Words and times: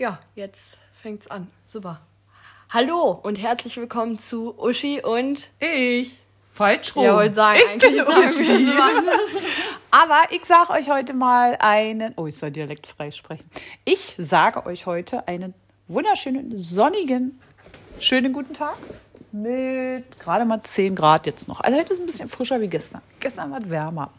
Ja, 0.00 0.18
jetzt 0.34 0.78
fängt's 0.94 1.26
an. 1.26 1.48
Super. 1.66 2.00
Hallo 2.72 3.10
und 3.22 3.38
herzlich 3.38 3.76
willkommen 3.76 4.18
zu 4.18 4.58
Uschi 4.58 5.02
und 5.02 5.50
Ich. 5.58 6.16
Falsch 6.54 6.96
rum. 6.96 7.04
Ja, 7.04 7.16
wollte 7.16 7.34
sagen, 7.34 7.58
ich 7.62 7.68
eigentlich 7.70 7.92
bin 7.92 8.06
sagen 8.06 8.28
Uschi. 8.30 8.66
wir 8.66 8.82
anders. 8.82 9.20
Aber 9.90 10.20
ich 10.30 10.46
sage 10.46 10.70
euch 10.70 10.88
heute 10.88 11.12
mal 11.12 11.58
einen. 11.60 12.14
Oh, 12.16 12.26
ich 12.26 12.38
soll 12.38 12.50
dialektfrei 12.50 13.10
sprechen. 13.10 13.44
Ich 13.84 14.14
sage 14.16 14.64
euch 14.64 14.86
heute 14.86 15.28
einen 15.28 15.52
wunderschönen, 15.86 16.58
sonnigen, 16.58 17.38
schönen 17.98 18.32
guten 18.32 18.54
Tag. 18.54 18.78
Mit 19.32 20.18
gerade 20.18 20.46
mal 20.46 20.62
10 20.62 20.94
Grad 20.94 21.26
jetzt 21.26 21.46
noch. 21.46 21.60
Also 21.60 21.78
heute 21.78 21.92
ist 21.92 22.00
ein 22.00 22.06
bisschen 22.06 22.30
frischer 22.30 22.58
wie 22.62 22.68
gestern. 22.68 23.02
Gestern 23.20 23.50
war 23.50 23.58
es 23.58 23.68
wärmer. 23.68 24.10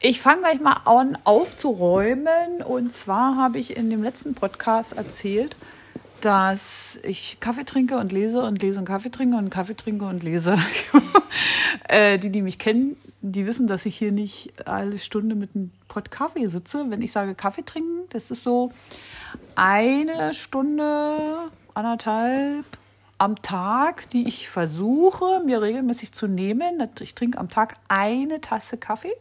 Ich 0.00 0.20
fange 0.20 0.42
gleich 0.42 0.60
mal 0.60 0.80
an 0.84 1.18
aufzuräumen. 1.24 2.62
Und 2.62 2.92
zwar 2.92 3.36
habe 3.36 3.58
ich 3.58 3.76
in 3.76 3.90
dem 3.90 4.02
letzten 4.04 4.34
Podcast 4.34 4.96
erzählt, 4.96 5.56
dass 6.20 7.00
ich 7.02 7.38
Kaffee 7.40 7.64
trinke 7.64 7.96
und 7.98 8.12
lese 8.12 8.42
und 8.42 8.62
lese 8.62 8.78
und 8.78 8.84
Kaffee 8.84 9.10
trinke 9.10 9.36
und 9.36 9.50
Kaffee 9.50 9.74
trinke 9.74 10.04
und 10.04 10.22
lese. 10.22 10.56
äh, 11.88 12.16
die, 12.16 12.30
die 12.30 12.42
mich 12.42 12.60
kennen, 12.60 12.96
die 13.22 13.44
wissen, 13.46 13.66
dass 13.66 13.86
ich 13.86 13.96
hier 13.96 14.12
nicht 14.12 14.68
alle 14.68 15.00
Stunde 15.00 15.34
mit 15.34 15.56
einem 15.56 15.72
Pott 15.88 16.12
Kaffee 16.12 16.46
sitze. 16.46 16.86
Wenn 16.90 17.02
ich 17.02 17.10
sage 17.10 17.34
Kaffee 17.34 17.64
trinken, 17.64 18.08
das 18.10 18.30
ist 18.30 18.44
so 18.44 18.70
eine 19.56 20.32
Stunde, 20.32 21.50
anderthalb 21.74 22.64
am 23.18 23.42
Tag, 23.42 24.08
die 24.10 24.28
ich 24.28 24.48
versuche, 24.48 25.42
mir 25.44 25.60
regelmäßig 25.60 26.12
zu 26.12 26.28
nehmen. 26.28 26.88
Ich 27.00 27.16
trinke 27.16 27.38
am 27.38 27.48
Tag 27.48 27.74
eine 27.88 28.40
Tasse 28.40 28.76
Kaffee. 28.76 29.12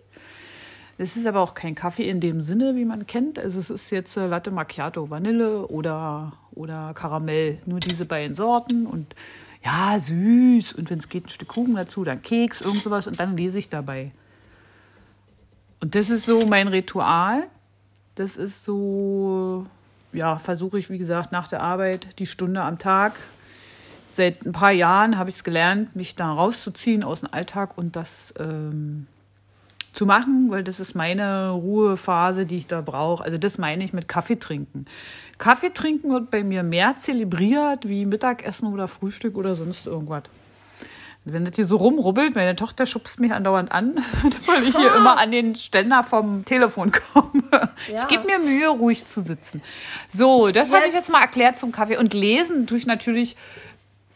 Es 0.99 1.15
ist 1.15 1.27
aber 1.27 1.41
auch 1.41 1.53
kein 1.53 1.75
Kaffee 1.75 2.09
in 2.09 2.19
dem 2.19 2.41
Sinne, 2.41 2.75
wie 2.75 2.85
man 2.85 3.05
kennt. 3.05 3.37
Also 3.37 3.59
es 3.59 3.69
ist 3.69 3.91
jetzt 3.91 4.17
äh, 4.17 4.25
Latte 4.25 4.49
Macchiato 4.49 5.09
Vanille 5.09 5.67
oder, 5.67 6.33
oder 6.55 6.93
Karamell. 6.95 7.61
Nur 7.65 7.79
diese 7.79 8.05
beiden 8.05 8.33
Sorten 8.33 8.87
und 8.87 9.13
ja, 9.63 9.99
süß. 9.99 10.73
Und 10.73 10.89
wenn 10.89 10.97
es 10.97 11.09
geht, 11.09 11.27
ein 11.27 11.29
Stück 11.29 11.49
Kuchen 11.49 11.75
dazu, 11.75 12.03
dann 12.03 12.21
Keks, 12.23 12.61
irgend 12.61 12.81
sowas. 12.81 13.05
Und 13.05 13.19
dann 13.19 13.37
lese 13.37 13.59
ich 13.59 13.69
dabei. 13.69 14.11
Und 15.79 15.93
das 15.93 16.09
ist 16.09 16.25
so 16.25 16.47
mein 16.47 16.67
Ritual. 16.67 17.43
Das 18.15 18.35
ist 18.35 18.63
so, 18.63 19.67
ja, 20.13 20.39
versuche 20.39 20.79
ich, 20.79 20.89
wie 20.89 20.97
gesagt, 20.97 21.31
nach 21.31 21.47
der 21.47 21.61
Arbeit 21.61 22.17
die 22.17 22.25
Stunde 22.25 22.61
am 22.61 22.79
Tag. 22.79 23.13
Seit 24.11 24.43
ein 24.47 24.51
paar 24.51 24.71
Jahren 24.71 25.19
habe 25.19 25.29
ich 25.29 25.35
es 25.35 25.43
gelernt, 25.43 25.95
mich 25.95 26.15
da 26.15 26.31
rauszuziehen 26.31 27.03
aus 27.03 27.19
dem 27.19 27.31
Alltag 27.31 27.77
und 27.77 27.95
das 27.95 28.33
ähm, 28.39 29.05
zu 29.97 30.05
machen, 30.05 30.47
weil 30.49 30.63
das 30.63 30.79
ist 30.79 30.95
meine 30.95 31.49
Ruhephase, 31.49 32.45
die 32.45 32.57
ich 32.57 32.67
da 32.67 32.81
brauche. 32.81 33.23
Also 33.23 33.37
das 33.37 33.57
meine 33.57 33.83
ich 33.83 33.93
mit 33.93 34.07
Kaffee 34.07 34.37
trinken. 34.37 34.85
Kaffee 35.37 35.71
trinken 35.71 36.11
wird 36.11 36.31
bei 36.31 36.43
mir 36.43 36.63
mehr 36.63 36.95
zelebriert 36.97 37.87
wie 37.89 38.05
Mittagessen 38.05 38.71
oder 38.73 38.87
Frühstück 38.87 39.35
oder 39.37 39.55
sonst 39.55 39.87
irgendwas. 39.87 40.23
Wenn 41.29 41.43
das 41.43 41.55
hier 41.57 41.65
so 41.65 41.75
rumrubbelt, 41.75 42.35
meine 42.35 42.55
Tochter 42.55 42.85
schubst 42.85 43.19
mich 43.19 43.33
andauernd 43.33 43.71
an, 43.73 43.95
weil 44.45 44.65
ich 44.65 44.77
hier 44.77 44.95
immer 44.95 45.19
an 45.19 45.31
den 45.31 45.55
Ständer 45.55 46.01
vom 46.03 46.45
Telefon 46.45 46.91
komme. 46.91 47.43
Ja. 47.91 47.99
Ich 48.01 48.07
gebe 48.07 48.25
mir 48.25 48.39
Mühe, 48.39 48.67
ruhig 48.69 49.05
zu 49.05 49.21
sitzen. 49.21 49.61
So, 50.09 50.49
das 50.49 50.69
habe 50.69 50.79
ich 50.79 50.93
Jetzt- 50.93 51.07
jetzt 51.07 51.11
mal 51.11 51.21
erklärt 51.21 51.57
zum 51.57 51.71
Kaffee. 51.71 51.97
Und 51.97 52.13
lesen 52.13 52.65
tue 52.65 52.77
ich 52.79 52.85
natürlich 52.87 53.37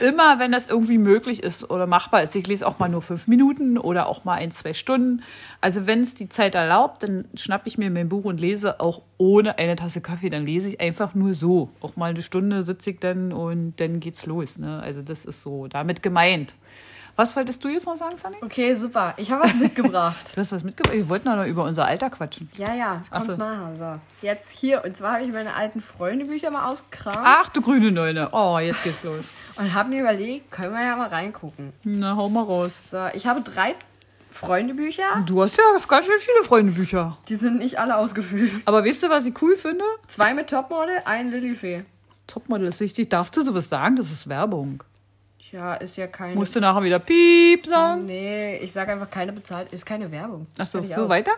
immer, 0.01 0.39
wenn 0.39 0.51
das 0.51 0.67
irgendwie 0.67 0.97
möglich 0.97 1.43
ist 1.43 1.69
oder 1.69 1.87
machbar 1.87 2.23
ist. 2.23 2.35
Ich 2.35 2.47
lese 2.47 2.67
auch 2.67 2.79
mal 2.79 2.89
nur 2.89 3.01
fünf 3.01 3.27
Minuten 3.27 3.77
oder 3.77 4.07
auch 4.07 4.23
mal 4.23 4.35
ein, 4.35 4.51
zwei 4.51 4.73
Stunden. 4.73 5.23
Also 5.61 5.87
wenn 5.87 6.01
es 6.01 6.15
die 6.15 6.27
Zeit 6.27 6.55
erlaubt, 6.55 7.03
dann 7.03 7.25
schnappe 7.35 7.67
ich 7.67 7.77
mir 7.77 7.89
mein 7.89 8.09
Buch 8.09 8.25
und 8.25 8.39
lese 8.39 8.79
auch 8.79 9.01
ohne 9.17 9.57
eine 9.57 9.75
Tasse 9.75 10.01
Kaffee. 10.01 10.29
Dann 10.29 10.45
lese 10.45 10.67
ich 10.67 10.81
einfach 10.81 11.13
nur 11.13 11.33
so. 11.33 11.69
Auch 11.79 11.95
mal 11.95 12.09
eine 12.09 12.21
Stunde 12.21 12.63
sitze 12.63 12.91
ich 12.91 12.99
dann 12.99 13.31
und 13.31 13.79
dann 13.79 13.99
geht's 13.99 14.25
los. 14.25 14.57
Ne? 14.57 14.81
Also 14.81 15.01
das 15.01 15.25
ist 15.25 15.41
so 15.43 15.67
damit 15.67 16.03
gemeint. 16.03 16.55
Was 17.15 17.35
wolltest 17.35 17.63
du 17.63 17.69
jetzt 17.69 17.85
noch 17.85 17.95
sagen, 17.97 18.17
Sunny? 18.17 18.37
Okay, 18.41 18.73
super. 18.73 19.13
Ich 19.17 19.31
habe 19.31 19.43
was 19.43 19.53
mitgebracht. 19.55 20.31
Du 20.35 20.41
hast 20.41 20.51
was 20.51 20.63
mitgebracht? 20.63 20.95
Wir 20.95 21.07
wollten 21.09 21.25
doch 21.25 21.35
noch 21.35 21.45
über 21.45 21.63
unser 21.63 21.85
Alter 21.85 22.09
quatschen. 22.09 22.49
Ja, 22.57 22.73
ja, 22.73 23.01
Ach 23.11 23.19
kommt 23.19 23.31
so. 23.31 23.37
nachher. 23.37 23.75
So, 24.21 24.25
jetzt 24.27 24.49
hier. 24.51 24.83
Und 24.85 24.95
zwar 24.97 25.13
habe 25.15 25.23
ich 25.25 25.31
meine 25.33 25.53
alten 25.55 25.81
Freundebücher 25.81 26.51
mal 26.51 26.69
ausgekramt 26.69 27.17
Ach, 27.21 27.49
du 27.49 27.61
grüne 27.61 27.91
Neune. 27.91 28.29
Oh, 28.31 28.57
jetzt 28.59 28.83
geht's 28.83 29.03
los. 29.03 29.23
und 29.57 29.73
habe 29.73 29.89
mir 29.89 30.01
überlegt, 30.01 30.51
können 30.51 30.73
wir 30.73 30.83
ja 30.83 30.95
mal 30.95 31.09
reingucken. 31.09 31.73
Na, 31.83 32.15
hau 32.15 32.29
mal 32.29 32.43
raus. 32.43 32.71
So, 32.87 33.07
ich 33.13 33.27
habe 33.27 33.41
drei 33.41 33.75
Freundebücher. 34.29 35.23
Du 35.25 35.41
hast 35.43 35.57
ja 35.57 35.63
ganz 35.87 36.05
schön 36.05 36.19
viele 36.19 36.43
Freundebücher. 36.45 37.17
Die 37.27 37.35
sind 37.35 37.59
nicht 37.59 37.79
alle 37.79 37.97
ausgefüllt. 37.97 38.51
Aber 38.65 38.83
weißt 38.85 39.03
du, 39.03 39.09
was 39.09 39.25
ich 39.25 39.39
cool 39.41 39.57
finde? 39.57 39.83
Zwei 40.07 40.33
mit 40.33 40.49
Topmodel, 40.49 41.01
ein 41.05 41.29
Lilifee. 41.29 41.83
Topmodel 42.27 42.67
ist 42.67 42.79
wichtig. 42.79 43.09
Darfst 43.09 43.35
du 43.35 43.41
sowas 43.41 43.67
sagen? 43.69 43.97
Das 43.97 44.09
ist 44.11 44.29
Werbung. 44.29 44.83
Tja, 45.51 45.73
ist 45.75 45.97
ja 45.97 46.07
keine. 46.07 46.35
Musst 46.35 46.55
du 46.55 46.61
nachher 46.61 46.81
wieder 46.81 46.99
Piep 46.99 47.65
sagen? 47.67 48.05
Nee, 48.05 48.55
ich 48.63 48.71
sage 48.71 48.93
einfach 48.93 49.09
keine 49.09 49.33
bezahlt, 49.33 49.71
ist 49.73 49.85
keine 49.85 50.09
Werbung. 50.09 50.47
Achso, 50.57 50.81
so 50.81 50.93
aus. 51.03 51.09
weiter? 51.09 51.31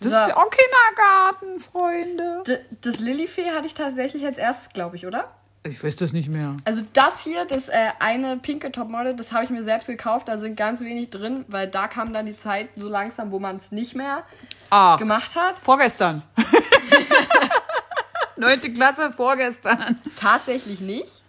Das 0.00 0.12
So. 0.12 0.18
ist 0.18 0.28
ja 0.28 0.36
auch 0.36 0.50
Kindergarten, 0.50 1.60
Freunde. 1.60 2.42
D 2.46 2.58
das 2.82 3.00
Lilifee 3.00 3.50
hatte 3.52 3.66
ich 3.66 3.72
tatsächlich 3.74 4.26
als 4.26 4.36
erstes, 4.36 4.68
glaube 4.74 4.96
ich, 4.96 5.06
oder? 5.06 5.30
Ich 5.64 5.82
weiß 5.82 5.96
das 5.96 6.12
nicht 6.12 6.30
mehr. 6.30 6.56
Also 6.66 6.82
das 6.92 7.20
hier, 7.22 7.46
das 7.46 7.68
äh, 7.70 7.88
eine 8.00 8.36
pinke 8.36 8.70
Topmodel, 8.70 9.16
das 9.16 9.32
habe 9.32 9.44
ich 9.44 9.50
mir 9.50 9.62
selbst 9.62 9.86
gekauft. 9.86 10.28
Da 10.28 10.36
sind 10.36 10.56
ganz 10.56 10.80
wenig 10.82 11.08
drin, 11.08 11.46
weil 11.48 11.68
da 11.68 11.88
kam 11.88 12.12
dann 12.12 12.26
die 12.26 12.36
Zeit 12.36 12.68
so 12.76 12.88
langsam, 12.88 13.30
wo 13.30 13.38
man 13.38 13.56
es 13.56 13.72
nicht 13.72 13.94
mehr 13.94 14.24
Ah, 14.68 14.96
gemacht 14.96 15.34
hat. 15.36 15.54
vorgestern. 15.62 16.22
Neunte 18.36 18.70
Klasse, 18.72 19.12
vorgestern. 19.16 20.00
Tatsächlich 20.16 20.80
nicht. 20.80 21.21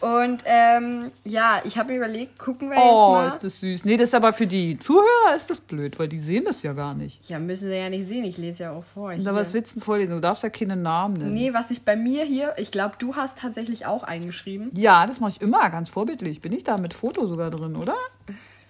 Und 0.00 0.42
ähm, 0.44 1.10
ja, 1.24 1.60
ich 1.64 1.76
habe 1.76 1.90
mir 1.90 1.96
überlegt, 1.98 2.38
gucken 2.38 2.70
wir 2.70 2.76
Oh, 2.78 2.80
jetzt 2.80 3.08
mal. 3.08 3.28
ist 3.28 3.44
das 3.44 3.60
süß. 3.60 3.84
Nee, 3.84 3.96
das 3.96 4.10
ist 4.10 4.14
aber 4.14 4.32
für 4.32 4.46
die 4.46 4.78
Zuhörer 4.78 5.34
ist 5.36 5.50
das 5.50 5.60
blöd, 5.60 5.98
weil 5.98 6.08
die 6.08 6.18
sehen 6.18 6.44
das 6.44 6.62
ja 6.62 6.72
gar 6.72 6.94
nicht. 6.94 7.28
ja, 7.28 7.38
müssen 7.38 7.68
sie 7.68 7.76
ja 7.76 7.90
nicht 7.90 8.06
sehen. 8.06 8.24
Ich 8.24 8.38
lese 8.38 8.64
ja 8.64 8.72
auch 8.72 8.84
vor. 8.84 9.12
Hier. 9.12 9.34
was 9.34 9.52
willst 9.54 9.72
du 9.74 9.80
denn 9.80 9.84
vorlesen? 9.84 10.10
Du 10.12 10.20
darfst 10.20 10.42
ja 10.44 10.50
keinen 10.50 10.82
Namen 10.82 11.14
nennen. 11.14 11.34
Nee, 11.34 11.52
was 11.52 11.70
ich 11.70 11.82
bei 11.82 11.96
mir 11.96 12.24
hier, 12.24 12.54
ich 12.58 12.70
glaube, 12.70 12.94
du 12.98 13.16
hast 13.16 13.38
tatsächlich 13.38 13.86
auch 13.86 14.04
eingeschrieben. 14.04 14.70
Ja, 14.74 15.06
das 15.06 15.18
mache 15.20 15.32
ich 15.32 15.40
immer 15.40 15.68
ganz 15.70 15.88
vorbildlich. 15.88 16.40
Bin 16.40 16.52
ich 16.52 16.62
da 16.64 16.78
mit 16.78 16.94
Foto 16.94 17.26
sogar 17.26 17.50
drin, 17.50 17.74
oder? 17.76 17.94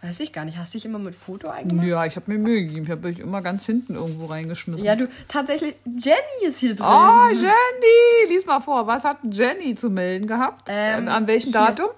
Weiß 0.01 0.21
ich 0.21 0.33
gar 0.33 0.45
nicht. 0.45 0.57
Hast 0.59 0.73
du 0.75 0.79
dich 0.79 0.85
immer 0.85 1.01
mit 1.01 1.15
Foto 1.17 1.49
eingemacht? 1.49 1.85
Ja, 1.87 2.05
ich 2.07 2.15
habe 2.15 2.31
mir 2.31 2.39
Mühe 2.39 2.63
gegeben. 2.63 2.85
Ich 2.85 2.91
habe 2.91 3.09
euch 3.09 3.19
immer 3.19 3.43
ganz 3.43 3.67
hinten 3.67 3.97
irgendwo 3.97 4.27
reingeschmissen. 4.27 4.87
Ja, 4.87 4.95
du, 4.95 5.09
tatsächlich, 5.27 5.75
Jenny 5.85 6.47
ist 6.47 6.61
hier 6.61 6.77
drin. 6.77 6.87
Oh, 6.89 7.29
Jenny! 7.33 8.29
Lies 8.33 8.47
mal 8.47 8.61
vor, 8.61 8.87
was 8.87 9.03
hat 9.03 9.19
Jenny 9.29 9.75
zu 9.75 9.91
melden 9.91 10.29
gehabt? 10.29 10.67
Ähm, 10.69 10.99
An- 10.99 11.09
An 11.09 11.27
welchem. 11.27 11.51
Datum? 11.51 11.89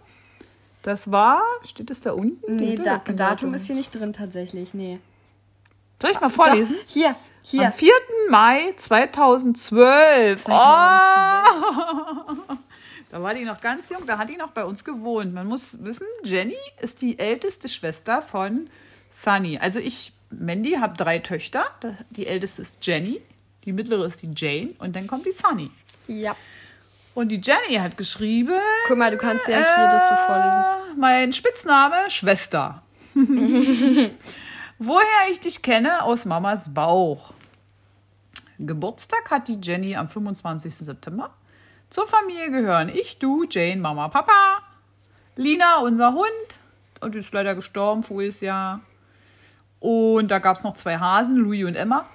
Das 0.82 1.12
war, 1.12 1.42
steht 1.66 1.90
es 1.90 2.00
da 2.00 2.12
unten? 2.12 2.56
nee, 2.56 2.74
da, 2.76 2.98
kein 3.00 3.16
Datum 3.18 3.52
ist 3.52 3.66
hier 3.66 3.74
nicht 3.76 3.94
drin 3.94 4.14
tatsächlich. 4.14 4.72
Nee. 4.72 4.98
Soll 6.00 6.12
ich 6.12 6.20
mal 6.22 6.30
vorlesen? 6.30 6.76
Doch, 6.76 6.92
hier, 6.94 7.14
hier. 7.44 7.66
Am 7.66 7.72
4. 7.72 7.92
Mai 8.30 8.72
2012. 8.76 10.44
2012. 10.44 10.56
Oh, 12.50 12.54
da 13.10 13.22
war 13.22 13.34
die 13.34 13.44
noch 13.44 13.60
ganz 13.60 13.88
jung, 13.88 14.06
da 14.06 14.18
hat 14.18 14.28
die 14.28 14.36
noch 14.36 14.50
bei 14.52 14.64
uns 14.64 14.84
gewohnt. 14.84 15.34
Man 15.34 15.46
muss 15.46 15.82
wissen, 15.82 16.06
Jenny 16.22 16.56
ist 16.80 17.02
die 17.02 17.18
älteste 17.18 17.68
Schwester 17.68 18.22
von 18.22 18.70
Sunny. 19.12 19.58
Also 19.58 19.78
ich, 19.80 20.12
Mandy, 20.30 20.72
habe 20.74 20.96
drei 20.96 21.18
Töchter. 21.18 21.64
Die 22.10 22.26
älteste 22.26 22.62
ist 22.62 22.76
Jenny, 22.82 23.20
die 23.64 23.72
mittlere 23.72 24.04
ist 24.06 24.22
die 24.22 24.30
Jane 24.34 24.70
und 24.78 24.94
dann 24.96 25.06
kommt 25.06 25.26
die 25.26 25.32
Sunny. 25.32 25.70
Ja. 26.06 26.36
Und 27.14 27.28
die 27.30 27.40
Jenny 27.42 27.74
hat 27.76 27.96
geschrieben. 27.96 28.54
Guck 28.86 28.96
mal, 28.96 29.10
du 29.10 29.16
kannst 29.18 29.48
ja 29.48 29.56
hier 29.56 29.88
das 29.90 30.08
so 30.08 30.14
vorlesen. 30.26 30.92
Äh, 30.94 31.00
Mein 31.00 31.32
Spitzname 31.32 32.08
Schwester. 32.08 32.82
Woher 34.78 35.30
ich 35.30 35.40
dich 35.40 35.62
kenne? 35.62 36.02
Aus 36.04 36.24
Mamas 36.24 36.72
Bauch. 36.72 37.34
Geburtstag 38.58 39.30
hat 39.30 39.48
die 39.48 39.58
Jenny 39.60 39.96
am 39.96 40.08
25. 40.08 40.74
September. 40.74 41.34
Zur 41.90 42.06
Familie 42.06 42.52
gehören 42.52 42.88
ich, 42.88 43.18
du, 43.18 43.44
Jane, 43.50 43.80
Mama, 43.80 44.08
Papa, 44.08 44.60
Lina, 45.34 45.78
unser 45.80 46.12
Hund. 46.12 46.30
Und 47.00 47.16
ist 47.16 47.32
leider 47.32 47.56
gestorben 47.56 48.04
voriges 48.04 48.40
Jahr. 48.40 48.80
Und 49.80 50.30
da 50.30 50.38
gab 50.38 50.56
es 50.56 50.62
noch 50.62 50.74
zwei 50.74 50.98
Hasen, 50.98 51.36
Louis 51.36 51.64
und 51.64 51.74
Emma. 51.74 52.06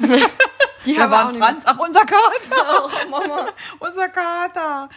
Die 0.84 0.94
Da 0.94 1.02
haben 1.02 1.10
wir 1.10 1.16
auch 1.16 1.24
war 1.24 1.32
nicht 1.32 1.42
Franz. 1.42 1.64
Ach, 1.66 1.78
unser 1.78 2.00
Kater. 2.00 2.90
Oh, 3.06 3.08
Mama. 3.08 3.48
Unser 3.78 4.08
Kater. 4.08 4.88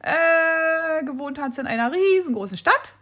Äh, 0.00 1.04
gewohnt 1.04 1.38
hat 1.38 1.54
sie 1.54 1.60
in 1.60 1.66
einer 1.66 1.92
riesengroßen 1.92 2.58
Stadt. 2.58 2.94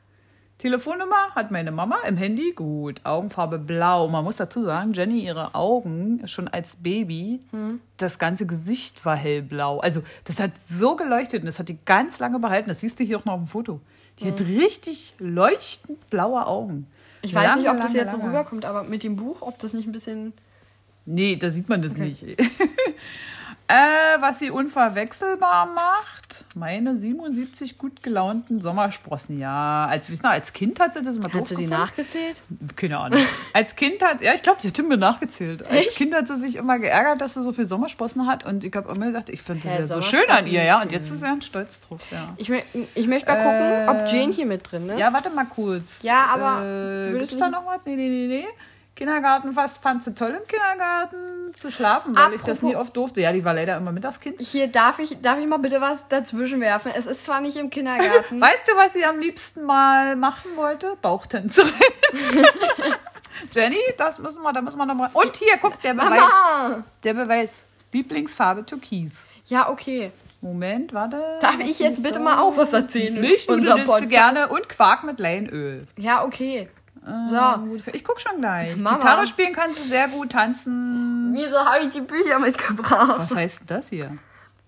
Telefonnummer 0.58 1.30
hat 1.36 1.52
meine 1.52 1.70
Mama 1.70 1.98
im 2.08 2.16
Handy. 2.16 2.52
Gut, 2.54 3.00
Augenfarbe 3.04 3.58
blau. 3.58 4.08
Man 4.08 4.24
muss 4.24 4.34
dazu 4.36 4.64
sagen, 4.64 4.92
Jenny, 4.92 5.20
ihre 5.20 5.54
Augen 5.54 6.26
schon 6.26 6.48
als 6.48 6.74
Baby, 6.76 7.38
das 7.96 8.18
ganze 8.18 8.44
Gesicht 8.44 9.04
war 9.04 9.14
hellblau. 9.16 9.78
Also, 9.78 10.02
das 10.24 10.40
hat 10.40 10.50
so 10.68 10.96
geleuchtet 10.96 11.40
und 11.42 11.46
das 11.46 11.60
hat 11.60 11.68
die 11.68 11.78
ganz 11.84 12.18
lange 12.18 12.40
behalten. 12.40 12.68
Das 12.68 12.80
siehst 12.80 12.98
du 12.98 13.04
hier 13.04 13.18
auch 13.18 13.24
noch 13.24 13.34
auf 13.34 13.40
dem 13.40 13.46
Foto. 13.46 13.80
Die 14.18 14.26
hat 14.26 14.40
richtig 14.40 15.14
leuchtend 15.20 16.10
blaue 16.10 16.44
Augen. 16.44 16.88
Ich 17.22 17.32
weiß 17.32 17.54
nicht, 17.56 17.68
ob 17.68 17.74
Lange, 17.76 17.80
das 17.80 17.88
lange, 17.90 17.98
jetzt 17.98 18.10
so 18.12 18.18
lange. 18.18 18.30
rüberkommt, 18.30 18.64
aber 18.64 18.82
mit 18.82 19.04
dem 19.04 19.14
Buch, 19.14 19.36
ob 19.42 19.60
das 19.60 19.72
nicht 19.74 19.86
ein 19.86 19.92
bisschen. 19.92 20.32
Nee, 21.06 21.36
da 21.36 21.50
sieht 21.50 21.68
man 21.68 21.82
das 21.82 21.92
Okay. 21.92 22.02
nicht. 22.04 22.24
Äh, 23.70 24.20
was 24.20 24.38
sie 24.38 24.50
unverwechselbar 24.50 25.66
macht, 25.66 26.44
meine 26.54 26.96
77 26.96 27.76
gut 27.76 28.02
gelaunten 28.02 28.62
Sommersprossen. 28.62 29.38
Ja, 29.38 29.84
als, 29.84 30.08
wisst 30.08 30.24
ihr, 30.24 30.30
als 30.30 30.54
Kind 30.54 30.80
hat 30.80 30.94
sie 30.94 31.02
das 31.02 31.16
immer 31.16 31.26
Hat 31.26 31.46
sie 31.48 31.54
die 31.54 31.64
gefunden. 31.64 31.70
nachgezählt? 31.70 32.40
Keine 32.76 32.98
Ahnung. 32.98 33.20
Als 33.52 33.76
Kind 33.76 34.02
hat, 34.02 34.22
ja, 34.22 34.32
ich 34.32 34.42
glaube, 34.42 34.62
sie 34.62 34.68
hat 34.68 34.78
mir 34.78 34.96
nachgezählt. 34.96 35.62
Als 35.66 35.74
Echt? 35.74 35.96
Kind 35.96 36.14
hat 36.14 36.28
sie 36.28 36.38
sich 36.38 36.56
immer 36.56 36.78
geärgert, 36.78 37.20
dass 37.20 37.34
sie 37.34 37.42
so 37.42 37.52
viel 37.52 37.66
Sommersprossen 37.66 38.26
hat. 38.26 38.46
Und 38.46 38.64
ich 38.64 38.74
habe 38.74 38.90
immer 38.90 39.06
gedacht, 39.06 39.28
ich 39.28 39.42
finde 39.42 39.64
das 39.64 39.72
Hä, 39.72 39.80
ja 39.80 39.86
so 39.86 40.00
schön 40.02 40.28
an 40.30 40.46
ihr, 40.46 40.62
ja. 40.62 40.80
Und 40.80 40.90
jetzt 40.90 41.10
ist 41.10 41.20
er 41.20 41.28
ganz 41.28 41.44
stolz 41.44 41.78
drauf, 41.80 42.00
ja. 42.10 42.32
Ich, 42.38 42.48
mö 42.48 42.60
ich 42.94 43.06
möchte 43.06 43.30
mal 43.30 43.36
gucken, 43.36 43.60
Äh, 43.60 44.02
ob 44.06 44.10
Jane 44.12 44.32
hier 44.32 44.46
mit 44.46 44.70
drin 44.70 44.88
ist. 44.88 44.98
Ja, 44.98 45.12
warte 45.12 45.28
mal 45.28 45.44
kurz. 45.44 46.02
Ja, 46.02 46.24
aber 46.32 46.62
Äh, 46.64 47.12
würdest 47.12 47.32
gibt's 47.32 47.32
du 47.32 47.38
da 47.40 47.50
noch 47.50 47.66
was? 47.66 47.80
Nee, 47.84 47.96
nee, 47.96 48.08
nee, 48.08 48.26
nee. 48.28 48.46
Kindergarten, 48.98 49.54
was 49.54 49.78
fandst 49.78 50.08
du 50.08 50.10
toll 50.10 50.30
im 50.30 50.44
Kindergarten? 50.48 51.54
Zu 51.54 51.70
schlafen, 51.70 52.16
weil 52.16 52.32
ich 52.34 52.40
das 52.40 52.58
Apropos- 52.58 52.62
nie 52.68 52.74
oft 52.74 52.96
durfte. 52.96 53.20
Ja, 53.20 53.32
die 53.32 53.44
war 53.44 53.54
leider 53.54 53.76
immer 53.76 53.92
Mittagskind. 53.92 54.40
Hier 54.40 54.66
darf 54.66 54.98
ich, 54.98 55.20
darf 55.22 55.38
ich 55.38 55.46
mal 55.46 55.58
bitte 55.58 55.80
was 55.80 56.08
dazwischen 56.08 56.60
werfen. 56.60 56.90
Es 56.96 57.06
ist 57.06 57.24
zwar 57.24 57.40
nicht 57.40 57.56
im 57.56 57.70
Kindergarten. 57.70 58.40
Weißt 58.40 58.64
du, 58.66 58.76
was 58.76 58.94
sie 58.94 59.04
am 59.04 59.20
liebsten 59.20 59.62
mal 59.62 60.16
machen 60.16 60.50
wollte? 60.56 60.96
Bauchtänzerin. 61.00 61.70
Jenny, 63.52 63.78
das 63.96 64.18
müssen 64.18 64.42
wir, 64.42 64.52
da 64.52 64.60
müssen 64.62 64.78
wir 64.78 64.86
nochmal. 64.86 65.10
Und 65.12 65.36
hier, 65.36 65.56
guck, 65.62 65.80
der 65.80 65.94
Beweis. 65.94 66.10
Mama! 66.10 66.82
Der 67.04 67.14
Beweis. 67.14 67.62
Lieblingsfarbe 67.92 68.66
Türkis. 68.66 69.24
Ja, 69.46 69.70
okay. 69.70 70.10
Moment, 70.40 70.92
warte. 70.92 71.22
Darf 71.40 71.60
ich 71.60 71.78
jetzt 71.78 72.02
bitte 72.02 72.18
mal 72.18 72.40
auch 72.40 72.56
was 72.56 72.72
erzählen? 72.72 73.16
Unser 73.46 73.76
nudelst 73.76 74.02
du 74.02 74.08
gerne 74.08 74.48
und 74.48 74.68
Quark 74.68 75.04
mit 75.04 75.20
Leinöl. 75.20 75.86
Ja, 75.96 76.24
okay. 76.24 76.68
So. 77.26 77.60
Gut, 77.60 77.82
Ich 77.92 78.04
guck 78.04 78.20
schon 78.20 78.40
gleich. 78.40 78.76
Mama. 78.76 78.96
Gitarre 78.98 79.26
spielen 79.26 79.52
kannst 79.54 79.78
du 79.78 79.84
sehr 79.88 80.08
gut, 80.08 80.30
tanzen. 80.32 81.32
Wieso 81.34 81.58
habe 81.58 81.84
ich 81.84 81.90
die 81.94 82.00
Bücher 82.00 82.38
mitgebracht? 82.38 83.18
Was 83.18 83.34
heißt 83.34 83.60
denn 83.60 83.66
das 83.76 83.88
hier? 83.88 84.16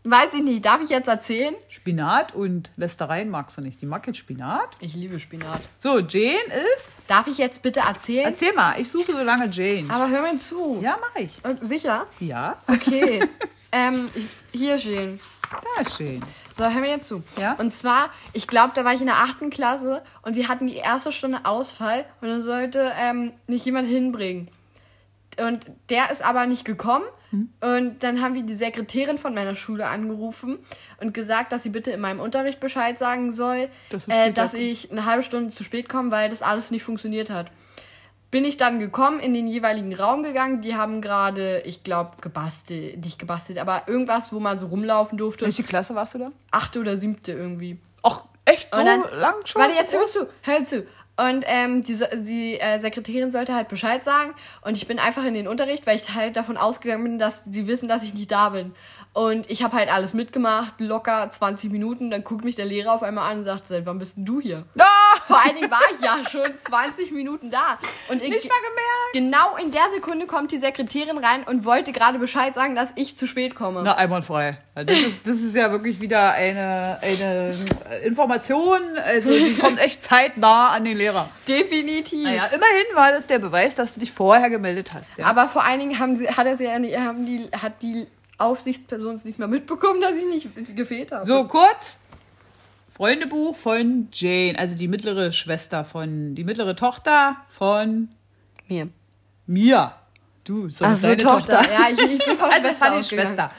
Weiß 0.03 0.33
ich 0.33 0.43
nicht. 0.43 0.65
Darf 0.65 0.81
ich 0.81 0.89
jetzt 0.89 1.09
erzählen? 1.09 1.55
Spinat 1.69 2.35
und 2.35 2.71
Lästereien 2.77 3.29
magst 3.29 3.59
du 3.59 3.61
nicht. 3.61 3.83
Die 3.83 3.87
mag 3.87 4.07
jetzt 4.07 4.17
Spinat. 4.19 4.71
Ich 4.81 4.95
liebe 4.95 5.21
Spinat. 5.21 5.61
So, 5.79 5.99
Jane 5.99 6.39
ist. 6.77 6.97
Darf 7.07 7.27
ich 7.27 7.37
jetzt 7.37 7.63
bitte 7.63 7.81
erzählen? 7.81 8.25
Erzähl 8.25 8.55
mal, 8.55 8.81
ich 8.81 8.89
suche 8.91 9.13
so 9.13 9.23
lange 9.23 9.49
Jane. 9.51 9.85
Aber 9.91 10.09
hör 10.09 10.23
mir 10.23 10.39
zu. 10.39 10.79
Ja, 10.81 10.97
mach 10.99 11.21
ich. 11.21 11.45
Äh, 11.45 11.57
Sicher? 11.61 12.07
Ja, 12.19 12.57
Okay. 12.67 13.29
ähm, 13.73 14.09
ich- 14.15 14.59
hier 14.59 14.79
stehen. 14.79 15.21
da 15.51 15.83
ist 15.83 15.97
schön. 15.97 16.23
So, 16.61 16.67
hör 16.67 16.81
mir 16.83 16.91
jetzt 16.91 17.09
zu. 17.09 17.23
Ja? 17.39 17.55
Und 17.55 17.73
zwar, 17.73 18.11
ich 18.35 18.47
glaube, 18.47 18.73
da 18.75 18.85
war 18.85 18.93
ich 18.93 19.01
in 19.01 19.07
der 19.07 19.17
achten 19.17 19.49
Klasse 19.49 20.03
und 20.21 20.35
wir 20.37 20.49
hatten 20.49 20.67
die 20.67 20.77
erste 20.77 21.11
Stunde 21.11 21.39
Ausfall 21.45 22.05
und 22.21 22.29
dann 22.29 22.43
sollte 22.43 22.93
ähm, 23.01 23.33
mich 23.47 23.65
jemand 23.65 23.89
hinbringen. 23.89 24.49
Und 25.43 25.65
der 25.89 26.11
ist 26.11 26.23
aber 26.23 26.45
nicht 26.45 26.67
gekommen. 26.67 27.07
Hm. 27.31 27.49
Und 27.63 28.03
dann 28.03 28.21
haben 28.21 28.35
wir 28.35 28.43
die 28.43 28.55
Sekretärin 28.55 29.17
von 29.17 29.33
meiner 29.33 29.57
Schule 29.57 29.87
angerufen 29.87 30.59
und 31.01 31.15
gesagt, 31.15 31.51
dass 31.53 31.63
sie 31.63 31.71
bitte 31.71 31.93
in 31.93 32.01
meinem 32.01 32.21
Unterricht 32.21 32.61
Bescheid 32.61 32.99
sagen 32.99 33.33
soll, 33.33 33.71
Dass 33.89 34.05
du 34.05 34.13
äh, 34.13 34.31
dass 34.31 34.53
ich 34.53 34.91
eine 34.91 35.07
halbe 35.07 35.23
Stunde 35.23 35.49
zu 35.49 35.65
spät 35.65 35.89
komme, 35.89 36.11
weil 36.11 36.29
das 36.29 36.43
alles 36.43 36.71
nicht 36.71 36.83
funktioniert 36.83 37.31
hat. 37.31 37.51
Bin 38.31 38.45
ich 38.45 38.57
dann 38.57 38.79
gekommen, 38.79 39.19
in 39.19 39.35
den 39.35 39.49
jeweiligen 39.49 39.93
Raum 39.95 40.23
gegangen. 40.23 40.61
Die 40.61 40.77
haben 40.77 41.01
gerade, 41.01 41.61
ich 41.63 41.83
glaube, 41.83 42.13
gebastelt, 42.21 43.05
nicht 43.05 43.19
gebastelt, 43.19 43.59
aber 43.59 43.83
irgendwas, 43.89 44.33
wo 44.33 44.39
man 44.39 44.59
so 44.59 44.67
rumlaufen 44.69 45.19
durfte. 45.19 45.45
Welche 45.45 45.65
Klasse 45.65 45.95
warst 45.97 46.15
du 46.15 46.19
da? 46.19 46.31
Achte 46.53 46.79
oder 46.81 46.97
siebte 46.97 47.33
irgendwie. 47.33 47.79
Ach, 48.03 48.23
echt 48.45 48.73
so 48.73 48.85
dann- 48.85 49.03
lang 49.19 49.35
schon? 49.45 49.61
Warte, 49.63 49.75
jetzt 49.75 49.93
hör 49.93 50.07
zu, 50.07 50.29
hör 50.43 50.65
zu. 50.65 50.87
Und 51.17 51.45
ähm, 51.49 51.83
die, 51.83 51.99
die 52.25 52.59
äh, 52.61 52.79
Sekretärin 52.79 53.31
sollte 53.31 53.55
halt 53.55 53.69
Bescheid 53.69 54.03
sagen. 54.03 54.33
Und 54.63 54.77
ich 54.79 54.87
bin 54.87 54.99
einfach 54.99 55.25
in 55.25 55.35
den 55.35 55.49
Unterricht, 55.49 55.87
weil 55.87 55.97
ich 55.97 56.15
halt 56.15 56.37
davon 56.37 56.57
ausgegangen 56.57 57.03
bin, 57.05 57.19
dass 57.19 57.43
sie 57.51 57.67
wissen, 57.67 57.89
dass 57.89 58.03
ich 58.03 58.15
nicht 58.15 58.31
da 58.31 58.51
bin. 58.51 58.73
Und 59.13 59.51
ich 59.51 59.63
habe 59.63 59.77
halt 59.77 59.93
alles 59.93 60.15
mitgemacht, 60.15 60.75
locker 60.79 61.31
20 61.31 61.71
Minuten. 61.71 62.11
Dann 62.11 62.25
guckt 62.25 62.43
mich 62.45 62.55
der 62.55 62.65
Lehrer 62.65 62.93
auf 62.95 63.03
einmal 63.03 63.31
an 63.31 63.39
und 63.39 63.45
sagt, 63.45 63.69
seit 63.69 63.85
wann 63.85 63.99
bist 63.99 64.17
denn 64.17 64.25
du 64.25 64.41
hier? 64.41 64.65
Ah! 64.79 64.85
Vor 65.27 65.41
allen 65.45 65.55
Dingen 65.57 65.71
war 65.71 65.81
ich 65.95 66.01
ja 66.05 66.19
schon 66.31 66.43
20 66.67 67.13
Minuten 67.13 67.51
da. 67.51 67.79
Und 68.09 68.21
in, 68.23 68.31
Nicht 68.31 68.49
mal 68.49 68.55
gemerkt. 68.61 69.13
genau 69.13 69.57
in 69.57 69.71
der 69.71 69.91
Sekunde 69.95 70.27
kommt 70.27 70.51
die 70.53 70.59
Sekretärin 70.59 71.19
rein 71.19 71.45
und 71.45 71.65
wollte 71.65 71.93
gerade 71.93 72.19
Bescheid 72.19 72.55
sagen, 72.55 72.75
dass 72.75 72.91
ich 72.97 73.17
zu 73.17 73.27
spät 73.27 73.55
komme. 73.55 73.83
Na, 73.85 73.97
einwandfrei. 73.97 74.59
Ja, 74.77 74.85
Das 74.85 74.99
ist, 74.99 75.21
das 75.25 75.37
ist 75.37 75.55
ja 75.55 75.71
wirklich 75.71 76.01
wieder 76.01 76.33
eine, 76.33 76.99
eine 77.03 77.53
Information, 78.05 78.81
also 79.05 79.31
die 79.31 79.57
kommt 79.57 79.79
echt 79.81 80.03
zeitnah 80.03 80.69
an 80.69 80.85
den 80.85 80.97
Lehrer. 80.97 81.29
Definitiv. 81.47 82.25
Naja, 82.25 82.47
immerhin 82.47 82.95
war 82.95 83.13
das 83.13 83.27
der 83.27 83.39
Beweis, 83.39 83.75
dass 83.75 83.95
du 83.95 84.01
dich 84.01 84.13
vorher 84.13 84.51
gemeldet 84.51 84.93
hast. 84.95 85.17
Ja? 85.19 85.27
Aber 85.27 85.49
vor 85.49 85.65
allen 85.65 85.81
Dingen 85.81 85.99
haben 85.99 86.17
sie, 86.17 86.29
hat 86.29 86.47
er 86.47 86.57
sie 86.57 86.69
haben 86.69 87.27
die, 87.27 87.49
hat 87.57 87.83
die 87.83 88.07
Aufsichtsperson 88.39 89.15
es 89.15 89.25
nicht 89.25 89.39
mehr 89.39 89.49
mitbekommen, 89.49 90.01
dass 90.01 90.15
ich 90.15 90.25
nicht 90.25 90.77
gefehlt 90.77 91.13
habe. 91.13 91.27
So, 91.27 91.45
kurz. 91.45 91.99
Freundebuch 93.01 93.57
von 93.57 94.09
Jane, 94.13 94.59
also 94.59 94.77
die 94.77 94.87
mittlere 94.87 95.33
Schwester 95.33 95.87
von, 95.87 96.35
die 96.35 96.45
mittlere 96.45 96.77
Tochter 96.77 97.39
von 97.49 98.09
Mir. 98.69 98.91
mir. 99.47 99.95
Du, 100.45 100.69
so 100.69 100.85
Ach 100.85 100.95
so, 100.95 101.09
deine 101.09 101.23
Tochter. 101.23 101.63
Ja, 101.63 101.89
ich, 101.91 101.99
ich 101.99 102.23
bin 102.23 102.37
von 102.37 102.51
Also 102.51 102.67
es 102.67 102.77
Schwester. 102.77 103.03
Schwester. 103.03 103.51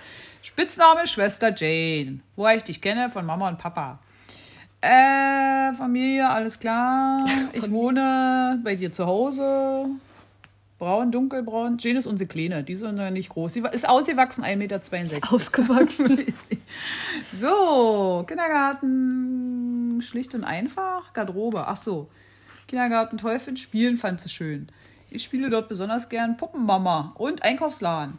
Spitzname 0.44 1.08
Schwester 1.08 1.56
Jane. 1.58 2.20
Woher 2.36 2.58
ich 2.58 2.66
dich 2.66 2.82
kenne, 2.82 3.10
von 3.10 3.26
Mama 3.26 3.48
und 3.50 3.58
Papa. 3.58 3.98
Äh, 4.80 5.74
Familie, 5.74 6.30
alles 6.30 6.60
klar. 6.60 7.26
Ich 7.54 7.72
wohne 7.72 8.62
bei 8.64 8.76
dir 8.76 8.94
zu 8.94 9.08
Hause. 9.08 9.88
Braun, 10.78 11.12
dunkelbraun. 11.12 11.80
Jane 11.80 11.98
ist 11.98 12.06
unsere 12.06 12.28
Kleine. 12.28 12.64
Die 12.64 12.74
ist 12.74 12.84
noch 12.84 13.10
nicht 13.10 13.30
groß. 13.30 13.54
Sie 13.54 13.64
ist 13.72 13.90
ausgewachsen, 13.90 14.44
1,62 14.44 14.56
Meter. 14.56 15.34
Ausgewachsen. 15.34 16.26
So, 17.40 18.26
Kindergarten, 18.28 20.02
schlicht 20.02 20.34
und 20.36 20.44
einfach. 20.44 21.14
Garderobe, 21.14 21.68
ach 21.68 21.78
so. 21.78 22.10
Kindergarten 22.68 23.20
finden, 23.20 23.58
spielen 23.58 23.98
fand 23.98 24.22
sie 24.22 24.30
schön. 24.30 24.68
Ich 25.10 25.24
spiele 25.24 25.50
dort 25.50 25.70
besonders 25.70 26.10
gern 26.10 26.38
Puppenmama 26.38 27.14
und 27.16 27.44
Einkaufsladen. 27.44 28.18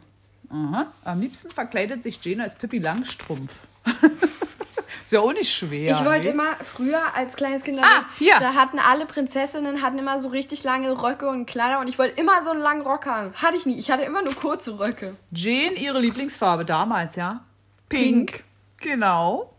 Aha. 0.49 0.91
Am 1.03 1.19
liebsten 1.19 1.49
verkleidet 1.51 2.03
sich 2.03 2.23
Jane 2.23 2.43
als 2.43 2.55
Pippi 2.55 2.77
Langstrumpf. 2.77 3.55
ist 5.03 5.11
ja 5.11 5.19
auch 5.19 5.33
nicht 5.33 5.51
schwer. 5.51 5.91
Ich 5.91 6.05
wollte 6.05 6.27
ne? 6.27 6.33
immer, 6.33 6.55
früher 6.61 7.01
als 7.15 7.35
kleines 7.35 7.63
Kind, 7.63 7.79
Ah, 7.81 8.05
hier. 8.19 8.39
da 8.39 8.53
hatten 8.53 8.77
alle 8.77 9.07
Prinzessinnen 9.07 9.81
hatten 9.81 9.97
immer 9.97 10.19
so 10.19 10.29
richtig 10.29 10.63
lange 10.63 11.01
Röcke 11.01 11.27
und 11.27 11.47
Kleider 11.47 11.79
und 11.79 11.87
ich 11.87 11.97
wollte 11.97 12.19
immer 12.21 12.43
so 12.43 12.51
einen 12.51 12.61
langen 12.61 12.81
Rock 12.81 13.07
haben. 13.07 13.33
Hatte 13.33 13.57
ich 13.57 13.65
nie. 13.65 13.79
Ich 13.79 13.89
hatte 13.89 14.03
immer 14.03 14.21
nur 14.21 14.35
kurze 14.35 14.79
Röcke. 14.79 15.15
Jane, 15.31 15.73
ihre 15.73 15.99
Lieblingsfarbe 15.99 16.65
damals, 16.65 17.15
ja? 17.15 17.43
Pink. 17.89 18.43
Genau. 18.83 19.53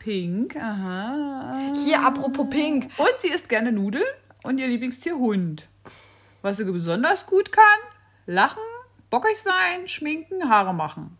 Pink, 0.00 0.56
aha. 0.56 1.72
Hier, 1.84 2.00
apropos 2.02 2.48
Pink. 2.50 2.90
Und 2.96 3.14
sie 3.18 3.28
isst 3.28 3.48
gerne 3.48 3.70
Nudeln 3.72 4.04
und 4.42 4.58
ihr 4.58 4.66
Lieblingstier 4.68 5.14
Hund. 5.16 5.68
Was 6.42 6.56
sie 6.56 6.64
besonders 6.64 7.26
gut 7.26 7.52
kann, 7.52 7.64
lachen, 8.26 8.62
bockig 9.10 9.38
sein, 9.40 9.86
schminken, 9.88 10.48
Haare 10.48 10.72
machen. 10.74 11.16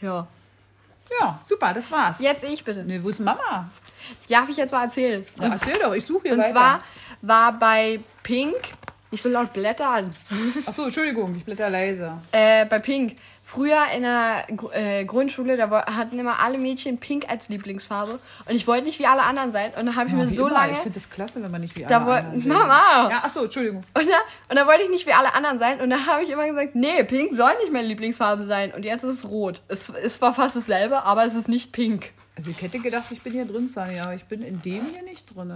Ja. 0.00 0.26
Ja, 1.20 1.40
super, 1.46 1.72
das 1.72 1.90
war's. 1.90 2.20
Jetzt 2.20 2.44
ich 2.44 2.62
bitte. 2.64 2.84
Nee, 2.84 3.00
wo 3.02 3.08
ist 3.08 3.20
Mama? 3.20 3.70
Darf 4.28 4.48
ich 4.48 4.56
jetzt 4.58 4.72
mal 4.72 4.84
erzählen? 4.84 5.24
Ja, 5.40 5.48
erzähl 5.48 5.78
doch, 5.78 5.94
ich 5.94 6.04
suche 6.04 6.24
hier 6.24 6.32
Und 6.32 6.40
weiter. 6.40 6.50
zwar 6.52 6.82
war 7.22 7.52
bei 7.58 8.00
Pink, 8.22 8.56
nicht 9.10 9.22
so 9.22 9.28
laut 9.30 9.52
blättern, 9.54 10.14
Achso, 10.66 10.84
Entschuldigung, 10.84 11.34
ich 11.36 11.44
blätter 11.44 11.70
leise. 11.70 12.12
äh, 12.32 12.66
bei 12.66 12.78
Pink, 12.80 13.16
früher 13.48 13.80
in 13.96 14.02
der 14.02 14.44
äh, 14.72 15.06
Grundschule, 15.06 15.56
da 15.56 15.70
hatten 15.96 16.18
immer 16.18 16.40
alle 16.40 16.58
Mädchen 16.58 16.98
Pink 16.98 17.30
als 17.30 17.48
Lieblingsfarbe. 17.48 18.18
Und 18.46 18.54
ich 18.54 18.66
wollte 18.66 18.84
nicht 18.84 18.98
wie 18.98 19.06
alle 19.06 19.22
anderen 19.22 19.52
sein. 19.52 19.70
Und 19.70 19.86
dann 19.86 19.96
habe 19.96 20.08
ich 20.08 20.14
mir 20.14 20.28
wie 20.28 20.34
so 20.34 20.48
immer, 20.48 20.56
lange. 20.56 20.72
Ich 20.72 20.78
finde 20.78 21.00
das 21.00 21.08
klasse, 21.08 21.42
wenn 21.42 21.50
man 21.50 21.62
nicht 21.62 21.76
wie 21.76 21.86
alle 21.86 21.96
anderen 21.96 22.40
sind. 22.40 22.52
Mama! 22.52 23.08
Ja, 23.10 23.24
achso, 23.24 23.44
Entschuldigung. 23.44 23.80
Und 23.94 24.06
da, 24.06 24.16
und 24.50 24.56
da 24.56 24.66
wollte 24.66 24.82
ich 24.82 24.90
nicht 24.90 25.06
wie 25.06 25.14
alle 25.14 25.34
anderen 25.34 25.58
sein. 25.58 25.80
Und 25.80 25.88
da 25.88 26.04
habe 26.06 26.24
ich 26.24 26.28
immer 26.28 26.46
gesagt, 26.46 26.74
nee, 26.74 27.02
Pink 27.04 27.34
soll 27.34 27.52
nicht 27.62 27.72
meine 27.72 27.88
Lieblingsfarbe 27.88 28.44
sein. 28.44 28.72
Und 28.74 28.84
jetzt 28.84 29.02
ist 29.02 29.24
es 29.24 29.30
rot. 29.30 29.62
Es 29.68 29.88
ist 29.88 30.18
zwar 30.18 30.34
fast 30.34 30.54
dasselbe, 30.54 31.04
aber 31.04 31.24
es 31.24 31.34
ist 31.34 31.48
nicht 31.48 31.72
Pink. 31.72 32.10
Also 32.38 32.50
ich 32.50 32.62
hätte 32.62 32.78
gedacht, 32.78 33.06
ich 33.10 33.20
bin 33.20 33.32
hier 33.32 33.46
drin, 33.46 33.66
Sunny, 33.66 33.98
aber 33.98 34.14
ich 34.14 34.22
bin 34.22 34.42
in 34.42 34.62
dem 34.62 34.86
hier 34.92 35.02
nicht 35.02 35.34
drin. 35.34 35.52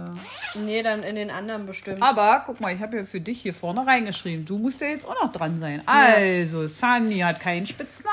Nee, 0.65 0.83
dann 0.83 1.01
in 1.01 1.15
den 1.15 1.31
anderen 1.31 1.65
bestimmt. 1.65 2.01
Aber 2.01 2.43
guck 2.45 2.59
mal, 2.59 2.75
ich 2.75 2.81
habe 2.81 2.97
ja 2.97 3.05
für 3.05 3.21
dich 3.21 3.41
hier 3.41 3.53
vorne 3.53 3.87
reingeschrieben. 3.87 4.43
Du 4.45 4.57
musst 4.57 4.81
ja 4.81 4.87
jetzt 4.87 5.07
auch 5.07 5.15
noch 5.23 5.31
dran 5.31 5.61
sein. 5.61 5.81
Also, 5.85 6.67
Sunny 6.67 7.19
hat 7.19 7.39
keinen 7.39 7.67
Spitznamen. 7.67 8.11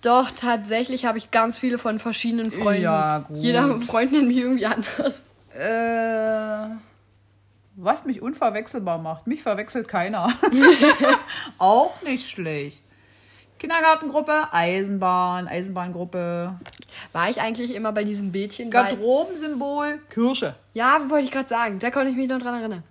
Doch, 0.00 0.30
tatsächlich 0.30 1.06
habe 1.06 1.18
ich 1.18 1.32
ganz 1.32 1.58
viele 1.58 1.76
von 1.76 1.98
verschiedenen 1.98 2.52
Freunden. 2.52 2.84
Ja, 2.84 3.18
gut. 3.18 3.36
Jeder 3.36 3.80
Freund 3.80 4.12
nennt 4.12 4.28
mich 4.28 4.36
irgendwie 4.36 4.66
anders. 4.66 5.22
Äh, 5.52 6.68
was 7.74 8.04
mich 8.04 8.22
unverwechselbar 8.22 8.98
macht. 8.98 9.26
Mich 9.26 9.42
verwechselt 9.42 9.88
keiner. 9.88 10.32
auch 11.58 12.00
nicht 12.02 12.30
schlecht. 12.30 12.84
Kindergartengruppe, 13.68 14.48
Eisenbahn, 14.52 15.48
Eisenbahngruppe, 15.48 16.54
War 17.12 17.30
ich 17.30 17.40
eigentlich 17.40 17.74
immer 17.74 17.92
bei 17.92 18.04
diesem 18.04 18.30
Bildchen? 18.30 18.70
Garderobensymbol, 18.70 20.00
Kirsche. 20.10 20.54
ja, 20.74 21.00
wollte 21.08 21.24
ich 21.24 21.30
gerade 21.30 21.48
sagen. 21.48 21.78
Da 21.78 21.90
konnte 21.90 22.10
ich 22.10 22.16
mich 22.16 22.28
noch 22.28 22.38
dran 22.40 22.60
erinnern. 22.60 22.82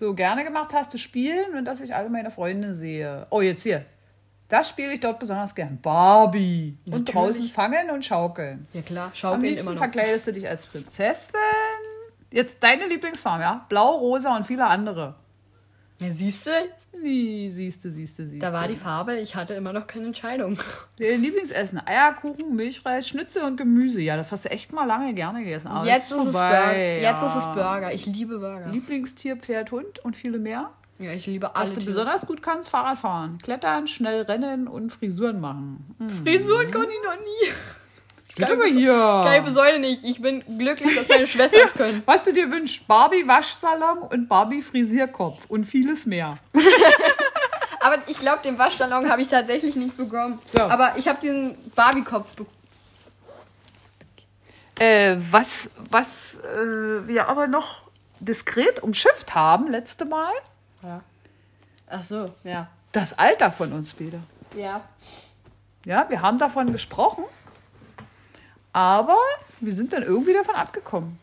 So 0.00 0.14
gerne 0.14 0.44
gemacht 0.44 0.72
hast 0.72 0.94
du 0.94 0.98
spielen 0.98 1.54
und 1.58 1.66
dass 1.66 1.82
ich 1.82 1.94
alle 1.94 2.08
meine 2.08 2.30
Freunde 2.30 2.74
sehe. 2.74 3.26
Oh, 3.28 3.42
jetzt 3.42 3.64
hier. 3.64 3.84
Das 4.48 4.70
spiele 4.70 4.94
ich 4.94 5.00
dort 5.00 5.18
besonders 5.18 5.54
gern. 5.54 5.78
Barbie. 5.82 6.78
Und 6.86 6.92
Natürlich. 7.06 7.12
draußen 7.12 7.48
fangen 7.48 7.90
und 7.90 8.02
schaukeln. 8.02 8.66
Ja 8.72 8.80
klar, 8.80 9.06
Am 9.08 9.14
schaukeln 9.14 9.42
liebsten 9.42 9.60
immer 9.60 9.72
noch. 9.72 9.78
verkleidest 9.78 10.26
du 10.28 10.32
dich 10.32 10.48
als 10.48 10.64
Prinzessin. 10.64 11.34
Jetzt 12.30 12.62
deine 12.62 12.86
Lieblingsfarbe, 12.86 13.42
ja? 13.42 13.66
Blau, 13.68 13.96
rosa 13.96 14.34
und 14.36 14.46
viele 14.46 14.64
andere. 14.66 15.16
Ja, 15.98 16.10
siehst 16.12 16.46
du, 16.46 16.50
Wie 17.02 17.50
siehst 17.50 17.84
du, 17.84 17.90
siehst 17.90 18.18
du, 18.18 18.26
siehst 18.26 18.42
da 18.42 18.52
war 18.52 18.68
die 18.68 18.76
Farbe, 18.76 19.18
ich 19.18 19.34
hatte 19.34 19.54
immer 19.54 19.72
noch 19.72 19.86
keine 19.86 20.06
Entscheidung. 20.06 20.58
Dein 20.98 21.22
Lieblingsessen, 21.22 21.80
Eierkuchen, 21.86 22.54
Milchreis, 22.54 23.08
Schnitzel 23.08 23.42
und 23.42 23.56
Gemüse. 23.56 24.00
Ja, 24.00 24.16
das 24.16 24.32
hast 24.32 24.44
du 24.44 24.50
echt 24.50 24.72
mal 24.72 24.84
lange 24.84 25.14
gerne 25.14 25.44
gegessen. 25.44 25.68
Aber 25.68 25.86
jetzt 25.86 26.10
das 26.10 26.18
ist, 26.18 26.26
es 26.26 26.32
Burger. 26.32 26.76
Jetzt 26.76 27.22
ja. 27.22 27.26
ist 27.26 27.36
es 27.36 27.44
Burger. 27.46 27.92
Ich 27.92 28.06
liebe 28.06 28.38
Burger. 28.38 28.68
Lieblingstier, 28.68 29.36
Pferd, 29.36 29.70
Hund 29.72 29.98
und 30.04 30.16
viele 30.16 30.38
mehr. 30.38 30.70
Ja, 30.98 31.12
ich 31.12 31.26
liebe 31.26 31.54
alle 31.54 31.64
Was 31.64 31.74
du 31.74 31.80
Tiere. 31.80 31.92
besonders 31.92 32.26
gut 32.26 32.42
kannst, 32.42 32.70
Fahrrad 32.70 32.98
fahren, 32.98 33.38
klettern, 33.42 33.86
schnell 33.86 34.22
rennen 34.22 34.66
und 34.66 34.92
Frisuren 34.92 35.40
machen. 35.40 35.94
Hm. 35.98 36.08
Frisuren 36.08 36.70
kann 36.70 36.84
ich 36.84 37.04
noch 37.04 37.20
nie. 37.20 37.52
Steht 38.36 38.50
aber 38.50 38.66
hier. 38.66 38.92
Geil 38.92 39.42
bis 39.42 39.56
heute 39.56 39.78
nicht. 39.78 40.04
Ich 40.04 40.20
bin 40.20 40.44
glücklich, 40.58 40.94
dass 40.94 41.08
meine 41.08 41.26
Schwestern 41.26 41.68
es 41.68 41.72
können. 41.72 42.02
Was 42.06 42.24
du 42.24 42.34
dir 42.34 42.50
wünschst, 42.50 42.86
Barbie 42.86 43.26
Waschsalon 43.26 44.00
und 44.10 44.28
Barbie 44.28 44.60
Frisierkopf 44.60 45.46
und 45.48 45.64
vieles 45.64 46.04
mehr. 46.04 46.36
Aber 47.80 47.96
ich 48.06 48.18
glaube, 48.18 48.42
den 48.42 48.58
Waschsalon 48.58 49.08
habe 49.08 49.22
ich 49.22 49.28
tatsächlich 49.28 49.74
nicht 49.74 49.96
bekommen. 49.96 50.38
Ja. 50.52 50.68
Aber 50.68 50.92
ich 50.96 51.08
habe 51.08 51.18
diesen 51.18 51.56
Barbie-Kopf 51.74 52.28
bekommen. 52.32 52.54
Äh, 54.78 55.16
was 55.30 55.70
was 55.88 56.34
äh, 56.34 57.08
wir 57.08 57.28
aber 57.30 57.46
noch 57.46 57.82
diskret 58.20 58.82
umschifft 58.82 59.34
haben 59.34 59.68
letzte 59.70 60.04
Mal, 60.04 60.32
Ja. 60.82 61.00
Ach 61.88 62.02
so, 62.02 62.34
ja. 62.44 62.68
das 62.92 63.18
Alter 63.18 63.50
von 63.50 63.72
uns 63.72 63.98
wieder. 63.98 64.18
Ja. 64.54 64.82
Ja, 65.86 66.04
wir 66.10 66.20
haben 66.20 66.36
davon 66.36 66.72
gesprochen, 66.72 67.24
aber 68.76 69.16
wir 69.60 69.72
sind 69.72 69.94
dann 69.94 70.02
irgendwie 70.02 70.34
davon 70.34 70.54
abgekommen. 70.54 71.18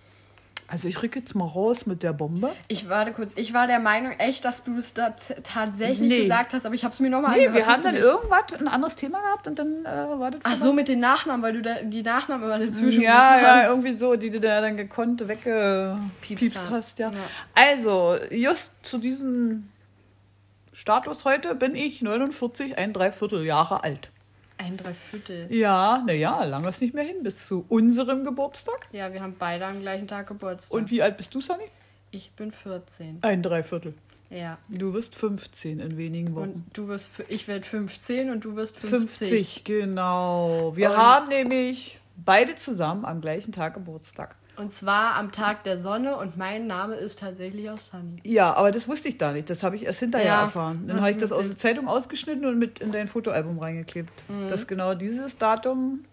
Also 0.70 0.88
ich 0.88 1.04
rück 1.04 1.16
jetzt 1.16 1.36
mal 1.36 1.46
raus 1.46 1.86
mit 1.86 2.02
der 2.02 2.14
Bombe. 2.14 2.52
Ich 2.68 2.90
warte 2.90 3.12
kurz. 3.12 3.34
Ich 3.38 3.54
war 3.54 3.68
der 3.68 3.78
Meinung 3.80 4.14
echt, 4.14 4.44
dass 4.44 4.64
du 4.64 4.76
es 4.78 4.96
da 4.96 5.14
tatsächlich 5.44 6.10
Nee. 6.10 6.22
gesagt 6.24 6.54
hast, 6.54 6.66
aber 6.66 6.74
ich 6.74 6.84
habe 6.84 6.94
es 6.94 7.00
mir 7.00 7.12
nochmal 7.12 7.38
Nee, 7.38 7.46
angehört. 7.48 7.68
wir 7.68 7.72
haben 7.74 7.84
dann 7.84 7.94
nicht? 7.94 8.04
irgendwas, 8.04 8.54
ein 8.60 8.68
anderes 8.68 8.96
Thema 8.96 9.22
gehabt 9.22 9.46
und 9.48 9.60
dann 9.60 9.86
äh, 9.86 10.20
war 10.20 10.32
das 10.32 10.42
Ach 10.46 10.56
so, 10.56 10.74
mit 10.74 10.88
den 10.88 11.00
Nachnamen, 11.00 11.44
weil 11.44 11.54
du 11.54 11.62
da, 11.62 11.76
die 11.84 12.02
Nachnamen 12.02 12.46
immer 12.46 12.58
dazwischen 12.58 13.02
Ja, 13.04 13.40
ja, 13.40 13.48
hast. 13.58 13.68
irgendwie 13.70 13.98
so, 13.98 14.16
die 14.16 14.32
du 14.32 14.40
da 14.40 14.62
dann 14.62 14.76
gekonnt 14.76 15.28
weggepiepst 15.28 16.22
Piepst 16.22 16.70
hast, 16.72 16.98
ja. 16.98 17.12
Ja. 17.12 17.18
Also, 17.54 18.16
just 18.32 18.72
zu 18.84 18.98
diesem 18.98 19.70
Status 20.72 21.24
heute 21.24 21.54
bin 21.54 21.76
ich 21.76 22.02
49, 22.02 22.80
ein 22.80 22.94
Dreiviertel 22.94 23.46
Jahre 23.46 23.84
alt. 23.84 24.10
Ein 24.64 24.78
Dreiviertel. 24.78 25.54
Ja, 25.54 26.04
naja, 26.06 26.44
lange 26.46 26.70
ist 26.70 26.82
nicht 26.82 26.94
mehr 26.94 27.04
hin, 27.04 27.22
bis 27.24 27.46
zu 27.48 27.66
unserem 27.68 28.24
Geburtstag. 28.24 28.88
Ja, 28.92 29.12
wir 29.12 29.22
haben 29.22 29.36
beide 29.38 29.66
am 29.66 29.82
gleichen 29.82 30.08
Tag 30.08 30.28
Geburtstag. 30.28 30.74
Und 30.74 30.90
wie 30.92 31.02
alt 31.02 31.18
bist 31.18 31.34
du, 31.36 31.42
Sunny? 31.42 31.66
ich 32.12 32.32
bin 32.34 32.52
14. 32.52 33.18
Ein 33.22 33.42
Dreiviertel. 33.42 33.94
Ja. 34.30 34.58
Du 34.70 34.94
wirst 34.94 35.16
15 35.16 35.80
in 35.80 35.98
wenigen 35.98 36.36
Wochen. 36.36 36.50
Und 36.50 36.66
du 36.74 36.88
wirst, 36.88 37.12
ich 37.28 37.48
werde 37.48 37.66
15 37.66 38.30
und 38.30 38.46
du 38.46 38.56
wirst 38.56 38.78
50. 38.78 39.30
50, 39.30 39.64
genau. 39.64 40.74
Wir 40.76 40.92
Und- 40.92 40.98
haben 40.98 41.28
nämlich 41.30 42.00
beide 42.16 42.56
zusammen 42.56 43.04
am 43.06 43.20
gleichen 43.22 43.52
Tag 43.52 43.74
Geburtstag. 43.74 44.36
Und 44.56 44.72
zwar 44.72 45.16
am 45.16 45.32
Tag 45.32 45.64
der 45.64 45.80
Sonne 45.80 46.16
und 46.18 46.38
mein 46.38 46.68
Name 46.68 46.94
ist 46.96 47.20
tatsächlich 47.20 47.70
auch 47.72 47.80
Sunny. 47.80 48.22
Ja, 48.24 48.54
aber 48.54 48.72
das 48.72 48.88
wusste 48.88 49.08
ich 49.08 49.18
da 49.18 49.32
nicht. 49.32 49.50
Das 49.50 49.64
habe 49.64 49.76
ich 49.76 49.84
erst 49.86 50.00
hinterher 50.00 50.28
Ja, 50.28 50.42
erfahren. 50.44 50.84
Dann 50.88 51.02
habe 51.02 51.12
ich 51.12 51.18
das 51.18 51.32
aus 51.32 51.48
der. 51.48 51.58
Zeitung 51.58 51.88
ausgeschnitten 51.88 52.46
und 52.46 52.60
mit 52.60 52.80
in 52.80 52.92
dein 52.92 53.08
Fotoalbum 53.08 53.58
reingeklebt. 53.58 54.12
Dass 54.50 54.68
genau 54.68 54.94
dieses 54.94 55.40
Datum 55.40 56.06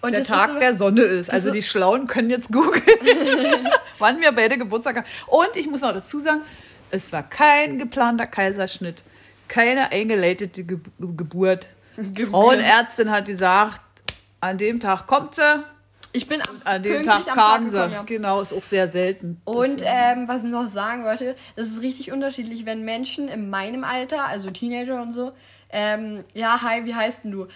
Und 0.00 0.12
der 0.12 0.24
Tag 0.24 0.58
der 0.58 0.72
Sonne 0.74 1.02
ist. 1.02 1.30
Also 1.30 1.50
die 1.50 1.62
Schlauen 1.62 2.06
können 2.06 2.30
jetzt 2.30 2.50
googeln, 2.50 2.82
wann 3.98 4.20
wir 4.20 4.32
beide 4.32 4.56
Geburtstag 4.56 4.96
haben. 4.96 5.06
Und 5.26 5.54
ich 5.54 5.68
muss 5.68 5.82
noch 5.82 5.92
dazu 5.92 6.18
sagen, 6.18 6.40
es 6.90 7.12
war 7.12 7.22
kein 7.22 7.78
geplanter 7.78 8.26
Kaiserschnitt, 8.26 9.02
keine 9.48 9.92
eingeleitete 9.92 10.64
Ge 10.64 10.78
Geburt. 10.98 11.66
Die 11.98 12.24
Frauenärztin 12.24 13.10
hat 13.10 13.26
gesagt, 13.26 13.82
an 14.40 14.56
dem 14.56 14.80
Tag 14.80 15.06
kommt 15.06 15.34
sie, 15.34 15.62
Ich 16.12 16.26
bin 16.26 16.42
an 16.64 16.82
dem 16.82 17.02
Tag 17.02 17.28
am 17.28 17.34
kam 17.34 17.36
Tag 17.36 17.62
sie. 17.62 17.70
gekommen, 17.70 17.92
ja. 17.92 18.02
Genau, 18.02 18.40
ist 18.40 18.52
auch 18.52 18.62
sehr 18.62 18.88
selten. 18.88 19.40
Und 19.44 19.82
ähm, 19.84 20.26
was 20.26 20.38
ich 20.42 20.50
noch 20.50 20.66
sagen 20.68 21.04
wollte, 21.04 21.36
das 21.56 21.68
ist 21.68 21.80
richtig 21.82 22.10
unterschiedlich, 22.12 22.66
wenn 22.66 22.84
Menschen 22.84 23.28
in 23.28 23.48
meinem 23.48 23.84
Alter, 23.84 24.24
also 24.24 24.50
Teenager 24.50 25.00
und 25.00 25.12
so, 25.12 25.32
ähm, 25.72 26.24
ja, 26.34 26.60
hi, 26.62 26.84
wie 26.84 26.94
heißt 26.94 27.24
denn 27.24 27.30
du? 27.30 27.46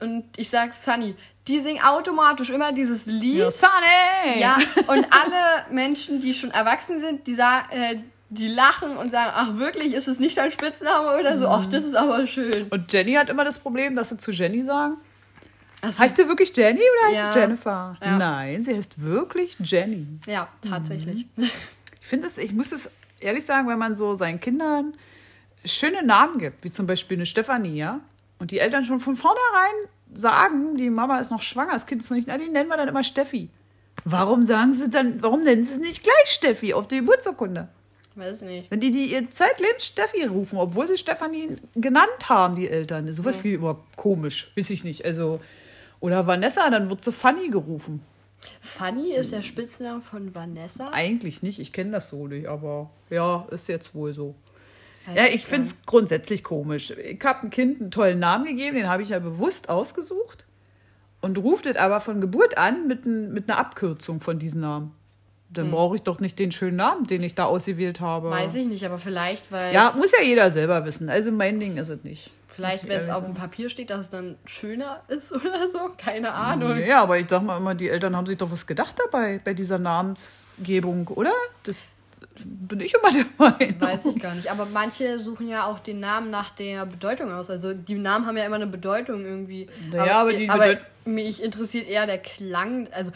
Und 0.00 0.24
ich 0.36 0.50
sag 0.50 0.74
Sunny, 0.74 1.14
die 1.48 1.60
singen 1.60 1.82
automatisch 1.82 2.50
immer 2.50 2.72
dieses 2.72 3.06
Lied. 3.06 3.38
ja, 3.38 3.50
Sunny! 3.50 4.40
Ja, 4.40 4.58
und 4.88 5.06
alle 5.10 5.66
Menschen, 5.70 6.20
die 6.20 6.34
schon 6.34 6.50
erwachsen 6.50 6.98
sind, 6.98 7.26
die 7.26 7.34
sagen, 7.34 7.66
äh, 7.70 7.96
die 8.28 8.48
lachen 8.48 8.96
und 8.96 9.10
sagen, 9.10 9.30
ach 9.34 9.56
wirklich, 9.56 9.94
ist 9.94 10.08
es 10.08 10.18
nicht 10.18 10.36
dein 10.36 10.52
Spitzname 10.52 11.18
oder 11.18 11.38
so? 11.38 11.48
Ach, 11.48 11.66
das 11.66 11.84
ist 11.84 11.94
aber 11.94 12.26
schön. 12.26 12.66
Und 12.70 12.92
Jenny 12.92 13.14
hat 13.14 13.28
immer 13.28 13.44
das 13.44 13.58
Problem, 13.58 13.94
dass 13.96 14.08
sie 14.10 14.16
zu 14.16 14.32
Jenny 14.32 14.64
sagen. 14.64 14.96
Also, 15.82 15.98
Heißt 15.98 16.16
du 16.18 16.26
wirklich 16.28 16.56
Jenny 16.56 16.80
oder 16.80 17.06
heißt 17.08 17.16
Ja. 17.16 17.32
sie 17.32 17.38
Jennifer? 17.40 17.96
Ja. 18.02 18.16
Nein, 18.18 18.62
sie 18.62 18.74
heißt 18.74 19.02
wirklich 19.02 19.56
Jenny. 19.60 20.06
ja, 20.26 20.48
tatsächlich. 20.68 21.26
Ich 21.36 22.06
finde 22.06 22.26
es, 22.28 22.38
ich 22.38 22.52
muss 22.52 22.72
es 22.72 22.88
ehrlich 23.20 23.44
sagen, 23.44 23.68
wenn 23.68 23.78
man 23.78 23.94
so 23.96 24.14
seinen 24.14 24.40
Kindern 24.40 24.94
schöne 25.64 26.02
Namen 26.02 26.38
gibt, 26.38 26.64
wie 26.64 26.70
zum 26.70 26.86
Beispiel 26.86 27.16
eine 27.18 27.26
Stefanie, 27.26 27.76
ja, 27.76 28.00
und 28.38 28.50
die 28.50 28.58
Eltern 28.58 28.84
schon 28.84 28.98
von 29.00 29.14
vornherein 29.16 29.74
sagen, 30.14 30.76
die 30.76 30.90
Mama 30.90 31.18
ist 31.20 31.30
noch 31.30 31.42
schwanger, 31.42 31.72
das 31.72 31.86
Kind 31.86 32.02
ist 32.02 32.10
noch 32.10 32.16
nicht, 32.16 32.28
na, 32.28 32.38
die 32.38 32.48
nennen 32.48 32.68
wir 32.68 32.76
dann 32.76 32.88
immer 32.88 33.02
Steffi. 33.04 33.48
Warum 34.04 34.42
sagen 34.42 34.72
sie 34.74 34.88
dann, 34.90 35.22
warum 35.22 35.44
nennen 35.44 35.64
sie 35.64 35.74
es 35.74 35.78
nicht 35.80 36.02
gleich 36.02 36.26
Steffi 36.26 36.74
auf 36.74 36.88
die 36.88 36.98
Geburtsurkunde? 36.98 37.68
Weiß 38.14 38.42
nicht. 38.42 38.70
Wenn 38.70 38.80
die 38.80 38.90
die 38.90 39.12
ihr 39.12 39.30
zeitlebens 39.30 39.86
Steffi 39.86 40.24
rufen, 40.24 40.58
obwohl 40.58 40.86
sie 40.86 40.98
Stefanie 40.98 41.56
genannt 41.74 42.28
haben, 42.28 42.56
die 42.56 42.68
Eltern. 42.68 43.12
Sowas 43.14 43.42
wie 43.42 43.54
immer 43.54 43.80
komisch, 43.96 44.52
weiß 44.56 44.68
ich 44.70 44.84
nicht. 44.84 45.04
Also, 45.06 45.40
oder 46.02 46.26
Vanessa, 46.26 46.68
dann 46.68 46.90
wird 46.90 47.04
sie 47.04 47.12
Fanny 47.12 47.48
gerufen. 47.48 48.02
Fanny 48.60 49.12
ist 49.12 49.32
der 49.32 49.42
Spitzname 49.42 50.02
von 50.02 50.34
Vanessa. 50.34 50.90
Eigentlich 50.92 51.42
nicht, 51.42 51.60
ich 51.60 51.72
kenne 51.72 51.92
das 51.92 52.08
so 52.08 52.26
nicht, 52.26 52.48
aber 52.48 52.90
ja, 53.08 53.46
ist 53.52 53.68
jetzt 53.68 53.94
wohl 53.94 54.12
so. 54.12 54.34
Weiß 55.06 55.16
Ja, 55.16 55.24
ich 55.26 55.46
finde 55.46 55.68
es 55.68 55.76
grundsätzlich 55.86 56.42
komisch. 56.42 56.90
Ich 56.90 57.24
habe 57.24 57.42
einem 57.42 57.50
Kind 57.50 57.80
einen 57.80 57.90
tollen 57.92 58.18
Namen 58.18 58.46
gegeben, 58.46 58.76
den 58.76 58.88
habe 58.88 59.04
ich 59.04 59.10
ja 59.10 59.20
bewusst 59.20 59.68
ausgesucht 59.68 60.44
und 61.20 61.38
ruft 61.38 61.66
es 61.66 61.76
aber 61.76 62.00
von 62.00 62.20
Geburt 62.20 62.58
an 62.58 62.88
mit, 62.88 63.06
ein, 63.06 63.32
mit 63.32 63.48
einer 63.48 63.60
Abkürzung 63.60 64.20
von 64.20 64.40
diesem 64.40 64.60
Namen. 64.60 64.92
Dann 65.54 65.70
brauche 65.70 65.96
ich 65.96 66.02
doch 66.02 66.20
nicht 66.20 66.38
den 66.38 66.50
schönen 66.52 66.76
Namen, 66.76 67.06
den 67.06 67.22
ich 67.22 67.34
da 67.34 67.44
ausgewählt 67.44 68.00
habe. 68.00 68.30
Weiß 68.30 68.54
ich 68.54 68.66
nicht, 68.66 68.84
aber 68.86 68.98
vielleicht, 68.98 69.52
weil 69.52 69.74
Ja, 69.74 69.92
muss 69.96 70.12
ja 70.12 70.24
jeder 70.24 70.50
selber 70.50 70.84
wissen. 70.84 71.08
Also 71.08 71.30
mein 71.32 71.60
Ding 71.60 71.76
ist 71.76 71.88
es 71.88 72.02
nicht. 72.04 72.30
vielleicht, 72.48 72.88
wenn 72.88 73.00
es 73.00 73.08
auf 73.08 73.24
dem 73.24 73.34
Papier 73.34 73.68
steht, 73.68 73.90
dass 73.90 74.00
es 74.00 74.10
dann 74.10 74.36
schöner 74.46 75.02
ist 75.08 75.32
oder 75.34 75.68
so. 75.70 75.90
Keine 75.98 76.32
Ahnung. 76.32 76.78
Ja, 76.78 77.02
aber 77.02 77.18
ich 77.18 77.26
sag 77.28 77.42
mal 77.42 77.56
immer, 77.58 77.74
die 77.74 77.88
Eltern 77.88 78.16
haben 78.16 78.26
sich 78.26 78.38
doch 78.38 78.50
was 78.50 78.66
gedacht 78.66 78.94
dabei, 78.98 79.40
bei 79.44 79.54
dieser 79.54 79.78
Namensgebung, 79.78 81.08
oder? 81.08 81.32
Das 81.64 81.76
bin 82.44 82.80
ich 82.80 82.94
immer 82.94 83.12
der 83.12 83.26
Meinung. 83.36 83.80
Weiß 83.80 84.06
ich 84.06 84.20
gar 84.20 84.34
nicht. 84.34 84.50
Aber 84.50 84.66
manche 84.72 85.18
suchen 85.18 85.48
ja 85.48 85.66
auch 85.66 85.78
den 85.80 86.00
Namen 86.00 86.30
nach 86.30 86.50
der 86.50 86.86
Bedeutung 86.86 87.30
aus. 87.30 87.50
Also 87.50 87.74
die 87.74 87.94
Namen 87.96 88.26
haben 88.26 88.36
ja 88.36 88.44
immer 88.44 88.56
eine 88.56 88.66
Bedeutung 88.66 89.24
irgendwie. 89.24 89.68
Naja, 89.90 90.20
aber 90.20 90.32
die 90.32 90.48
aber 90.48 90.78
mich 91.04 91.42
interessiert 91.42 91.88
eher 91.88 92.06
der 92.06 92.18
Klang, 92.18 92.88
also 92.92 93.12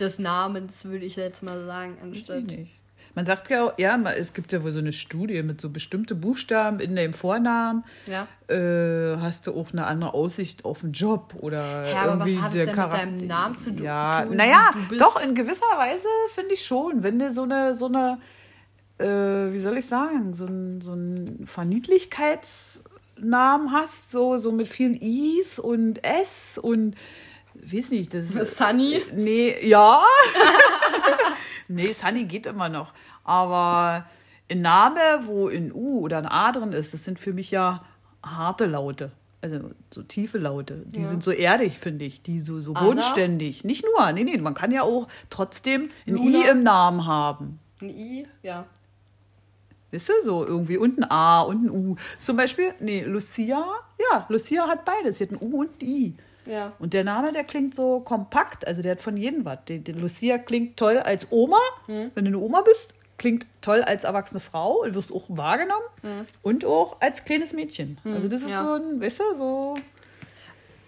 des 0.00 0.18
Namens, 0.18 0.84
würde 0.84 1.04
ich 1.04 1.16
jetzt 1.16 1.42
mal 1.42 1.64
sagen, 1.64 1.96
anstatt. 2.02 2.44
Man 3.16 3.26
sagt 3.26 3.48
ja, 3.48 3.62
auch- 3.64 3.78
ja, 3.78 3.96
es 4.16 4.34
gibt 4.34 4.50
ja 4.52 4.64
wohl 4.64 4.72
so 4.72 4.80
eine 4.80 4.92
Studie 4.92 5.40
mit 5.44 5.60
so 5.60 5.70
bestimmte 5.70 6.16
Buchstaben 6.16 6.80
in 6.80 6.96
dem 6.96 7.12
Vornamen. 7.12 7.84
Ja. 8.08 8.26
Äh, 8.52 9.16
hast 9.20 9.46
du 9.46 9.54
auch 9.54 9.72
eine 9.72 9.86
andere 9.86 10.14
Aussicht 10.14 10.64
auf 10.64 10.80
den 10.80 10.90
Job 10.92 11.32
oder 11.38 11.88
Ja, 11.88 12.02
aber 12.02 12.18
was 12.20 12.26
irgendwie 12.28 12.42
hat 12.42 12.48
es 12.48 12.54
der 12.54 12.66
denn 12.66 12.76
mit 12.76 12.92
deinem 12.92 13.18
Namen 13.28 13.56
zu 13.58 13.70
ja, 13.70 14.22
tun, 14.24 14.36
Naja, 14.36 14.70
doch, 14.98 15.22
in 15.22 15.34
gewisser 15.36 15.66
Weise 15.76 16.08
finde 16.34 16.54
ich 16.54 16.66
schon. 16.66 17.04
Wenn 17.04 17.20
du 17.20 17.30
so 17.32 17.44
eine, 17.44 17.74
so 17.76 17.86
eine 17.86 18.18
äh, 18.98 19.52
wie 19.52 19.60
soll 19.60 19.78
ich 19.78 19.86
sagen, 19.86 20.34
so 20.34 20.46
ein, 20.46 20.80
so 20.80 20.92
ein 20.94 21.44
Verniedlichkeitsnamen 21.46 23.72
hast, 23.72 24.10
so, 24.10 24.38
so 24.38 24.52
mit 24.52 24.68
vielen 24.68 24.94
I's 25.00 25.58
und 25.58 26.04
S 26.04 26.58
und 26.58 26.94
weiß 27.62 27.90
nicht, 27.90 28.12
das 28.14 28.56
Sunny? 28.56 29.02
Nee, 29.14 29.56
ja. 29.66 30.02
nee, 31.68 31.92
Sunny 31.92 32.24
geht 32.24 32.46
immer 32.46 32.68
noch. 32.68 32.92
Aber 33.24 34.06
ein 34.50 34.60
Name, 34.60 35.00
wo 35.24 35.48
ein 35.48 35.72
U 35.72 36.00
oder 36.00 36.18
ein 36.18 36.26
A 36.26 36.52
drin 36.52 36.72
ist, 36.72 36.94
das 36.94 37.04
sind 37.04 37.18
für 37.18 37.32
mich 37.32 37.50
ja 37.50 37.84
harte 38.24 38.66
Laute. 38.66 39.12
Also 39.40 39.60
so 39.90 40.02
tiefe 40.02 40.38
Laute. 40.38 40.84
Die 40.86 41.02
Ja. 41.02 41.08
sind 41.08 41.22
so 41.22 41.30
erdig, 41.30 41.78
finde 41.78 42.04
ich. 42.06 42.22
Die 42.22 42.40
so, 42.40 42.60
so 42.60 42.72
Anna? 42.72 42.86
bodenständig. 42.86 43.62
Nicht 43.64 43.84
nur, 43.84 44.10
nee, 44.12 44.24
nee, 44.24 44.38
man 44.38 44.54
kann 44.54 44.70
ja 44.70 44.82
auch 44.82 45.06
trotzdem 45.28 45.90
ein 46.06 46.14
Luna? 46.14 46.38
I 46.38 46.48
im 46.48 46.62
Namen 46.62 47.06
haben. 47.06 47.58
Ein 47.82 47.90
I? 47.90 48.26
Ja. 48.42 48.64
Weißt 49.92 50.08
du, 50.08 50.12
so 50.22 50.46
irgendwie 50.46 50.78
und 50.78 50.98
ein 50.98 51.10
A 51.10 51.42
und 51.42 51.66
ein 51.66 51.70
U. 51.70 51.96
Zum 52.18 52.36
Beispiel, 52.36 52.72
nee, 52.80 53.04
Lucia, 53.04 53.64
ja, 54.10 54.26
Lucia 54.28 54.66
hat 54.66 54.84
beides. 54.86 55.18
Sie 55.18 55.24
hat 55.24 55.30
ein 55.32 55.38
U 55.40 55.60
und 55.60 55.80
ein 55.82 55.86
I. 55.86 56.14
Ja. 56.46 56.72
Und 56.78 56.92
der 56.92 57.04
Name, 57.04 57.32
der 57.32 57.44
klingt 57.44 57.74
so 57.74 58.00
kompakt, 58.00 58.66
also 58.66 58.82
der 58.82 58.92
hat 58.92 59.02
von 59.02 59.16
jedem 59.16 59.44
was. 59.44 59.58
Die, 59.68 59.78
die 59.78 59.92
Lucia 59.92 60.38
klingt 60.38 60.76
toll 60.76 60.98
als 60.98 61.28
Oma, 61.30 61.58
Hm. 61.86 62.10
wenn 62.14 62.24
du 62.24 62.28
eine 62.30 62.38
Oma 62.38 62.60
bist. 62.62 62.94
Klingt 63.16 63.46
toll 63.60 63.82
als 63.82 64.04
erwachsene 64.04 64.40
Frau 64.40 64.82
und 64.82 64.94
wirst 64.94 65.12
auch 65.12 65.24
wahrgenommen. 65.28 65.84
Und 66.42 66.64
auch 66.64 67.00
als 67.00 67.24
kleines 67.24 67.52
Mädchen. 67.52 67.98
Also 68.04 68.28
das 68.28 68.42
ist 68.42 68.48
Hm. 68.48 68.52
ja. 68.52 68.62
so 68.64 68.74
ein, 68.74 69.00
weißt 69.00 69.20
du, 69.20 69.34
so... 69.34 69.74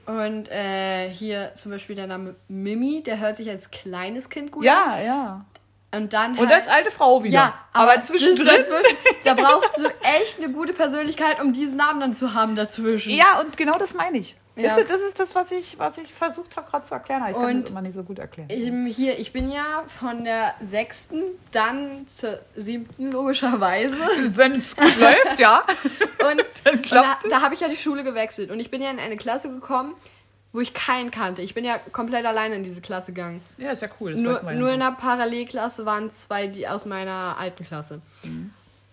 Und 0.07 0.49
äh, 0.53 1.09
hier 1.09 1.53
zum 1.57 1.73
Beispiel 1.73 1.97
der 1.97 2.07
Name 2.07 2.37
Mimi, 2.47 3.03
der 3.03 3.19
hört 3.19 3.37
sich 3.39 3.51
als 3.51 3.71
kleines 3.73 4.29
Kind 4.29 4.53
gut 4.53 4.63
an. 4.65 4.67
Ja, 4.67 5.01
ja. 5.01 5.45
Und 5.93 6.13
dann 6.13 6.33
Und 6.33 6.49
halt, 6.49 6.53
als 6.53 6.69
alte 6.69 6.91
Frau 6.93 7.25
wieder. 7.25 7.35
Ja, 7.35 7.55
aber, 7.73 7.97
ist 7.97 8.09
zwischendrin... 8.09 8.47
dazwischen, 8.47 8.97
da 9.25 9.35
brauchst 9.35 9.79
du 9.79 9.85
echt 10.21 10.39
eine 10.39 10.53
gute 10.53 10.73
Persönlichkeit, 10.75 11.41
um 11.41 11.53
diesen 11.53 11.77
Namen 11.77 12.01
dann 12.01 12.15
zu 12.15 12.35
haben 12.35 12.55
dazwischen. 12.55 13.13
Ja, 13.15 13.41
und 13.41 13.57
genau 13.57 13.79
das 13.79 13.95
meine 13.95 14.19
ich. 14.19 14.37
Ja. 14.57 14.75
Du, 14.75 14.85
das 14.85 15.01
ist 15.03 15.21
das, 15.21 15.35
was 15.35 15.53
ich, 15.53 15.79
was 15.79 15.99
ich 15.99 16.15
versucht 16.15 16.57
habe 16.57 16.71
gerade 16.71 16.87
zu 16.87 16.95
erklären. 16.95 17.23
Ich 17.29 17.35
kann 17.37 17.45
Und- 17.45 17.63
das 17.65 17.71
immer 17.71 17.83
nicht 17.83 17.95
so 17.95 18.03
gut 18.03 18.19
erklären. 18.19 18.49
Ähm, 18.51 18.87
hier, 18.87 19.19
ich 19.19 19.33
bin 19.33 19.51
ja 19.51 19.85
von 19.87 20.25
der 20.25 20.55
sechsten 20.65 21.23
dann 21.53 22.09
zur 22.09 22.39
siebten 22.55 23.13
logischerweise. 23.13 23.99
Wenn 24.35 24.53
es 24.61 24.75
gut 24.75 24.97
läuft, 24.99 25.39
ja. 25.39 25.63
Und, 26.31 26.43
Dann 26.65 26.75
und 26.77 26.91
da, 26.91 27.19
da 27.29 27.43
habe 27.43 27.55
ich 27.55 27.61
ja 27.61 27.69
die 27.69 27.77
Schule 27.77 28.03
gewechselt. 28.03 28.51
Und 28.51 28.59
ich 28.59 28.71
bin 28.71 28.81
ja 28.83 28.91
in 28.91 28.99
eine 28.99 29.17
Klasse 29.17 29.49
gekommen, 29.51 29.95
wo 30.53 30.61
ich 30.61 30.73
keinen 30.75 31.11
kannte. 31.11 31.43
Ich 31.43 31.53
bin 31.55 31.65
ja 31.65 31.79
komplett 31.93 32.25
alleine 32.25 32.55
in 32.57 32.63
diese 32.63 32.81
Klasse 32.81 33.13
gegangen. 33.13 33.43
Ja, 33.59 33.71
ist 33.73 33.83
ja 33.83 33.89
cool. 34.01 34.15
Nur, 34.17 34.43
nur 34.43 34.69
so. 34.69 34.75
in 34.75 34.81
der 34.81 34.93
Parallelklasse 34.93 35.85
waren 35.85 36.11
zwei, 36.17 36.47
die 36.47 36.67
aus 36.67 36.87
meiner 36.87 37.37
alten 37.39 37.65
Klasse. 37.65 38.01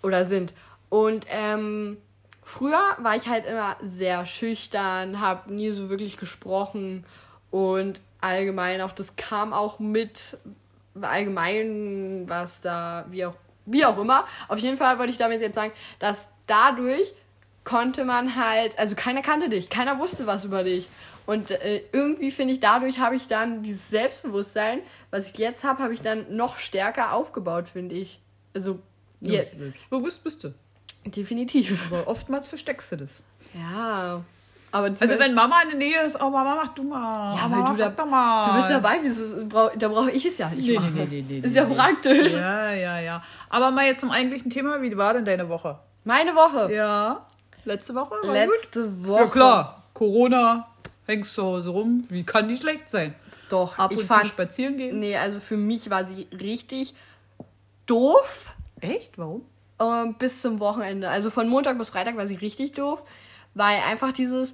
Oder 0.04 0.26
sind. 0.26 0.54
Und 0.90 1.26
ähm, 1.30 1.98
früher 2.46 2.82
war 3.00 3.16
ich 3.16 3.28
halt 3.28 3.46
immer 3.46 3.78
sehr 3.82 4.26
schüchtern, 4.26 5.20
habe 5.20 5.54
nie 5.54 5.72
so 5.72 5.90
wirklich 5.90 6.18
gesprochen 6.18 7.06
und 7.52 8.02
allgemein 8.22 8.82
auch, 8.82 8.92
das 8.92 9.16
kam 9.16 9.54
auch 9.54 9.80
mit 9.80 10.38
allgemein, 11.00 12.26
was 12.28 12.62
da, 12.62 13.06
wie 13.10 13.26
auch, 13.26 13.36
wie 13.66 13.86
auch 13.86 13.98
immer. 13.98 14.26
Auf 14.48 14.60
jeden 14.60 14.78
Fall 14.78 15.00
wollte 15.00 15.12
ich 15.12 15.18
damit 15.18 15.42
jetzt 15.42 15.56
sagen, 15.56 15.74
dass 16.00 16.30
dadurch 16.48 17.14
konnte 17.64 18.06
man 18.06 18.36
halt, 18.36 18.78
also 18.78 18.96
keiner 18.96 19.22
kannte 19.22 19.50
dich, 19.50 19.70
keiner 19.70 20.00
wusste 20.00 20.28
was 20.28 20.46
über 20.46 20.64
dich. 20.64 20.88
Und 21.26 21.52
äh, 21.52 21.82
irgendwie 21.94 22.32
finde 22.32 22.54
ich, 22.54 22.60
dadurch 22.60 23.00
habe 23.00 23.16
ich 23.16 23.28
dann 23.28 23.64
dieses 23.64 23.90
Selbstbewusstsein, 23.90 24.80
was 25.10 25.30
ich 25.30 25.38
jetzt 25.38 25.64
habe, 25.64 25.82
habe 25.82 25.94
ich 25.94 26.02
dann 26.02 26.36
noch 26.36 26.58
stärker 26.58 27.14
aufgebaut, 27.14 27.70
finde 27.70 27.96
ich. 27.96 28.20
Also, 28.54 28.80
Ja, 29.22 29.36
jetzt, 29.36 29.58
selbstbewusst 29.58 30.24
bist 30.24 30.44
du. 30.44 30.54
Definitiv. 31.06 31.84
Aber 31.92 32.08
oftmals 32.08 32.48
versteckst 32.48 32.92
du 32.92 32.98
das. 32.98 33.24
Ja. 33.54 34.22
Aber 34.72 34.88
Also 34.88 35.08
wenn 35.20 35.36
Mama 35.36 35.62
in 35.62 35.70
der 35.70 35.78
Nähe 35.78 36.02
ist, 36.02 36.16
oh 36.20 36.30
Mama, 36.32 36.56
mach 36.64 36.70
du 36.74 36.82
mal. 36.84 37.36
Ja, 37.36 37.48
Mama, 37.48 37.68
weil 37.70 37.76
du 37.76 37.78
da- 37.82 37.90
mach 37.90 37.96
doch 37.96 38.06
mal. 38.08 38.48
du 38.50 38.58
bist 38.58 38.70
dabei, 38.72 38.98
ist, 38.98 39.36
da 39.78 39.88
brauche 39.88 40.10
ich 40.10 40.26
es 40.26 40.38
ja 40.40 40.50
nicht 40.50 40.66
Nee, 40.68 40.72
nee, 40.72 40.76
machen. 40.80 40.94
nee, 40.96 41.06
nee, 41.06 41.26
nee, 41.30 41.38
ist 41.40 41.52
nee, 41.52 41.56
ja 41.58 41.66
nee. 41.66 41.76
praktisch. 41.76 42.34
Ja, 42.34 42.72
ja, 42.72 43.00
ja. 43.00 43.24
Aber 43.50 43.70
mal 43.70 43.86
jetzt 43.86 44.00
zum 44.02 44.10
eigentlichen 44.10 44.50
Thema. 44.50 44.82
Wie 44.82 44.98
war 44.98 45.14
denn 45.14 45.26
deine 45.26 45.48
Woche? 45.48 45.78
Meine 46.06 46.34
Woche. 46.36 46.74
Ja. 46.74 47.26
Letzte 47.66 47.94
Woche? 47.94 48.12
War 48.16 48.22
gut? 48.22 48.34
Letzte 48.34 49.06
Woche. 49.08 49.22
Ja, 49.22 49.28
klar. 49.28 49.84
Corona. 49.94 50.68
Hängst 51.06 51.36
zu 51.36 51.44
Hause 51.44 51.70
rum. 51.70 52.06
Wie 52.10 52.24
kann 52.24 52.48
die 52.48 52.58
schlecht 52.58 52.90
sein? 52.90 53.14
Doch, 53.50 53.78
Ab 53.78 53.92
ich 53.92 53.98
und 54.00 54.04
zu 54.04 54.08
fand. 54.08 54.26
spazieren 54.28 54.78
gehen? 54.78 55.00
Nee, 55.00 55.16
also 55.18 55.40
für 55.40 55.58
mich 55.58 55.90
war 55.92 56.06
sie 56.06 56.28
richtig 56.32 56.96
doof. 57.86 58.48
Echt? 58.82 59.18
Warum? 59.20 59.44
Ähm, 59.92 60.16
bis 60.16 60.42
zum 60.42 60.60
Wochenende. 60.60 61.10
Also 61.10 61.30
von 61.30 61.48
Montag 61.50 61.78
bis 61.78 61.90
Freitag 61.90 62.16
war 62.18 62.28
sie 62.28 62.36
richtig 62.36 62.74
doof, 62.74 63.02
weil 63.54 63.80
einfach 63.90 64.12
dieses, 64.12 64.54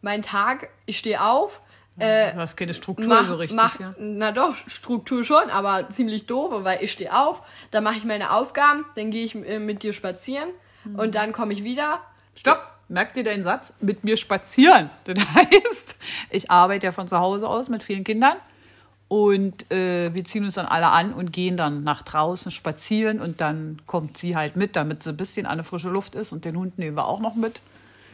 mein 0.00 0.22
Tag, 0.22 0.68
ich 0.86 0.98
stehe 0.98 1.22
auf, 1.22 1.60
äh, 1.98 2.32
Du 2.32 2.38
hast 2.38 2.56
keine 2.56 2.72
Struktur 2.72 3.06
mach, 3.08 3.26
so 3.26 3.34
richtig. 3.34 3.56
mach, 3.56 3.78
ja. 3.78 3.94
na 3.98 4.32
doch, 4.32 4.54
Struktur 4.66 5.24
schon, 5.24 5.50
aber 5.50 5.90
ziemlich 5.90 6.24
doof, 6.26 6.50
weil 6.64 6.82
ich 6.82 6.90
stehe 6.92 7.14
auf, 7.14 7.42
dann 7.70 7.84
mache 7.84 7.96
ich 7.98 8.04
meine 8.04 8.32
Aufgaben, 8.32 8.86
dann 8.96 9.10
gehe 9.10 9.24
ich 9.24 9.34
äh, 9.34 9.58
mit 9.58 9.82
dir 9.82 9.92
spazieren 9.92 10.48
Mhm. 10.84 10.98
und 10.98 11.14
dann 11.14 11.32
komme 11.32 11.52
ich 11.52 11.62
wieder. 11.62 12.00
Stopp! 12.34 12.66
Merkt 12.88 13.16
ihr 13.16 13.22
deinen 13.24 13.42
Satz? 13.44 13.72
Mit 13.80 14.02
mir 14.04 14.16
spazieren. 14.16 14.90
Das 15.04 15.16
heißt, 15.34 15.96
ich 16.30 16.50
arbeite 16.50 16.86
ja 16.86 16.92
von 16.92 17.06
zu 17.08 17.18
Hause 17.20 17.48
aus 17.48 17.68
mit 17.68 17.84
vielen 17.84 18.02
Kindern 18.04 18.36
und 19.12 19.70
äh, 19.70 20.14
wir 20.14 20.24
ziehen 20.24 20.42
uns 20.42 20.54
dann 20.54 20.64
alle 20.64 20.88
an 20.88 21.12
und 21.12 21.34
gehen 21.34 21.58
dann 21.58 21.84
nach 21.84 22.00
draußen 22.00 22.50
spazieren 22.50 23.20
und 23.20 23.42
dann 23.42 23.82
kommt 23.84 24.16
sie 24.16 24.36
halt 24.36 24.56
mit, 24.56 24.74
damit 24.74 25.02
sie 25.02 25.10
ein 25.10 25.18
bisschen 25.18 25.44
an 25.44 25.58
der 25.58 25.64
frische 25.66 25.90
Luft 25.90 26.14
ist 26.14 26.32
und 26.32 26.46
den 26.46 26.56
Hund 26.56 26.78
nehmen 26.78 26.96
wir 26.96 27.04
auch 27.04 27.20
noch 27.20 27.34
mit. 27.34 27.60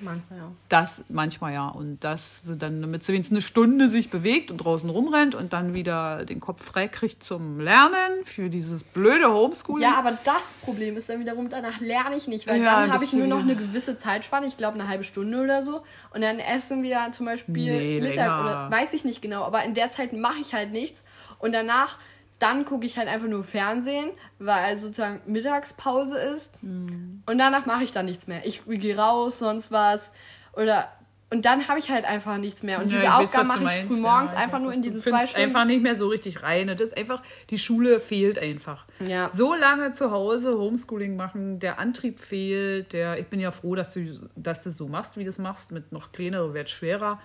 Manchmal, 0.01 0.39
ja. 0.39 0.53
Das 0.69 1.05
manchmal 1.09 1.53
ja. 1.53 1.69
Und 1.69 2.03
das 2.05 2.43
sie 2.43 2.57
dann, 2.57 2.81
damit 2.81 3.03
sie 3.05 3.13
wenigstens 3.13 3.37
eine 3.37 3.43
Stunde 3.43 3.89
sich 3.89 4.11
bewegt 4.11 4.51
und 4.51 4.59
draußen 4.59 4.89
rumrennt 4.89 5.35
und 5.35 5.53
dann 5.53 5.75
wieder 5.75 6.25
den 6.25 6.41
Kopf 6.41 6.65
frei 6.65 6.89
kriegt 6.89 7.25
zum 7.25 7.61
Lernen 7.61 8.25
für 8.25 8.49
dieses 8.51 8.83
blöde 8.83 9.33
Homeschooling. 9.33 9.83
Ja, 9.83 9.97
aber 9.97 10.19
das 10.25 10.55
Problem 10.63 10.97
ist 10.97 11.09
dann 11.09 11.21
wiederum, 11.21 11.49
danach 11.49 11.81
lerne 11.81 12.17
ich 12.17 12.29
nicht, 12.29 12.47
weil 12.47 12.63
Ja, 12.63 12.81
dann 12.83 12.93
habe 12.93 13.05
ich 13.05 13.13
nur 13.13 13.27
noch 13.27 13.41
eine 13.41 13.57
gewisse 13.57 13.99
Zeitspanne, 13.99 14.47
ich 14.47 14.57
glaube 14.57 14.75
eine 14.79 14.89
halbe 14.89 15.05
Stunde 15.05 15.41
oder 15.43 15.63
so. 15.63 15.83
Und 16.15 16.23
dann 16.23 16.39
essen 16.39 16.83
wir 16.83 17.09
zum 17.13 17.27
Beispiel 17.27 17.55
Nee, 17.55 18.01
Mittag 18.01 18.17
länger. 18.17 18.41
oder 18.43 18.71
weiß 18.71 18.93
ich 18.95 19.05
nicht 19.05 19.23
genau, 19.23 19.45
aber 19.45 19.65
in 19.65 19.75
der 19.75 19.91
Zeit 19.91 20.13
mache 20.13 20.39
ich 20.41 20.55
halt 20.55 20.73
nichts. 20.73 21.03
Und 21.39 21.53
danach, 21.53 21.99
dann 22.39 22.65
gucke 22.65 22.87
ich 22.87 22.97
halt 22.97 23.09
einfach 23.09 23.29
nur 23.29 23.43
Fernsehen, 23.43 24.11
weil 24.39 24.77
sozusagen 24.79 25.21
Mittagspause 25.27 26.17
ist. 26.19 26.53
Hm. 26.61 27.23
Und 27.27 27.39
danach 27.39 27.67
mache 27.67 27.85
ich 27.85 27.93
dann 27.93 28.07
nichts 28.07 28.27
mehr. 28.27 28.47
Ich 28.47 28.63
gehe 28.67 28.97
raus, 28.97 29.39
sonst 29.39 29.73
was. 29.73 30.13
Oder. 30.53 30.89
Und 31.31 31.45
dann 31.45 31.69
habe 31.69 31.79
ich 31.79 31.91
halt 31.91 32.07
einfach 32.07 32.39
nichts 32.39 32.63
mehr. 32.63 32.81
Und 32.81 32.91
Ja, 32.91 33.01
diese 33.01 33.15
Aufgaben 33.15 33.49
mache 33.49 33.65
ich 33.65 33.85
früh 33.87 33.97
ja, 33.97 34.01
morgens 34.01 34.33
ich 34.33 34.39
einfach 34.39 34.61
nur 34.61 34.73
in 34.73 34.81
diesen 34.81 35.03
zwei 35.03 35.27
Stunden. 35.27 35.49
einfach 35.49 35.67
nicht 35.67 35.83
mehr 35.83 35.95
so 35.95 36.09
richtig 36.09 36.43
rein. 36.43 36.69
Das 36.69 36.81
ist 36.81 36.97
einfach, 36.97 37.23
die 37.51 37.59
Schule 37.59 38.01
fehlt 38.01 38.39
einfach. 38.39 38.87
Ja. 39.07 39.31
So 39.35 39.53
lange 39.53 39.93
zu 39.93 40.11
Hause 40.11 40.57
Homeschooling 40.57 41.17
machen, 41.17 41.59
der 41.59 41.79
Antrieb 41.79 42.19
fehlt. 42.19 42.95
Der, 42.95 43.19
ich 43.19 43.27
bin 43.27 43.41
ja 43.41 43.51
froh, 43.51 43.75
dass 43.75 43.93
du, 43.93 44.31
dass 44.37 44.63
du 44.63 44.71
so 44.71 44.89
machst, 44.89 45.19
wie 45.19 45.25
du 45.25 45.29
es 45.29 45.37
machst. 45.37 45.71
Mit 45.71 45.93
noch 45.93 46.13
kleinere 46.13 46.55
wird 46.55 46.71
schwerer. 46.71 47.21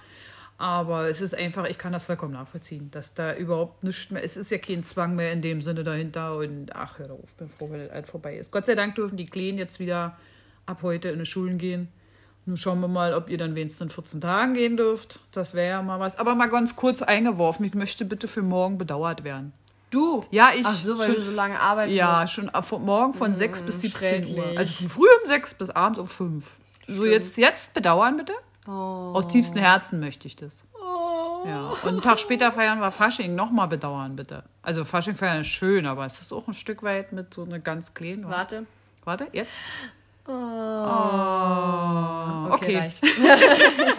Aber 0.58 1.10
es 1.10 1.20
ist 1.20 1.36
einfach, 1.36 1.66
ich 1.66 1.78
kann 1.78 1.92
das 1.94 2.04
vollkommen 2.04 2.34
nachvollziehen, 2.34 2.90
dass 2.92 3.14
da 3.14 3.34
überhaupt 3.36 3.84
nichts 3.84 4.12
mehr, 4.12 4.24
es 4.24 4.38
ist 4.38 4.52
ja 4.52 4.58
kein 4.60 4.84
Zwang 4.84 5.16
mehr 5.16 5.34
in 5.34 5.42
dem 5.42 5.62
Sinne 5.62 5.84
dahinter 5.84 6.38
und 6.38 6.76
ach, 6.76 7.00
hör 7.00 7.12
auf, 7.12 7.34
bin 7.36 7.50
froh, 7.50 7.68
wenn 7.72 7.80
das 7.80 7.90
alt 7.92 8.08
vorbei 8.08 8.38
ist. 8.38 8.52
Gott 8.52 8.66
sei 8.68 8.76
Dank 8.76 8.96
dürfen 8.96 9.18
die 9.18 9.26
Kleinen 9.26 9.58
jetzt 9.58 9.80
wieder 9.80 10.16
ab 10.66 10.80
heute 10.84 11.10
in 11.10 11.20
die 11.20 11.26
Schulen 11.26 11.58
gehen. 11.58 11.90
Nun 12.46 12.58
schauen 12.58 12.80
wir 12.82 12.88
mal, 12.88 13.14
ob 13.14 13.30
ihr 13.30 13.38
dann 13.38 13.56
wenigstens 13.56 13.82
in 13.82 13.90
14 13.90 14.22
Tagen 14.22 14.54
gehen 14.54 14.78
dürft. 14.78 15.20
Das 15.32 15.54
wäre 15.54 15.70
ja 15.70 15.82
mal 15.82 16.00
was. 16.00 16.18
Aber 16.18 16.36
mal 16.36 16.50
ganz 16.50 16.76
kurz 16.76 17.02
eingeworfen, 17.02 17.66
ich 17.66 17.74
möchte 17.74 18.06
bitte 18.06 18.28
für 18.28 18.42
morgen 18.42 18.78
bedauert 18.78 19.24
werden. 19.24 19.54
Du? 19.92 20.26
Ja, 20.32 20.52
ich. 20.56 20.66
Ach 20.66 20.74
so, 20.74 20.98
weil 20.98 21.08
schon, 21.08 21.16
du 21.16 21.22
so 21.22 21.32
lange 21.32 21.60
arbeiten 21.60 21.94
Ja, 21.94 22.22
musst. 22.22 22.34
schon 22.34 22.50
ab 22.50 22.66
von 22.66 22.84
morgen 22.84 23.14
von 23.14 23.34
6 23.36 23.62
bis 23.62 23.82
17 23.82 24.36
Uhr. 24.38 24.46
Also 24.58 24.74
von 24.74 24.90
früh 24.90 25.08
um 25.22 25.28
6 25.28 25.54
bis 25.54 25.70
abends 25.70 26.00
um 26.00 26.08
5. 26.08 26.52
So, 26.88 27.06
jetzt, 27.06 27.38
jetzt 27.38 27.74
bedauern 27.74 28.18
bitte. 28.18 28.34
Oh. 28.68 29.14
Aus 29.16 29.28
tiefstem 29.28 29.62
Herzen 29.62 30.00
möchte 30.00 30.28
ich 30.28 30.36
das. 30.36 30.66
Ja. 31.46 31.74
Und 31.84 31.88
einen 31.90 32.02
Tag 32.02 32.20
später 32.20 32.52
feiern 32.54 32.80
wir 32.80 32.90
Fasching. 32.92 33.36
Nochmal 33.36 33.68
bedauern, 33.68 34.16
bitte. 34.16 34.44
Also 34.62 34.86
Fasching 34.86 35.16
feiern 35.16 35.42
ist 35.42 35.48
schön, 35.48 35.86
aber 35.86 36.06
es 36.06 36.22
ist 36.22 36.32
auch 36.32 36.48
ein 36.48 36.54
Stück 36.54 36.84
weit 36.84 37.12
mit 37.12 37.34
so 37.34 37.44
einer 37.44 37.60
ganz 37.60 37.94
kleinen. 37.94 38.30
Warte. 38.30 38.66
Warte, 39.04 39.28
jetzt. 39.34 39.58
Oh. 40.26 40.32
Oh, 40.32 40.34
Okay, 42.54 42.78
okay. 42.78 42.90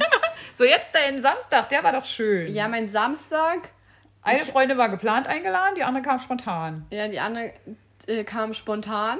So, 0.56 0.62
jetzt 0.64 0.94
dein 0.94 1.20
Samstag, 1.20 1.68
der 1.70 1.82
war 1.82 1.90
doch 1.92 2.04
schön. 2.04 2.54
Ja, 2.54 2.68
mein 2.68 2.88
Samstag, 2.88 3.70
Eine 4.22 4.38
Freundin 4.40 4.78
war 4.78 4.88
geplant 4.88 5.26
eingeladen, 5.26 5.74
die 5.76 5.82
andere 5.82 6.04
kam 6.04 6.20
spontan. 6.20 6.86
ja, 6.90 7.08
die 7.08 7.18
andere 7.18 7.52
äh, 8.06 8.22
kam 8.22 8.54
spontan. 8.54 9.18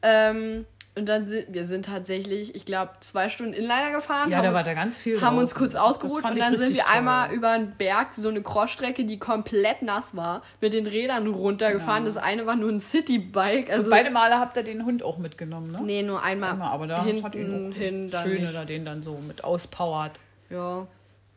Ähm, 0.00 0.64
und 0.96 1.06
dann 1.06 1.26
sind 1.26 1.46
wir 1.52 1.66
sind 1.66 1.86
tatsächlich, 1.86 2.54
ich 2.54 2.64
glaube, 2.64 2.92
zwei 3.00 3.28
Stunden 3.28 3.52
Inliner 3.52 3.90
gefahren. 3.92 4.30
Ja, 4.30 4.36
haben 4.36 4.44
da 4.44 4.48
uns, 4.50 4.56
war 4.56 4.64
da 4.64 4.74
ganz 4.74 4.96
viel 4.96 5.20
haben 5.20 5.34
drauf. 5.34 5.42
uns 5.42 5.54
kurz 5.54 5.74
ausgeruht 5.74 6.24
und 6.24 6.38
dann 6.38 6.56
sind 6.56 6.74
wir 6.74 6.82
toll. 6.82 6.92
einmal 6.92 7.32
über 7.32 7.50
einen 7.50 7.72
Berg, 7.72 8.08
so 8.16 8.28
eine 8.28 8.42
Crossstrecke, 8.42 9.04
die 9.04 9.18
komplett 9.18 9.82
nass 9.82 10.14
war, 10.16 10.42
mit 10.60 10.72
den 10.72 10.86
Rädern 10.86 11.26
runtergefahren. 11.26 12.04
Das 12.04 12.16
eine 12.16 12.46
war 12.46 12.54
nur 12.54 12.70
ein 12.70 12.80
Citybike. 12.80 13.72
Also, 13.72 13.90
Beide 13.90 14.10
Male 14.10 14.38
habt 14.38 14.56
ihr 14.56 14.62
den 14.62 14.84
Hund 14.84 15.02
auch 15.02 15.18
mitgenommen, 15.18 15.72
ne? 15.72 15.80
nee, 15.82 16.02
nur 16.02 16.22
einmal, 16.22 16.52
Einmal, 16.52 16.68
aber 16.72 16.86
da 16.86 17.04
hinten 17.04 17.24
hat 17.24 17.34
ihn 17.34 17.72
hin, 17.72 18.12
schön 18.22 18.42
nicht. 18.42 18.50
oder 18.50 18.64
den 18.64 18.84
dann 18.84 19.02
so 19.02 19.18
mit 19.26 19.42
auspowert. 19.42 20.12
Ja. 20.50 20.86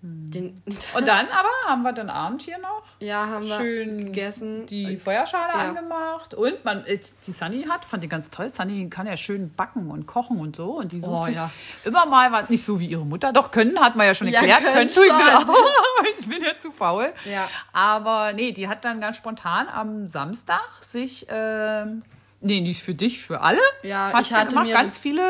Den, 0.01 0.61
Und 0.95 1.07
dann 1.07 1.25
aber 1.27 1.49
haben 1.67 1.81
wir 1.81 1.91
den 1.91 2.09
Abend 2.11 2.43
hier 2.43 2.59
noch 2.59 2.83
ja, 2.99 3.25
haben 3.27 3.45
wir 3.47 3.57
schön 3.57 3.97
gegessen. 3.97 4.67
die 4.67 4.95
Feuerschale 4.97 5.53
Ja. 5.53 5.69
angemacht 5.69 6.35
und 6.35 6.63
man 6.63 6.85
die 6.85 7.31
Sunny 7.31 7.63
hat, 7.63 7.83
fand 7.83 8.03
ich 8.03 8.09
ganz 8.09 8.29
toll. 8.29 8.47
Sunny 8.49 8.89
kann 8.91 9.07
ja 9.07 9.17
schön 9.17 9.51
backen 9.55 9.89
und 9.89 10.05
kochen 10.05 10.39
und 10.39 10.55
so 10.55 10.73
und 10.77 10.91
die 10.91 10.99
sucht 10.99 11.09
Oh, 11.11 11.25
ja. 11.27 11.49
immer 11.83 12.05
mal 12.05 12.31
was 12.31 12.47
nicht 12.49 12.63
so 12.63 12.79
wie 12.79 12.85
ihre 12.85 13.05
Mutter. 13.05 13.33
Doch 13.33 13.49
können 13.49 13.79
hat 13.79 13.95
man 13.95 14.05
ja 14.05 14.13
schon 14.13 14.27
Ja, 14.27 14.41
erklärt, 14.41 14.63
können 14.73 14.89
können 14.89 15.09
schon. 15.09 15.11
auch. 15.49 15.55
ich 16.19 16.27
bin 16.27 16.43
ja 16.43 16.57
zu 16.59 16.71
faul. 16.71 17.11
Ja. 17.25 17.49
Aber 17.73 18.33
nee, 18.33 18.51
die 18.51 18.67
hat 18.67 18.85
dann 18.85 19.01
ganz 19.01 19.17
spontan 19.17 19.67
am 19.67 20.07
Samstag 20.07 20.61
sich 20.81 21.25
ähm, 21.29 22.03
Nee, 22.39 22.61
nicht 22.61 22.83
für 22.83 22.93
dich, 22.93 23.21
für 23.23 23.41
alle. 23.41 23.59
Ja, 23.81 24.11
Hast 24.13 24.27
ich 24.29 24.33
hatte 24.35 24.49
gemacht? 24.49 24.65
mir 24.67 24.73
ganz 24.73 24.93
das- 24.93 25.01
viele 25.01 25.21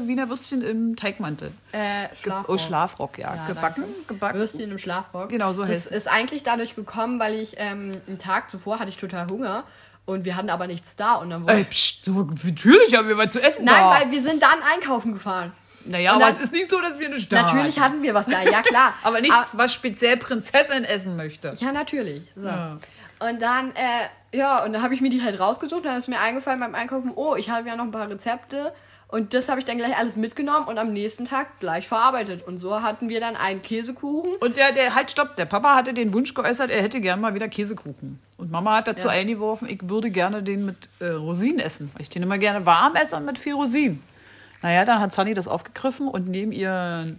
äh, 0.00 0.06
Wiener 0.06 0.28
Würstchen 0.28 0.62
im 0.62 0.94
Teigmantel. 0.94 1.50
Äh, 1.72 2.14
Schlafrock. 2.22 2.48
Oh, 2.48 2.56
Schlafrock, 2.58 3.18
ja. 3.18 3.34
Ja, 3.34 3.46
gebacken, 3.48 3.82
danke. 3.82 4.02
gebacken. 4.06 4.38
Würstchen 4.38 4.70
im 4.70 4.78
Schlafrock. 4.78 5.28
Genau, 5.28 5.52
so 5.52 5.62
Das 5.62 5.70
heißt 5.72 5.86
es. 5.86 5.92
ist 5.92 6.08
eigentlich 6.08 6.44
dadurch 6.44 6.76
gekommen, 6.76 7.18
weil 7.18 7.34
ich 7.34 7.54
ähm, 7.58 7.92
einen 8.06 8.18
Tag 8.18 8.48
zuvor 8.50 8.78
hatte 8.78 8.90
ich 8.90 8.96
total 8.96 9.26
Hunger 9.28 9.64
und 10.04 10.24
wir 10.24 10.36
hatten 10.36 10.50
aber 10.50 10.68
nichts 10.68 10.94
da 10.94 11.14
und 11.16 11.30
dann 11.30 11.42
wollte 11.42 11.58
Ey, 11.58 11.64
pst, 11.64 12.06
natürlich 12.06 12.94
haben 12.96 13.08
wir 13.08 13.18
was 13.18 13.30
zu 13.32 13.42
essen 13.42 13.64
Nein, 13.64 13.74
da. 13.76 13.90
weil 14.00 14.10
wir 14.12 14.22
sind 14.22 14.40
dann 14.40 14.62
einkaufen 14.72 15.14
gefahren. 15.14 15.50
naja, 15.84 16.10
und 16.14 16.22
aber 16.22 16.30
dann- 16.30 16.36
es 16.36 16.44
ist 16.44 16.52
nicht 16.52 16.70
so, 16.70 16.80
dass 16.80 17.00
wir 17.00 17.08
nicht 17.08 17.32
da 17.32 17.42
Natürlich 17.42 17.80
hatten. 17.80 18.02
wir 18.02 18.14
was 18.14 18.26
da, 18.26 18.42
ja 18.42 18.62
klar. 18.62 18.94
Aber 19.02 19.20
nichts, 19.20 19.56
was 19.56 19.74
speziell 19.74 20.16
Prinzessin 20.16 20.84
essen 20.84 21.16
möchte. 21.16 21.54
Ja, 21.58 21.72
natürlich. 21.72 22.22
So. 22.36 22.46
Ja. 22.46 22.78
Und 23.18 23.40
dann, 23.40 23.70
äh, 23.70 24.36
ja, 24.36 24.64
und 24.64 24.72
dann 24.72 24.82
habe 24.82 24.94
ich 24.94 25.00
mir 25.00 25.10
die 25.10 25.22
halt 25.22 25.40
rausgesucht. 25.40 25.84
Dann 25.84 25.98
ist 25.98 26.08
mir 26.08 26.20
eingefallen 26.20 26.60
beim 26.60 26.74
Einkaufen, 26.74 27.12
oh, 27.14 27.34
ich 27.36 27.50
habe 27.50 27.68
ja 27.68 27.76
noch 27.76 27.84
ein 27.84 27.90
paar 27.90 28.10
Rezepte. 28.10 28.72
Und 29.08 29.34
das 29.34 29.48
habe 29.48 29.60
ich 29.60 29.64
dann 29.64 29.78
gleich 29.78 29.96
alles 29.96 30.16
mitgenommen 30.16 30.66
und 30.66 30.78
am 30.78 30.92
nächsten 30.92 31.26
Tag 31.26 31.60
gleich 31.60 31.86
verarbeitet. 31.86 32.46
Und 32.46 32.58
so 32.58 32.82
hatten 32.82 33.08
wir 33.08 33.20
dann 33.20 33.36
einen 33.36 33.62
Käsekuchen. 33.62 34.32
Und 34.40 34.56
der, 34.56 34.72
der, 34.72 34.96
halt, 34.96 35.12
stopp, 35.12 35.36
der 35.36 35.44
Papa 35.44 35.76
hatte 35.76 35.94
den 35.94 36.12
Wunsch 36.12 36.34
geäußert, 36.34 36.72
er 36.72 36.82
hätte 36.82 37.00
gern 37.00 37.20
mal 37.20 37.32
wieder 37.32 37.46
Käsekuchen. 37.48 38.18
Und 38.36 38.50
Mama 38.50 38.78
hat 38.78 38.88
dazu 38.88 39.06
Ja. 39.06 39.12
eingeworfen, 39.12 39.68
ich 39.68 39.88
würde 39.88 40.10
gerne 40.10 40.42
den 40.42 40.66
mit 40.66 40.88
äh, 40.98 41.06
Rosinen 41.06 41.60
essen. 41.60 41.90
Weil 41.94 42.02
ich 42.02 42.10
den 42.10 42.24
immer 42.24 42.38
gerne 42.38 42.66
warm 42.66 42.96
esse 42.96 43.14
und 43.16 43.24
mit 43.24 43.38
viel 43.38 43.54
Rosinen. 43.54 44.02
Naja, 44.62 44.84
dann 44.84 44.98
hat 45.00 45.12
Sunny 45.12 45.34
das 45.34 45.46
aufgegriffen 45.46 46.08
und 46.08 46.26
neben 46.26 46.50
ihr 46.50 47.16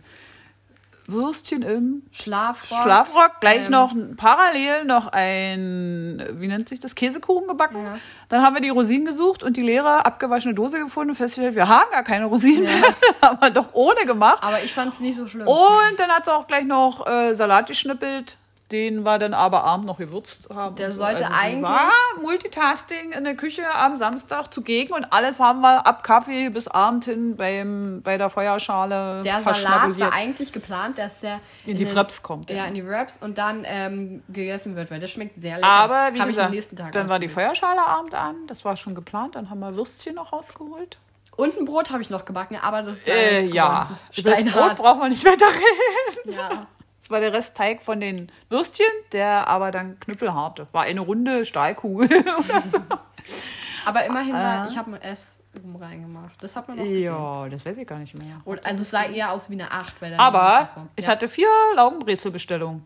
Würstchen 1.08 1.62
im 1.62 2.04
Schlafrock. 2.12 2.84
Schlafrock 2.84 3.40
gleich 3.40 3.66
Ähm. 3.66 3.72
noch 3.72 3.96
parallel 4.18 4.84
noch 4.86 5.08
ein, 5.08 6.22
wie 6.34 6.48
nennt 6.48 6.68
sich 6.68 6.82
das, 6.82 6.96
Käsekuchen 6.96 7.48
gebacken. 7.48 7.82
Ja. 7.82 7.98
Dann 8.30 8.42
haben 8.42 8.56
wir 8.56 8.62
die 8.62 8.70
Rosinen 8.70 9.06
gesucht 9.06 9.42
und 9.42 9.56
die 9.56 9.62
leere 9.62 10.06
abgewaschene 10.06 10.54
Dose 10.54 10.80
gefunden 10.80 11.12
und 11.12 11.16
festgestellt, 11.16 11.56
wir 11.56 11.68
haben 11.68 11.90
gar 11.92 12.04
keine 12.04 12.26
Rosinen 12.26 12.64
mehr. 12.64 12.94
haben 13.22 13.40
wir 13.40 13.50
doch 13.52 13.70
ohne 13.74 14.06
gemacht. 14.06 14.44
Aber 14.44 14.62
ich 14.64 14.74
fand 14.74 14.94
es 14.94 15.00
nicht 15.00 15.18
so 15.18 15.28
schlimm. 15.28 15.48
Und 15.48 15.98
dann 15.98 16.10
hat 16.10 16.26
sie 16.26 16.34
auch 16.34 16.46
gleich 16.46 16.66
noch 16.66 17.08
äh, 17.08 17.34
Salat 17.34 17.68
geschnippelt, 17.68 18.37
den 18.72 19.04
wir 19.04 19.18
dann 19.18 19.34
aber 19.34 19.64
abend 19.64 19.86
noch 19.86 19.98
gewürzt 19.98 20.50
haben. 20.54 20.76
Der 20.76 20.88
und 20.88 20.94
so. 20.94 21.00
sollte 21.00 21.24
die 21.24 21.32
eigentlich- 21.34 21.64
War 21.70 21.90
Multitasking 22.22 23.12
in 23.14 23.24
der 23.24 23.36
Küche 23.36 23.64
am 23.74 23.96
Samstag 23.98 24.54
zugegen 24.54 24.94
und 24.94 25.06
alles 25.12 25.40
haben 25.40 25.62
wir 25.62 25.88
ab 25.88 26.04
Kaffee 26.04 26.50
bis 26.50 26.68
Abend 26.68 27.06
hin 27.06 27.36
beim, 27.38 28.02
bei 28.04 28.18
der 28.18 28.30
Feuerschale 28.30 29.22
Der 29.24 29.42
Salat 29.42 29.98
war 30.00 30.12
eigentlich 30.14 30.52
geplant, 30.52 30.98
dass 30.98 31.22
der 31.22 31.40
In 31.66 31.78
die 31.78 31.84
den- 31.86 31.94
Fraps 31.94 32.22
kommt, 32.22 32.50
Ja, 32.50 32.66
in 32.66 32.74
die 32.74 32.86
Wraps 32.86 33.18
und 33.18 33.38
dann 33.38 33.64
ähm, 33.66 34.22
gegessen 34.30 34.76
wird, 34.76 34.92
weil 34.92 35.00
das 35.00 35.12
schmeckt 35.12 35.42
sehr 35.42 35.56
lecker. 35.56 35.68
Aber 35.68 35.94
wie 35.96 36.00
Hab 36.00 36.14
ich 36.14 36.22
am 36.22 36.28
gesagt, 36.30 36.52
nächsten 36.52 36.76
Tag 36.76 36.92
dann 36.92 37.08
war 37.10 37.20
die. 37.20 37.28
Feuerschale 37.30 37.82
abend 37.86 38.14
an, 38.16 38.36
das 38.48 38.66
war 38.66 38.76
schon 38.76 38.96
geplant, 38.96 39.36
dann 39.36 39.50
haben 39.50 39.60
wir 39.60 39.76
Würstchen 39.76 40.16
noch 40.16 40.34
rausgeholt. 40.34 40.98
Und 41.36 41.56
ein 41.58 41.66
Brot 41.66 41.92
habe 41.92 42.02
ich 42.02 42.10
noch 42.10 42.26
gebacken, 42.26 42.58
aber 42.62 42.82
das 42.82 42.98
ist 42.98 43.08
Äh, 43.08 43.44
ja, 43.46 43.90
geworden. 44.16 44.46
das 44.46 44.54
Brot 44.54 44.76
brauchen 44.78 45.02
wir 45.02 45.10
nicht 45.10 45.24
weiter 45.24 45.46
reden. 45.48 46.36
Ja. 46.38 46.68
Das 47.08 47.12
war 47.14 47.22
der 47.22 47.32
Rest 47.32 47.56
Teig 47.56 47.82
von 47.82 48.02
den 48.02 48.30
Würstchen, 48.50 48.86
der 49.14 49.48
aber 49.48 49.72
dann 49.72 49.98
knüppelhart. 50.02 50.68
War 50.74 50.84
eine 50.84 51.00
runde 51.00 51.46
Stahlkugel. 51.46 52.10
Aber 53.86 54.06
immerhin 54.06 54.34
war, 54.34 54.64
Ah. 54.64 54.68
ich 54.70 54.78
habe 54.78 54.92
ein 54.94 55.02
S 55.02 55.38
rum 55.64 55.78
reingemacht. 55.78 56.36
Das 56.42 56.58
hat 56.58 56.68
man 56.68 56.76
noch 56.76 56.84
gesehen. 56.84 57.04
ja, 57.14 57.48
das 57.48 57.66
weiß 57.66 57.78
ich 57.78 57.88
gar 57.88 57.98
nicht 58.00 58.18
mehr. 58.18 58.42
Und, 58.44 58.66
also 58.66 58.82
es 58.82 58.90
sah 58.90 59.06
eher 59.06 59.32
aus 59.32 59.50
wie 59.50 59.54
eine 59.54 59.72
8. 59.72 60.02
Weil 60.02 60.16
Aber 60.16 60.38
war. 60.38 60.88
ich 60.98 61.06
ja. 61.06 61.12
hatte 61.12 61.30
vier 61.30 61.48
Laugenbrezelbestellungen. 61.76 62.84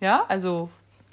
Ja, 0.00 0.24
also 0.26 0.68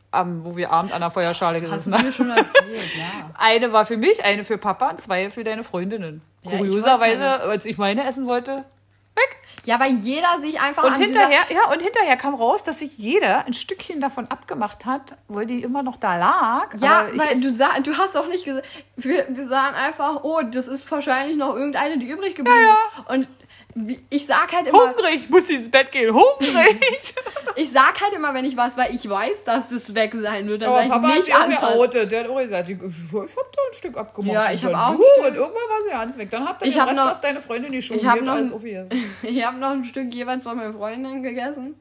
am, 0.09 0.43
wo 0.43 0.55
wir 0.55 0.71
Abend 0.71 0.91
an 0.91 1.01
der 1.01 1.11
Feuerschale 1.11 1.61
Hast 1.61 1.85
gesessen 1.85 1.91
du 1.91 1.97
haben. 1.99 2.05
mir 2.07 2.13
schon 2.13 2.29
erzählt, 2.31 2.95
ja. 2.97 3.29
Eine 3.37 3.71
war 3.71 3.85
für 3.85 3.97
mich, 3.97 4.25
eine 4.25 4.43
für 4.43 4.57
Papa 4.57 4.89
und 4.89 4.99
zwei 5.01 5.29
für 5.29 5.43
deine 5.43 5.63
Freundinnen. 5.63 6.23
Ja, 6.41 6.57
Kurioserweise, 6.57 7.41
als 7.41 7.65
ich 7.65 7.77
meine 7.77 8.07
essen 8.07 8.25
wollte, 8.25 8.65
weg. 9.15 9.37
Ja, 9.65 9.79
weil 9.79 9.91
jeder 9.91 10.39
sich 10.41 10.59
einfach 10.59 10.83
Und 10.83 10.97
hinterher, 10.97 11.41
ja, 11.49 11.71
und 11.71 11.81
hinterher 11.81 12.17
kam 12.17 12.33
raus, 12.33 12.63
dass 12.63 12.79
sich 12.79 12.97
jeder 12.97 13.45
ein 13.45 13.53
Stückchen 13.53 14.01
davon 14.01 14.27
abgemacht 14.27 14.85
hat, 14.85 15.17
weil 15.27 15.45
die 15.45 15.61
immer 15.61 15.83
noch 15.83 15.97
da 15.97 16.17
lag. 16.17 16.73
Ja, 16.77 17.07
weil 17.13 17.39
du, 17.41 17.53
sah, 17.53 17.79
du 17.79 17.97
hast 17.97 18.15
doch 18.15 18.27
nicht 18.27 18.45
gesagt, 18.45 18.67
wir, 18.95 19.25
wir 19.29 19.45
sahen 19.45 19.75
einfach, 19.75 20.23
oh, 20.23 20.41
das 20.41 20.67
ist 20.67 20.89
wahrscheinlich 20.89 21.37
noch 21.37 21.55
irgendeine, 21.55 21.97
die 21.97 22.07
übrig 22.07 22.35
geblieben 22.35 22.57
Ja, 22.57 23.01
ist. 23.01 23.09
Und 23.09 23.27
wie, 23.75 23.99
ich 24.09 24.25
sag 24.25 24.51
halt 24.51 24.67
immer, 24.67 24.89
hungrig, 24.89 25.29
muss 25.29 25.47
sie 25.47 25.55
ins 25.55 25.69
Bett 25.69 25.91
gehen, 25.91 26.13
hungrig. 26.13 26.79
ich 27.55 27.71
sag 27.71 28.01
halt 28.01 28.13
immer, 28.13 28.33
wenn 28.33 28.43
ich 28.45 28.57
was, 28.57 28.75
weil 28.77 28.93
ich 28.95 29.07
weiß, 29.07 29.43
dass 29.43 29.71
es 29.71 29.93
weg 29.93 30.13
sein 30.19 30.47
wird, 30.47 30.63
dann 30.63 30.69
Aber 30.69 30.77
sag 30.79 30.85
ich 30.85 30.91
Papa 30.91 31.07
hat 31.07 31.15
nicht 31.17 31.35
anfassen. 31.35 31.79
outet. 31.79 32.11
Der 32.11 32.23
hat 32.23 32.29
auch 32.29 32.37
gesagt, 32.39 32.69
ich, 32.69 32.77
ich 32.81 33.13
hab 33.13 33.51
da 33.51 33.61
ein 33.69 33.73
Stück 33.73 33.97
abgemacht. 33.97 34.33
Ja, 34.33 34.51
ich 34.51 34.63
hab 34.65 34.73
auch 34.73 34.95
du. 34.95 35.27
Und 35.27 35.35
irgendwann 35.35 35.53
war 35.53 35.83
sie 35.85 35.89
ganz 35.91 36.17
weg. 36.17 36.29
Dann 36.31 36.47
habt 36.47 36.61
ihr 36.63 36.67
Ich 36.67 36.73
den 36.73 36.81
Rest 36.83 36.95
noch- 36.95 37.11
auf 37.11 37.21
deine 37.21 37.41
Freundin 37.41 37.71
geschoben. 37.71 37.99
ich 38.01 38.07
hab 38.07 38.15
Die 38.15 38.19
hat 38.21 38.25
noch- 38.25 38.33
alles 38.33 38.51
aufgegessen. 38.51 38.89
Ich 39.23 39.45
habe 39.45 39.57
noch 39.57 39.69
ein 39.71 39.85
Stück 39.85 40.13
jeweils 40.13 40.43
von 40.43 40.57
meiner 40.57 40.73
Freundin 40.73 41.21
gegessen. 41.23 41.75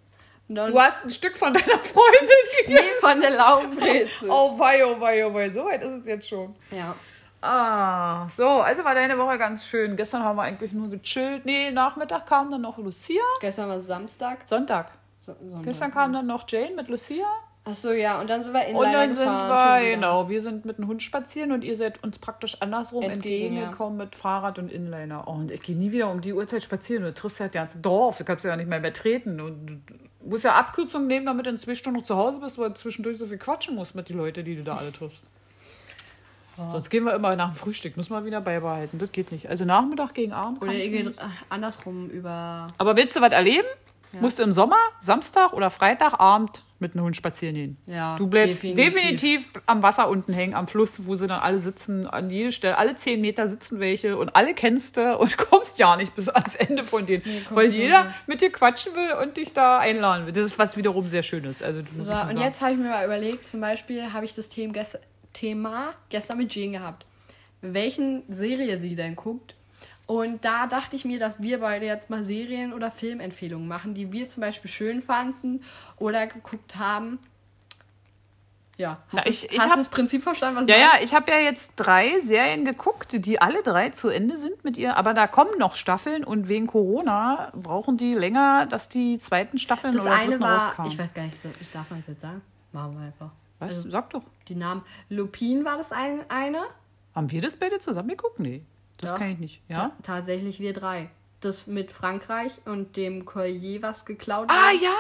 Dann, 0.51 0.70
Du 0.72 0.81
hast 0.81 1.05
ein 1.05 1.11
Stück 1.11 1.37
von 1.37 1.53
deiner 1.53 1.79
Freundin 1.79 2.29
gegessen. 2.66 2.85
nee, 2.87 3.01
von 3.01 3.20
der 3.20 3.31
Laugenbrezel. 3.31 4.29
Oh 4.31 4.59
wei, 4.59 4.85
oh 4.87 5.01
wei, 5.01 5.27
oh 5.27 5.33
wei. 5.35 5.51
So 5.51 5.64
weit 5.64 5.83
ist 5.83 6.01
es 6.03 6.07
jetzt 6.07 6.29
schon. 6.29 6.55
Ja. 6.70 6.94
Ah, 7.40 8.29
so, 8.37 8.46
also 8.48 8.85
war 8.85 8.94
deine 8.94 9.16
Woche 9.18 9.38
ganz 9.38 9.66
schön. 9.66 9.96
Gestern 9.96 10.22
haben 10.24 10.37
wir 10.37 10.42
eigentlich 10.42 10.72
nur 10.72 10.88
gechillt. 10.90 11.44
Nee, 11.44 11.70
Nachmittag 11.70 12.27
kam 12.27 12.51
dann 12.51 12.62
noch 12.62 12.79
Lucia. 12.79 13.22
Gestern 13.40 13.68
war 13.68 13.81
Samstag. 13.81 14.38
Sonntag. 14.46 14.90
So, 15.20 15.35
Sonntag. 15.40 15.62
Gestern 15.64 15.90
kam 15.92 16.12
dann 16.12 16.27
noch 16.27 16.44
Jane 16.48 16.74
mit 16.74 16.88
Lucia. 16.88 17.27
Ach 17.70 17.77
so, 17.77 17.92
ja, 17.92 18.18
und 18.20 18.31
dann 18.31 18.42
sind 18.42 18.55
wir 18.55 18.61
Und 18.61 18.66
Inliner 18.68 18.92
dann 18.92 19.14
sind 19.14 19.24
gefahren. 19.24 19.51
wir, 19.51 19.77
schon 19.77 19.83
wieder. 19.83 19.94
genau, 19.96 20.29
wir 20.31 20.42
sind 20.42 20.64
mit 20.64 20.79
dem 20.79 20.87
Hund 20.88 21.03
spazieren 21.03 21.53
und 21.53 21.62
ihr 21.64 21.77
seid 21.77 22.03
uns 22.03 22.18
praktisch 22.18 22.62
andersrum 22.62 23.03
Entgegen, 23.03 23.48
entgegengekommen 23.48 23.98
mit 23.98 24.16
Fahrrad 24.16 24.59
und 24.59 24.72
Inliner. 24.72 25.24
Oh, 25.27 25.33
und 25.33 25.51
ich 25.51 25.61
gehe 25.61 25.77
nie 25.77 25.92
wieder 25.92 26.11
um 26.11 26.22
die 26.22 26.33
Uhrzeit 26.33 26.62
spazieren. 26.64 27.05
Du 27.05 27.12
triffst 27.12 27.40
ja 27.40 27.46
das 27.46 27.53
ganze 27.53 27.79
Dorf, 27.79 28.16
du 28.18 28.24
kannst 28.24 28.44
ja 28.44 28.57
nicht 28.57 28.68
mehr 28.70 28.81
betreten. 28.81 29.38
Und 29.40 29.83
du 30.20 30.29
musst 30.31 30.44
ja 30.44 30.55
Abkürzungen 30.55 31.09
nehmen, 31.09 31.27
damit 31.27 31.44
du 31.44 31.51
in 31.51 31.59
zwei 31.59 31.74
Stunden 31.74 31.98
noch 31.98 32.07
zu 32.07 32.16
Hause 32.16 32.38
bist, 32.40 32.57
weil 32.59 32.70
du 32.70 32.74
zwischendurch 32.74 33.18
so 33.18 33.27
viel 33.27 33.38
quatschen 33.38 33.74
musst 33.74 33.94
mit 33.94 34.09
den 34.09 34.16
Leuten, 34.16 34.44
die 34.46 34.57
du 34.57 34.64
da 34.64 34.77
alle 34.77 34.90
triffst. 34.90 35.22
Sonst 36.70 36.90
gehen 36.90 37.04
wir 37.04 37.14
immer 37.14 37.36
nach 37.36 37.50
dem 37.52 37.54
Frühstück, 37.56 37.96
müssen 37.96 38.12
wir 38.12 38.24
wieder 38.24 38.40
beibehalten. 38.40 38.98
Das 38.98 39.12
geht 39.12 39.30
nicht. 39.32 39.48
Also 39.48 39.64
Nachmittag 39.64 40.14
gegen 40.14 40.32
Abend. 40.32 40.60
Oder 40.60 40.72
ihr 40.72 40.90
geht 40.90 41.14
andersrum 41.48 42.08
über. 42.10 42.66
Aber 42.78 42.96
willst 42.96 43.14
du 43.16 43.20
was 43.20 43.32
erleben? 43.32 43.68
Musst 44.12 44.38
du 44.38 44.42
im 44.42 44.52
Sommer, 44.52 44.78
Samstag 45.00 45.52
oder 45.52 45.68
Freitagabend 45.68 46.62
mit 46.78 46.94
einem 46.94 47.04
Hund 47.04 47.16
spazieren 47.16 47.54
gehen. 47.56 47.76
Ja, 47.86 48.16
Du 48.16 48.26
bleibst 48.26 48.62
definitiv. 48.62 48.94
definitiv. 48.94 49.50
am 49.66 49.82
Wasser 49.82 50.08
unten 50.08 50.32
hängen, 50.32 50.54
am 50.54 50.66
Fluss, 50.66 51.04
wo 51.06 51.14
sie 51.14 51.26
dann 51.26 51.40
alle 51.40 51.58
sitzen, 51.60 52.06
an 52.06 52.30
jeder 52.30 52.50
Stelle, 52.52 52.78
alle 52.78 52.96
zehn 52.96 53.20
Meter 53.20 53.48
sitzen 53.48 53.80
welche 53.80 54.16
und 54.16 54.34
alle 54.34 54.54
kennst 54.54 54.96
du 54.96 55.16
und 55.18 55.36
kommst 55.50 55.78
ja 55.78 55.94
nicht 55.96 56.14
bis 56.14 56.28
ans 56.30 56.54
Ende 56.54 56.84
von 56.84 57.04
denen, 57.04 57.22
kommst 57.22 57.50
weil 57.54 57.66
jeder 57.66 58.04
nicht. 58.04 58.28
mit 58.28 58.40
dir 58.40 58.50
quatschen 58.50 58.94
will 58.94 59.12
und 59.22 59.36
dich 59.36 59.52
da 59.52 59.78
einladen 59.78 60.24
will. 60.26 60.32
Das 60.32 60.44
ist 60.44 60.58
was 60.58 60.76
wiederum 60.78 61.06
sehr 61.08 61.22
Schönes. 61.22 61.62
Also, 61.62 61.80
So, 61.80 61.98
und 61.98 62.04
sagen. 62.04 62.38
jetzt 62.38 62.62
habe 62.62 62.72
ich 62.72 62.78
mir 62.78 62.88
mal 62.88 63.04
überlegt, 63.04 63.46
zum 63.46 63.60
Beispiel 63.60 64.12
habe 64.12 64.24
ich 64.24 64.34
das 64.34 64.48
Thema, 64.48 64.72
gest 64.72 64.98
Thema 65.38 65.92
gestern 66.09 66.38
mit 66.38 66.51
Jean 66.51 66.72
gehabt. 66.72 67.07
Welchen 67.61 68.22
Serie 68.33 68.79
sie 68.79 68.94
denn 68.96 69.16
guckt. 69.16 69.55
Und 70.07 70.44
da 70.44 70.66
dachte 70.66 70.96
ich 70.96 71.05
mir, 71.05 71.18
dass 71.18 71.42
wir 71.42 71.61
beide 71.61 71.85
jetzt 71.87 72.09
mal 72.09 72.24
Serien- 72.24 72.72
oder 72.72 72.90
Filmempfehlungen 72.90 73.68
machen, 73.68 73.94
die 73.94 74.11
wir 74.11 74.29
zum 74.29 74.40
Beispiel 74.40 74.70
schön 74.70 75.03
fanden 75.03 75.62
oder 75.98 76.27
geguckt 76.27 76.77
haben. 76.77 77.18
Ja, 78.79 78.98
hast, 79.09 79.12
Na, 79.12 79.22
du, 79.22 79.29
ich- 79.31 79.51
ich 79.51 79.59
hast 79.59 79.70
hab- 79.70 79.77
das 79.77 79.88
Prinzip 79.88 80.22
verstanden, 80.22 80.61
was 80.61 80.68
Ja, 80.68 80.77
ich 80.77 80.81
ja, 80.83 80.92
ich 81.03 81.14
habe 81.14 81.31
ja 81.33 81.38
jetzt 81.40 81.72
drei 81.77 82.20
Serien 82.20 82.64
geguckt, 82.64 83.09
die 83.27 83.40
alle 83.42 83.62
drei 83.64 83.90
zu 83.90 84.09
Ende 84.09 84.37
sind 84.37 84.62
mit 84.62 84.77
ihr, 84.77 84.96
aber 84.96 85.14
da 85.14 85.27
kommen 85.27 85.59
noch 85.59 85.74
Staffeln 85.74 86.22
und 86.22 86.48
wegen 86.48 86.68
Corona 86.68 87.51
brauchen 87.57 87.96
die 87.96 88.14
länger, 88.14 88.66
dass 88.66 88.88
die 88.88 89.18
zweiten 89.18 89.59
Staffeln 89.59 89.94
Das 89.94 90.03
oder 90.05 90.14
eine 90.14 90.27
dritten 90.31 90.42
war, 90.44 90.68
rauskamen. 90.68 90.92
ich 90.92 90.98
weiß 90.98 91.12
gar 91.12 91.24
nicht, 91.24 91.42
so- 91.42 91.48
ich 91.61 91.70
darf 91.72 91.90
man 91.90 91.98
es 91.98 92.07
jetzt 92.07 92.22
sagen? 92.22 92.40
Machen 92.72 92.96
wir 92.98 93.07
einfach. 93.07 93.31
Was? 93.58 93.76
Also, 93.78 93.90
Sag 93.90 94.10
doch. 94.10 94.22
die 94.48 94.54
Namen. 94.54 94.82
Lupin 95.08 95.64
war 95.64 95.76
das 95.78 95.92
ein, 95.92 96.20
eine. 96.28 96.60
Haben 97.14 97.30
wir 97.30 97.40
das 97.42 97.56
beide 97.56 97.78
zusammen 97.80 98.10
geguckt? 98.10 98.38
Nee, 98.40 98.62
das 98.98 99.10
Doch. 99.10 99.18
kann 99.18 99.30
ich 99.32 99.38
nicht. 99.38 99.62
Ja? 99.68 99.92
Ta 100.02 100.14
tatsächlich 100.14 100.60
wir 100.60 100.72
drei. 100.72 101.10
Das 101.40 101.68
mit 101.68 101.92
Frankreich 101.92 102.50
und 102.64 102.96
dem 102.96 103.24
Collier, 103.24 103.80
was 103.82 104.04
geklaut 104.04 104.48
Ah 104.50 104.72
wurde. 104.72 104.82
ja! 104.84 104.90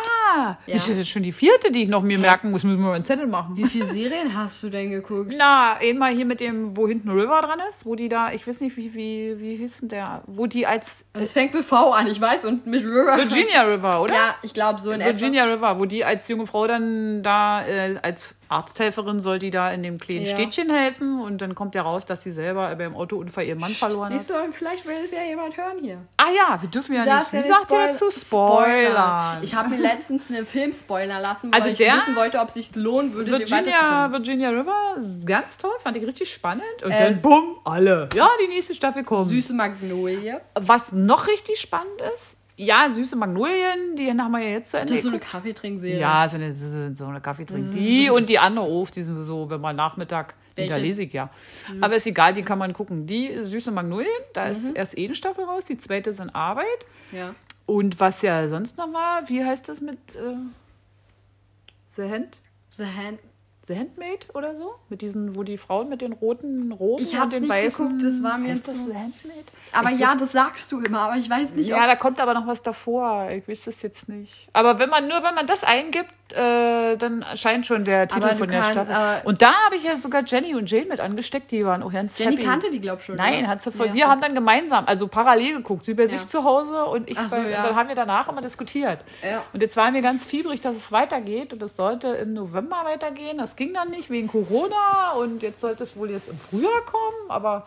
Ja. 0.66 0.74
Das 0.74 0.88
ist 0.88 0.96
jetzt 0.98 1.08
schon 1.08 1.24
die 1.24 1.32
vierte, 1.32 1.72
die 1.72 1.82
ich 1.82 1.88
noch 1.88 2.02
mir 2.02 2.16
merken 2.18 2.52
muss. 2.52 2.62
Müssen 2.62 2.78
wir 2.78 2.86
mal 2.86 2.94
einen 2.94 3.02
Zettel 3.02 3.26
machen. 3.26 3.56
Wie 3.56 3.64
viele 3.64 3.92
Serien 3.92 4.36
hast 4.36 4.62
du 4.62 4.68
denn 4.70 4.90
geguckt? 4.90 5.34
Na, 5.36 5.76
einmal 5.78 6.14
hier 6.14 6.26
mit 6.26 6.38
dem, 6.38 6.76
wo 6.76 6.86
hinten 6.86 7.10
River 7.10 7.40
dran 7.42 7.58
ist, 7.68 7.84
wo 7.86 7.96
die 7.96 8.08
da, 8.08 8.30
ich 8.32 8.46
weiß 8.46 8.60
nicht, 8.60 8.76
wie, 8.76 8.94
wie, 8.94 9.40
wie 9.40 9.56
hieß 9.56 9.78
denn 9.80 9.88
der, 9.88 10.22
wo 10.28 10.46
die 10.46 10.64
als 10.64 11.04
Es 11.14 11.32
fängt 11.32 11.54
mit 11.54 11.64
V 11.64 11.90
an, 11.90 12.06
ich 12.06 12.20
weiß, 12.20 12.44
und 12.44 12.66
mit 12.68 12.84
River. 12.84 13.16
Virginia 13.16 13.62
River, 13.62 14.00
oder? 14.02 14.14
Ja, 14.14 14.34
ich 14.42 14.54
glaube 14.54 14.80
so 14.80 14.92
in 14.92 15.00
Virginia 15.00 15.42
River, 15.44 15.80
wo 15.80 15.86
die 15.86 16.04
als 16.04 16.28
junge 16.28 16.46
Frau 16.46 16.68
dann 16.68 17.24
da 17.24 17.66
äh, 17.66 17.98
als 18.00 18.37
Arzthelferin 18.48 19.20
soll 19.20 19.38
die 19.38 19.50
da 19.50 19.70
in 19.70 19.82
dem 19.82 19.98
kleinen 19.98 20.24
Ja. 20.26 20.34
Städtchen 20.34 20.70
helfen 20.70 21.20
und 21.20 21.38
dann 21.42 21.54
kommt 21.54 21.74
ja 21.74 21.82
raus, 21.82 22.06
dass 22.06 22.22
sie 22.22 22.32
selber 22.32 22.74
beim 22.76 22.94
Autounfall 22.96 23.44
ihren 23.44 23.60
Mann 23.60 23.72
verloren 23.72 24.12
hat. 24.12 24.18
Siehst 24.18 24.30
du, 24.30 24.34
und 24.42 24.54
vielleicht 24.54 24.86
will 24.86 24.96
es 25.04 25.10
ja 25.10 25.22
jemand 25.22 25.56
hören 25.56 25.78
hier. 25.82 25.98
Ah 26.16 26.30
ja, 26.34 26.60
wir 26.60 26.68
dürfen 26.70 26.94
ja 26.94 27.02
Du 27.04 27.08
nicht. 27.10 27.18
darfst 27.18 27.32
Wie 27.32 27.36
ja 27.36 27.42
nicht 27.42 27.52
sagt 27.52 27.72
ihr 27.72 27.86
dazu? 27.88 28.10
Spoilern. 28.10 29.42
Ich 29.42 29.54
habe 29.54 29.68
mir 29.68 29.78
letztens 29.78 30.30
einen 30.30 30.46
Film 30.46 30.72
spoilern 30.72 31.20
lassen, 31.22 31.52
weil 31.52 31.60
Also 31.60 31.72
ich 31.72 31.78
der- 31.78 31.94
wissen 31.96 32.16
wollte, 32.16 32.38
ob 32.38 32.48
es 32.48 32.54
sich 32.54 32.74
lohnen 32.74 33.12
würde, 33.14 33.32
Virginia. 33.32 34.10
Virginia 34.10 34.50
River, 34.50 34.96
ganz 35.26 35.58
toll, 35.58 35.72
fand 35.80 35.96
ich 35.96 36.06
richtig 36.06 36.32
spannend. 36.32 36.64
Und 36.82 36.90
Äh, 36.90 37.10
dann 37.12 37.22
bumm, 37.22 37.58
alle. 37.64 38.08
Ja, 38.14 38.28
die 38.42 38.48
nächste 38.48 38.74
Staffel 38.74 39.04
kommt. 39.04 39.28
Süße 39.28 39.52
Magnolie. 39.54 40.40
Was 40.54 40.92
noch 40.92 41.26
richtig 41.26 41.60
spannend 41.60 42.00
ist, 42.14 42.37
ja, 42.60 42.90
süße 42.90 43.14
Magnolien, 43.16 43.94
die 43.96 44.10
haben 44.10 44.32
wir 44.32 44.40
ja 44.40 44.48
jetzt 44.50 44.72
zu 44.72 44.78
Ende. 44.78 44.92
Das 44.92 44.98
ist 44.98 45.02
so 45.04 45.08
eine. 45.10 45.20
Kaffeetrinkserie. 45.20 45.98
ja, 46.00 46.28
so 46.28 46.36
eine, 46.36 46.52
so 46.94 47.06
eine 47.06 47.20
Kaffeetrink. 47.20 47.72
Die 47.72 48.10
und 48.10 48.28
die 48.28 48.38
andere 48.38 48.64
auch, 48.64 48.90
die 48.90 49.04
sind 49.04 49.24
so, 49.24 49.48
wenn 49.48 49.60
man 49.60 49.76
Nachmittag, 49.76 50.34
Welche? 50.56 50.70
da 50.72 50.76
lese 50.76 51.04
ich 51.04 51.12
ja. 51.12 51.30
Aber 51.80 51.94
ist 51.94 52.06
egal, 52.06 52.32
die 52.34 52.42
kann 52.42 52.58
man 52.58 52.72
gucken. 52.72 53.06
Die 53.06 53.44
süße 53.44 53.70
Magnolien, 53.70 54.10
da 54.34 54.46
Mhm. 54.46 54.50
ist 54.50 54.76
erst 54.76 54.98
eine 54.98 55.14
Staffel 55.14 55.44
raus, 55.44 55.66
die 55.66 55.78
zweite 55.78 56.10
ist 56.10 56.18
in 56.20 56.30
Arbeit. 56.30 56.66
Ja. 57.12 57.34
Und 57.64 58.00
was 58.00 58.22
ja 58.22 58.48
sonst 58.48 58.76
noch 58.76 58.92
war, 58.92 59.28
wie 59.28 59.44
heißt 59.44 59.68
das 59.68 59.80
mit 59.80 59.98
äh, 60.16 60.34
The 61.90 62.10
Hand? 62.10 62.40
The 62.70 62.84
Hand. 62.84 63.18
The 63.68 63.78
Handmaid 63.78 64.26
oder 64.34 64.56
so? 64.56 64.74
Mit 64.88 65.02
diesen, 65.02 65.36
wo 65.36 65.42
die 65.44 65.58
Frauen 65.58 65.88
mit 65.88 66.00
den 66.00 66.12
roten 66.12 66.72
Roben 66.72 67.02
Ich 67.02 67.18
und 67.18 67.32
den 67.32 67.42
nicht 67.42 67.50
weißen. 67.50 67.86
geguckt, 67.88 68.04
das 68.04 68.22
war 68.22 68.38
mir 68.38 68.50
heißt 68.50 68.66
das 68.66 68.74
The 68.74 68.80
Handmaid? 68.94 69.44
Aber 69.72 69.90
Ich 69.90 69.98
ja, 70.00 70.14
das 70.14 70.32
sagst 70.32 70.72
du 70.72 70.80
immer, 70.80 71.00
aber 71.00 71.16
ich 71.16 71.28
weiß 71.30 71.52
nicht, 71.54 71.68
Ja, 71.68 71.86
da 71.86 71.94
kommt 71.94 72.20
aber 72.20 72.34
noch 72.34 72.46
was 72.46 72.62
davor. 72.62 73.28
Ich 73.30 73.46
weiß 73.46 73.64
das 73.66 73.82
jetzt 73.82 74.08
nicht. 74.08 74.48
Aber 74.54 74.78
wenn 74.78 74.88
man 74.90 75.06
nur, 75.06 75.22
wenn 75.22 75.34
man 75.34 75.46
das 75.46 75.62
eingibt, 75.62 76.10
äh, 76.32 76.96
dann 76.96 77.22
erscheint 77.22 77.66
schon 77.66 77.84
der 77.86 78.06
Titel 78.08 78.22
Aber 78.24 78.36
von 78.36 78.48
der 78.48 78.62
Staffel. 78.62 78.94
aber- 78.94 79.26
und 79.26 79.40
da 79.40 79.52
habe 79.64 79.76
ich 79.76 79.84
ja 79.84 79.96
sogar 79.96 80.22
Jenny 80.26 80.54
und 80.54 80.70
Jane 80.70 80.84
mit 80.86 81.00
angesteckt. 81.00 81.50
Die 81.50 81.64
waren 81.64 81.82
auch 81.82 81.90
ganz 81.92 82.18
Jenny 82.18 82.36
happy. 82.36 82.44
kannte 82.46 82.70
die, 82.70 82.80
glaub 82.80 83.00
schon. 83.00 83.16
Nein, 83.16 83.40
oder? 83.40 83.48
hat 83.48 83.62
sie 83.62 83.72
voll. 83.72 83.88
Nee, 83.88 83.94
wir 83.94 84.04
hast 84.04 84.10
haben 84.12 84.20
dann 84.20 84.34
gemeinsam, 84.34 84.84
also 84.86 85.06
parallel 85.08 85.56
geguckt. 85.58 85.84
Sie 85.86 85.94
bei 85.94 86.02
Ja. 86.02 86.08
sich 86.10 86.26
zu 86.26 86.44
Hause 86.44 86.84
und 86.84 87.08
ich 87.08 87.18
so, 87.18 87.36
bei, 87.36 87.48
ja. 87.50 87.58
und 87.62 87.68
dann 87.68 87.76
haben 87.76 87.88
wir 87.88 87.94
danach 87.94 88.28
immer 88.28 88.42
diskutiert. 88.42 89.00
Ja. 89.22 89.42
Und 89.54 89.62
jetzt 89.62 89.76
waren 89.78 89.94
wir 89.94 90.02
ganz 90.02 90.24
fiebrig, 90.24 90.60
dass 90.60 90.76
es 90.76 90.92
weitergeht 90.92 91.52
und 91.54 91.62
es 91.62 91.76
sollte 91.76 92.08
im 92.08 92.34
November 92.34 92.82
weitergehen. 92.84 93.38
Das 93.38 93.56
ging 93.58 93.74
dann 93.74 93.90
nicht 93.90 94.08
wegen 94.08 94.28
Corona 94.28 95.12
und 95.20 95.42
jetzt 95.42 95.60
sollte 95.60 95.82
es 95.82 95.94
wohl 95.96 96.10
jetzt 96.10 96.28
im 96.28 96.38
Frühjahr 96.38 96.80
kommen, 96.86 97.28
aber 97.30 97.66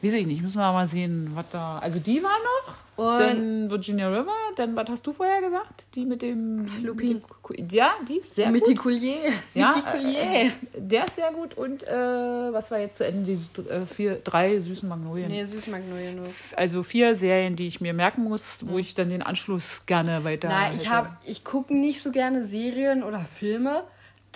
weiß 0.00 0.12
ich 0.14 0.26
nicht, 0.26 0.40
müssen 0.40 0.58
wir 0.58 0.72
mal 0.72 0.86
sehen, 0.86 1.32
was 1.34 1.46
da. 1.50 1.78
Also 1.80 1.98
die 1.98 2.22
war 2.22 2.30
noch. 2.30 2.74
Und- 2.96 3.20
dann 3.20 3.70
Virginia 3.70 4.08
River, 4.08 4.32
dann 4.56 4.74
was 4.74 4.88
hast 4.88 5.06
du 5.06 5.12
vorher 5.12 5.42
gesagt? 5.42 5.84
Die 5.94 6.06
mit 6.06 6.22
dem 6.22 6.64
Lupin. 6.82 7.22
Mit 7.50 7.58
dem, 7.58 7.68
ja, 7.68 7.90
die 8.08 8.18
ist 8.20 8.34
sehr 8.34 8.50
Mit 8.50 8.62
gut. 8.64 8.70
die 8.72 8.74
Collier. 8.76 9.16
Ja, 9.52 9.74
Mit 9.74 9.84
die 9.84 9.90
Collier. 9.90 10.20
äh, 10.22 10.50
der 10.78 11.04
ist 11.04 11.14
sehr 11.16 11.30
gut 11.32 11.58
und 11.58 11.82
äh, 11.86 11.90
was 11.90 12.70
war 12.70 12.78
jetzt 12.78 12.96
zu 12.96 13.04
Ende? 13.06 13.24
Diese 13.26 13.50
äh, 13.68 13.84
vier, 13.84 14.14
drei 14.24 14.58
süßen 14.60 14.88
Magnolien. 14.88 15.28
nee, 15.28 15.44
süße 15.44 15.70
Magnolie 15.70 16.12
nur. 16.14 16.26
Also 16.56 16.82
vier 16.82 17.14
Serien, 17.16 17.54
die 17.56 17.66
ich 17.66 17.82
mir 17.82 17.92
merken 17.92 18.24
muss, 18.24 18.64
wo 18.66 18.78
ich 18.78 18.94
dann 18.94 19.10
den 19.10 19.20
Anschluss 19.22 19.84
gerne 19.84 20.24
weiter. 20.24 20.48
Nein, 20.48 20.72
ich 20.76 20.88
habe, 20.88 21.10
ich 21.26 21.44
gucke 21.44 21.74
nicht 21.76 22.00
so 22.00 22.12
gerne 22.12 22.46
Serien 22.46 23.02
oder 23.02 23.18
Filme. 23.20 23.82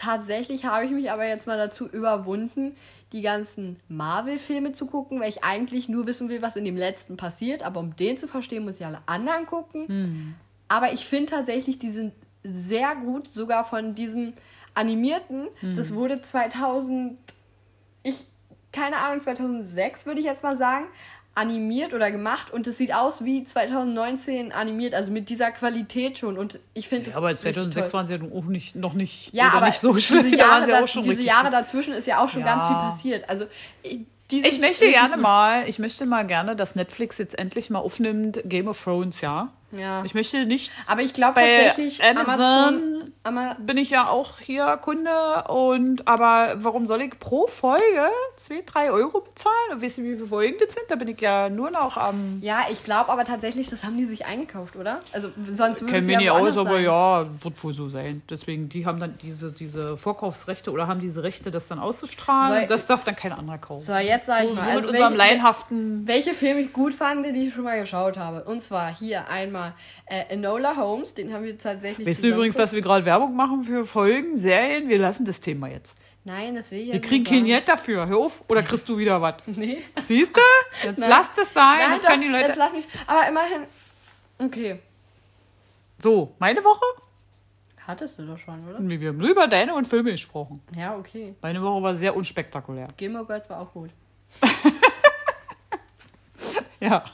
Tatsächlich 0.00 0.64
habe 0.64 0.86
ich 0.86 0.92
mich 0.92 1.10
aber 1.10 1.26
jetzt 1.28 1.46
mal 1.46 1.58
dazu 1.58 1.86
überwunden, 1.86 2.74
die 3.12 3.20
ganzen 3.20 3.76
Marvel-Filme 3.88 4.72
zu 4.72 4.86
gucken, 4.86 5.20
weil 5.20 5.28
ich 5.28 5.44
eigentlich 5.44 5.90
nur 5.90 6.06
wissen 6.06 6.30
will, 6.30 6.40
was 6.40 6.56
in 6.56 6.64
dem 6.64 6.76
letzten 6.76 7.18
passiert. 7.18 7.62
Aber 7.62 7.80
um 7.80 7.94
den 7.94 8.16
zu 8.16 8.26
verstehen, 8.26 8.64
muss 8.64 8.80
ich 8.80 8.86
alle 8.86 9.02
anderen 9.04 9.44
gucken. 9.44 10.36
Aber 10.68 10.94
ich 10.94 11.04
finde 11.04 11.26
tatsächlich, 11.32 11.78
die 11.78 11.90
sind 11.90 12.14
sehr 12.42 12.96
gut, 12.96 13.28
sogar 13.28 13.66
von 13.66 13.94
diesem 13.94 14.32
animierten. 14.72 15.48
Das 15.76 15.92
wurde 15.92 16.22
2000, 16.22 17.20
ich, 18.02 18.16
keine 18.72 18.96
Ahnung, 18.96 19.20
2006 19.20 20.06
würde 20.06 20.20
ich 20.20 20.26
jetzt 20.26 20.42
mal 20.42 20.56
sagen, 20.56 20.86
animiert 21.34 21.94
oder 21.94 22.10
gemacht 22.10 22.50
und 22.52 22.66
es 22.66 22.76
sieht 22.76 22.92
aus 22.92 23.24
wie 23.24 23.44
2019 23.44 24.52
animiert, 24.52 24.94
also 24.94 25.10
mit 25.12 25.28
dieser 25.28 25.50
Qualität 25.52 26.18
schon 26.18 26.36
und 26.36 26.58
ich 26.74 26.88
finde 26.88 27.04
Ja, 27.04 27.08
das 27.10 27.16
aber 27.16 27.28
richtig 27.28 27.54
2006 27.54 27.90
toll. 27.90 27.98
waren 27.98 28.06
sie 28.06 28.14
ja 28.14 28.20
auch 28.38 28.44
nicht, 28.44 28.74
noch 28.76 28.94
nicht, 28.94 29.32
Ja, 29.32 29.50
aber 29.52 29.66
nicht 29.66 29.80
so 29.80 29.96
schlimm. 29.98 30.24
diese 30.24 30.36
Jahre, 30.38 30.66
da, 30.66 30.82
diese 30.84 31.22
Jahre 31.22 31.50
dazwischen 31.50 31.94
ist 31.94 32.06
ja 32.06 32.22
auch 32.22 32.28
schon 32.28 32.42
ganz 32.44 32.64
Ja. 32.64 32.68
viel 32.68 32.76
passiert. 32.90 33.28
Also 33.30 33.46
ich- 33.82 34.00
die 34.30 34.46
Ich 34.46 34.60
möchte 34.60 34.88
gerne 34.88 35.16
mal, 35.16 35.68
ich 35.68 35.80
möchte 35.80 36.06
mal 36.06 36.24
gerne, 36.24 36.54
dass 36.54 36.76
Netflix 36.76 37.18
jetzt 37.18 37.36
endlich 37.36 37.68
mal 37.68 37.80
aufnimmt 37.80 38.40
Game 38.44 38.68
of 38.68 38.80
Thrones, 38.82 39.20
ja. 39.22 39.48
Ja. 39.72 40.02
Ich 40.04 40.14
möchte 40.14 40.44
nicht, 40.46 40.72
Aber 40.86 41.02
ich 41.02 41.12
glaube 41.12 41.40
tatsächlich 41.40 42.02
Amazon 42.04 42.40
Amazon, 42.40 43.12
Ama 43.22 43.56
bin 43.60 43.76
ich 43.76 43.90
ja 43.90 44.08
auch 44.08 44.38
hier 44.40 44.76
Kunde 44.78 45.44
und 45.48 46.08
aber 46.08 46.54
warum 46.56 46.86
soll 46.86 47.02
ich 47.02 47.18
pro 47.18 47.46
Folge 47.46 48.08
2, 48.36 48.62
3 48.66 48.90
Euro 48.90 49.20
bezahlen? 49.20 49.54
Und 49.72 49.80
wisst 49.82 49.98
ihr, 49.98 50.04
wie 50.04 50.14
viele 50.14 50.26
Folgen 50.26 50.56
das 50.58 50.74
sind? 50.74 50.84
Da 50.88 50.96
bin 50.96 51.08
ich 51.08 51.20
ja 51.20 51.48
nur 51.48 51.70
noch 51.70 51.96
am 51.96 52.38
ja, 52.40 52.64
ich 52.70 52.82
glaube 52.84 53.10
aber 53.10 53.24
tatsächlich, 53.24 53.68
das 53.70 53.84
haben 53.84 53.96
die 53.96 54.06
sich 54.06 54.26
eingekauft, 54.26 54.76
oder? 54.76 55.00
Also 55.12 55.30
sonst 55.44 55.82
würde 55.82 55.98
es 55.98 56.08
ja 56.08 56.16
Mini 56.18 56.30
aus, 56.30 56.56
aber 56.56 56.70
sein. 56.74 56.84
ja, 56.84 57.26
wird 57.42 57.62
wohl 57.62 57.72
so 57.72 57.88
sein. 57.88 58.22
Deswegen, 58.28 58.68
die 58.68 58.86
haben 58.86 58.98
dann 58.98 59.18
diese, 59.22 59.52
diese 59.52 59.96
Vorkaufsrechte 59.96 60.70
oder 60.72 60.88
haben 60.88 61.00
diese 61.00 61.22
Rechte, 61.22 61.50
das 61.50 61.68
dann 61.68 61.78
auszustrahlen. 61.78 62.60
Soll- 62.60 62.66
das 62.68 62.86
darf 62.86 63.04
dann 63.04 63.14
kein 63.16 63.32
anderer 63.32 63.58
kaufen. 63.58 63.84
So, 63.84 63.94
jetzt 63.94 64.26
sage 64.26 64.44
ich 64.44 64.50
so, 64.50 64.54
mal, 64.56 64.62
so 64.64 64.68
also 64.70 64.80
mit 64.80 64.90
unserem 64.90 65.12
welche, 65.12 65.30
laienhaften. 65.30 66.06
welche 66.06 66.34
Filme 66.34 66.60
ich 66.60 66.72
gut 66.72 66.94
fand, 66.94 67.24
die 67.26 67.46
ich 67.48 67.54
schon 67.54 67.64
mal 67.64 67.78
geschaut 67.80 68.16
habe. 68.16 68.44
Und 68.44 68.62
zwar 68.62 68.94
hier 68.94 69.28
einmal 69.28 69.59
äh, 70.06 70.24
Enola 70.34 70.76
Holmes, 70.76 71.14
den 71.14 71.32
haben 71.32 71.44
wir 71.44 71.56
tatsächlich 71.58 72.06
Weißt 72.06 72.18
du 72.18 72.22
zusammen 72.22 72.34
übrigens, 72.38 72.56
dass 72.56 72.72
wir 72.72 72.80
gerade 72.82 73.04
Werbung 73.04 73.34
machen 73.36 73.62
für 73.64 73.84
Folgen, 73.84 74.36
Serien? 74.36 74.88
Wir 74.88 74.98
lassen 74.98 75.24
das 75.24 75.40
Thema 75.40 75.68
jetzt. 75.68 75.98
Nein, 76.24 76.54
das 76.54 76.70
will 76.70 76.80
ich 76.80 76.88
ja 76.88 76.92
Wir 76.94 77.00
kriegen 77.00 77.24
kein. 77.24 77.44
Geld 77.44 77.68
dafür. 77.68 78.06
Hör 78.06 78.18
auf. 78.18 78.42
Oder 78.48 78.62
kriegst 78.62 78.88
du 78.88 78.98
wieder 78.98 79.20
was? 79.22 79.36
Nee. 79.46 79.82
Siehst 80.02 80.36
du? 80.36 80.40
Jetzt 80.86 80.98
Nein. 80.98 81.08
lass 81.08 81.32
das 81.34 81.52
sein. 81.54 81.78
Nein, 81.78 81.92
jetzt 81.92 82.04
doch, 82.04 82.10
können 82.10 82.22
die 82.22 82.28
Leute. 82.28 82.48
jetzt 82.48 82.56
lass 82.58 82.72
mich. 82.72 82.84
Aber 83.06 83.28
immerhin. 83.28 83.62
Okay. 84.38 84.78
So, 85.98 86.34
meine 86.38 86.62
Woche? 86.62 86.84
Hattest 87.86 88.18
du 88.18 88.26
doch 88.26 88.38
schon, 88.38 88.66
oder? 88.68 88.78
Wir 88.80 89.08
haben 89.08 89.16
nur 89.16 89.30
über 89.30 89.48
deine 89.48 89.74
und 89.74 89.88
Filme 89.88 90.12
gesprochen. 90.12 90.62
Ja, 90.76 90.96
okay. 90.96 91.34
Meine 91.42 91.62
Woche 91.62 91.82
war 91.82 91.94
sehr 91.94 92.14
unspektakulär. 92.14 92.88
Gilmore 92.96 93.26
Girls 93.26 93.48
war 93.50 93.60
auch 93.60 93.72
gut. 93.72 93.90
Ja. 96.80 97.04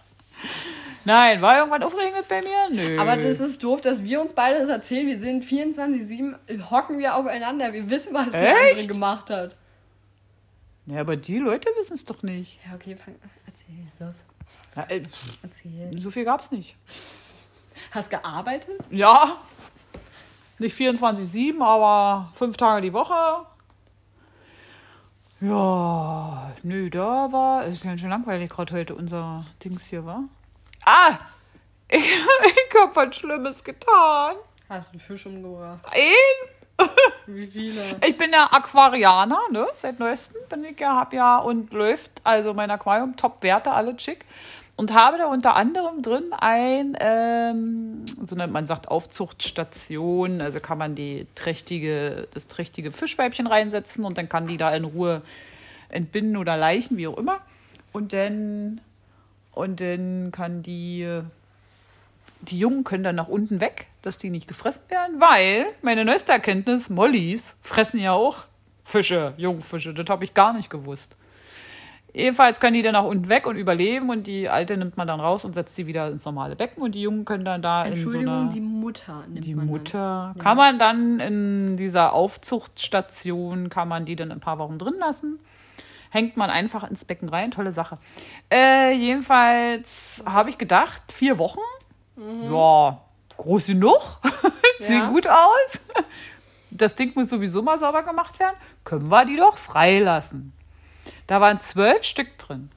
Nein, 1.07 1.41
war 1.41 1.59
irgendwas 1.59 1.83
aufregend 1.83 2.27
bei 2.29 2.43
mir? 2.43 2.69
Nö. 2.71 2.99
Aber 2.99 3.17
das 3.17 3.39
ist 3.39 3.63
doof, 3.63 3.81
dass 3.81 4.03
wir 4.03 4.21
uns 4.21 4.33
beide 4.33 4.59
das 4.59 4.69
erzählen. 4.69 5.07
Wir 5.07 5.21
sind 5.21 5.45
24-7, 5.45 6.69
hocken 6.69 6.99
wir 6.99 7.15
aufeinander. 7.15 7.73
Wir 7.73 7.89
wissen, 7.89 8.13
was 8.13 8.31
der 8.31 8.57
Echt? 8.57 8.71
andere 8.73 8.87
gemacht 8.89 9.31
hat. 9.31 9.57
Ja, 10.87 11.01
aber 11.01 11.17
die 11.17 11.39
Leute 11.39 11.69
wissen 11.79 11.95
es 11.95 12.05
doch 12.05 12.25
nicht. 12.25 12.59
Ja, 12.67 12.75
okay, 12.75 12.97
fang. 12.97 13.15
Erzähl, 13.47 14.07
los. 14.07 14.25
Ja, 14.75 14.83
äh, 14.89 15.03
Erzähl. 15.43 15.99
so 15.99 16.11
viel 16.11 16.25
gab's 16.25 16.51
nicht. 16.51 16.77
Hast 17.93 18.11
gearbeitet? 18.11 18.81
Ja, 18.91 19.37
nicht 20.59 20.77
24-7, 20.77 21.63
aber 21.63 22.33
fünf 22.35 22.57
Tage 22.57 22.83
die 22.83 22.93
Woche. 22.93 23.47
Ja, 25.41 26.53
nö, 26.63 26.91
da 26.91 27.31
war, 27.31 27.65
ist 27.67 27.85
ganz 27.85 28.01
schön 28.01 28.11
langweilig 28.11 28.51
gerade 28.51 28.75
heute 28.75 28.95
unser 28.97 29.45
Dings 29.63 29.85
hier, 29.87 30.05
war. 30.05 30.25
Ah, 30.87 31.19
ich, 31.89 31.99
ich 31.99 32.81
hab 32.81 32.97
was 32.97 33.17
Schlimmes 33.17 33.63
getan. 33.63 34.37
Hast 34.69 34.93
einen 34.93 35.01
Fisch 35.01 35.27
umgebracht. 35.27 35.81
Ein, 35.91 36.87
Wie 37.27 37.47
viele? 37.47 37.97
ich 38.07 38.17
bin 38.17 38.33
ja 38.33 38.49
Aquarianer, 38.53 39.41
ne, 39.51 39.67
seit 39.75 39.99
neuestem 39.99 40.41
bin 40.49 40.65
ich 40.65 40.79
ja, 40.79 40.95
hab 40.95 41.13
ja 41.13 41.39
und 41.39 41.73
läuft, 41.73 42.11
also 42.23 42.55
mein 42.55 42.71
Aquarium, 42.71 43.17
Top-Werte, 43.17 43.73
alle 43.73 43.99
schick. 43.99 44.25
Und 44.79 44.93
habe 44.93 45.17
da 45.17 45.27
unter 45.27 45.57
anderem 45.57 46.03
drin 46.03 46.35
ein, 46.39 46.99
ähm, 47.01 48.05
so 48.27 48.35
eine, 48.35 48.47
man 48.47 48.67
sagt 48.67 48.89
Aufzuchtstation, 48.89 50.43
also 50.43 50.61
kann 50.61 50.77
man 50.77 50.95
die 50.95 51.27
trächtige, 51.35 52.29
das 52.35 52.47
trächtige 52.47 52.93
Fischweibchen 52.93 53.47
reinsetzen 53.47 54.05
und 54.05 54.19
dann 54.19 54.29
kann 54.29 54.47
die 54.47 54.59
da 54.59 54.75
in 54.75 54.85
Ruhe 54.85 55.23
entbinden 55.89 56.37
oder 56.37 56.59
leichen, 56.59 56.99
wie 56.99 57.07
auch 57.09 57.17
immer. 57.17 57.41
Und 57.93 58.13
dann, 58.13 58.83
und 59.57 59.81
dann 59.81 60.33
kann 60.33 60.63
die, 60.63 61.09
die 62.43 62.59
Jungen 62.59 62.85
können 62.85 63.05
dann 63.05 63.17
nach 63.17 63.29
unten 63.29 63.61
weg, 63.61 63.89
dass 64.03 64.19
die 64.19 64.29
nicht 64.29 64.47
gefressen 64.47 64.83
werden, 64.89 65.19
weil 65.19 65.67
meine 65.81 66.05
neueste 66.05 66.33
Erkenntnis, 66.33 66.91
Mollys 66.91 67.57
fressen 67.63 67.99
ja 67.99 68.13
auch 68.13 68.47
Fische, 68.85 69.33
Jungfische. 69.37 69.95
Das 69.95 70.07
habe 70.09 70.25
ich 70.25 70.35
gar 70.35 70.53
nicht 70.53 70.69
gewusst. 70.69 71.17
Jedenfalls 72.13 72.61
können 72.61 72.75
die 72.75 72.83
dann 72.83 72.93
nach 72.93 73.05
unten 73.05 73.29
weg 73.29 73.47
und 73.47 73.57
überleben 73.57 74.11
und 74.11 74.27
die 74.27 74.49
alte 74.49 74.77
nimmt 74.77 74.97
man 74.97 75.09
dann 75.09 75.21
raus 75.21 75.45
und 75.45 75.55
setzt 75.55 75.75
sie 75.75 75.87
wieder 75.87 76.09
ins 76.09 76.25
normale 76.25 76.55
Becken 76.55 76.83
und 76.83 76.95
die 76.95 77.03
Jungen 77.03 77.25
können 77.25 77.45
dann 77.45 77.63
da 77.63 77.85
in 77.85 77.95
so 77.97 78.03
Entschuldigung, 78.03 78.35
einer... 78.35 78.53
die 78.53 78.61
Mutter 78.61 79.25
nimmt 79.27 79.45
Die 79.45 79.55
man 79.55 79.67
Mutter 79.67 80.35
kann 80.39 80.57
man 80.57 80.79
dann 80.79 81.21
in 81.21 81.77
dieser 81.77 82.13
Aufzuchtstation, 82.13 83.71
kann 83.71 83.89
man 83.89 84.05
die 84.05 84.17
dann 84.17 84.33
ein 84.33 84.41
paar 84.41 84.59
Wochen 84.59 84.79
drin 84.79 84.95
lassen. 84.99 85.39
Hängt 86.17 86.39
man 86.39 86.49
einfach 86.49 86.89
ins 86.89 87.05
Becken 87.05 87.29
rein, 87.29 87.51
tolle 87.51 87.73
Sache. 87.73 87.99
Äh, 88.51 88.93
jedenfalls 88.95 90.23
habe 90.25 90.49
ich 90.49 90.57
gedacht, 90.57 91.03
vier 91.13 91.37
Wochen, 91.37 91.61
ja, 92.51 93.03
groß 93.37 93.67
genug, 93.67 94.19
sieht 94.79 94.89
Mhm. 94.89 94.95
Ja. 95.03 95.09
gut 95.11 95.27
aus. 95.29 95.81
das 96.71 96.95
Ding 96.95 97.13
muss 97.15 97.29
sowieso 97.29 97.61
mal 97.61 97.79
sauber 97.79 98.03
gemacht 98.03 98.41
werden, 98.41 98.57
können 98.83 99.11
wir 99.11 99.27
die 99.27 99.37
doch 99.37 99.59
freilassen. 99.59 100.55
Da 101.27 101.39
waren 101.43 101.61
zwölf 101.61 102.03
Stück 102.03 102.39
drin. 102.39 102.71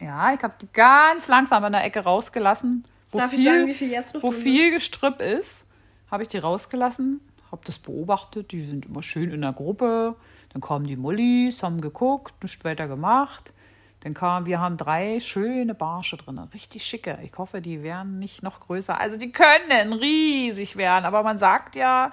Ja, 0.00 0.32
ich 0.32 0.40
habe 0.44 0.54
die 0.62 0.68
ganz 0.72 1.26
langsam 1.26 1.64
in 1.64 1.72
der 1.72 1.82
Ecke 1.82 1.98
rausgelassen, 2.04 2.84
wo 3.10 3.18
Darf 3.18 3.30
viel, 3.30 3.40
ich 3.40 3.46
sagen, 3.48 3.66
wie 3.66 3.74
viel 3.74 3.90
jetzt 3.90 4.14
noch 4.14 4.22
wo 4.22 4.30
viel 4.30 4.70
Gestrüpp 4.70 5.20
ist. 5.20 5.66
Habe 6.12 6.22
ich 6.22 6.28
die 6.28 6.38
rausgelassen, 6.38 7.20
habe 7.50 7.62
das 7.64 7.80
beobachtet. 7.80 8.52
Die 8.52 8.62
sind 8.62 8.86
immer 8.86 9.02
schön 9.02 9.32
in 9.32 9.40
der 9.40 9.52
Gruppe. 9.52 10.14
Dann 10.52 10.60
kamen 10.60 10.86
die 10.86 10.96
Mullis, 10.96 11.62
haben 11.62 11.80
geguckt, 11.80 12.42
nichts 12.42 12.64
weiter 12.64 12.88
gemacht. 12.88 13.52
Dann 14.00 14.14
kamen, 14.14 14.46
wir 14.46 14.60
haben 14.60 14.76
drei 14.76 15.20
schöne 15.20 15.74
Barsche 15.74 16.16
drin, 16.16 16.38
richtig 16.38 16.84
schicke. 16.84 17.18
Ich 17.22 17.36
hoffe, 17.36 17.60
die 17.60 17.82
werden 17.82 18.18
nicht 18.18 18.42
noch 18.42 18.60
größer. 18.60 18.98
Also 18.98 19.18
die 19.18 19.30
können 19.30 19.92
riesig 19.92 20.76
werden, 20.76 21.04
aber 21.04 21.22
man 21.22 21.36
sagt 21.38 21.76
ja, 21.76 22.12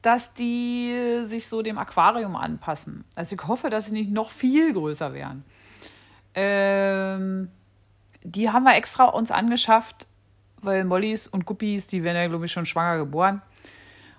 dass 0.00 0.32
die 0.34 1.22
sich 1.24 1.48
so 1.48 1.62
dem 1.62 1.78
Aquarium 1.78 2.36
anpassen. 2.36 3.04
Also 3.14 3.34
ich 3.34 3.48
hoffe, 3.48 3.70
dass 3.70 3.86
sie 3.86 3.92
nicht 3.92 4.10
noch 4.10 4.30
viel 4.30 4.72
größer 4.72 5.12
werden. 5.12 5.44
Ähm, 6.34 7.50
die 8.22 8.50
haben 8.50 8.64
wir 8.64 8.76
extra 8.76 9.04
uns 9.04 9.30
angeschafft, 9.30 10.06
weil 10.60 10.84
Mollys 10.84 11.26
und 11.26 11.46
Guppies, 11.46 11.86
die 11.86 12.04
werden 12.04 12.16
ja, 12.16 12.28
glaube 12.28 12.46
ich, 12.46 12.52
schon 12.52 12.66
schwanger 12.66 12.98
geboren. 12.98 13.42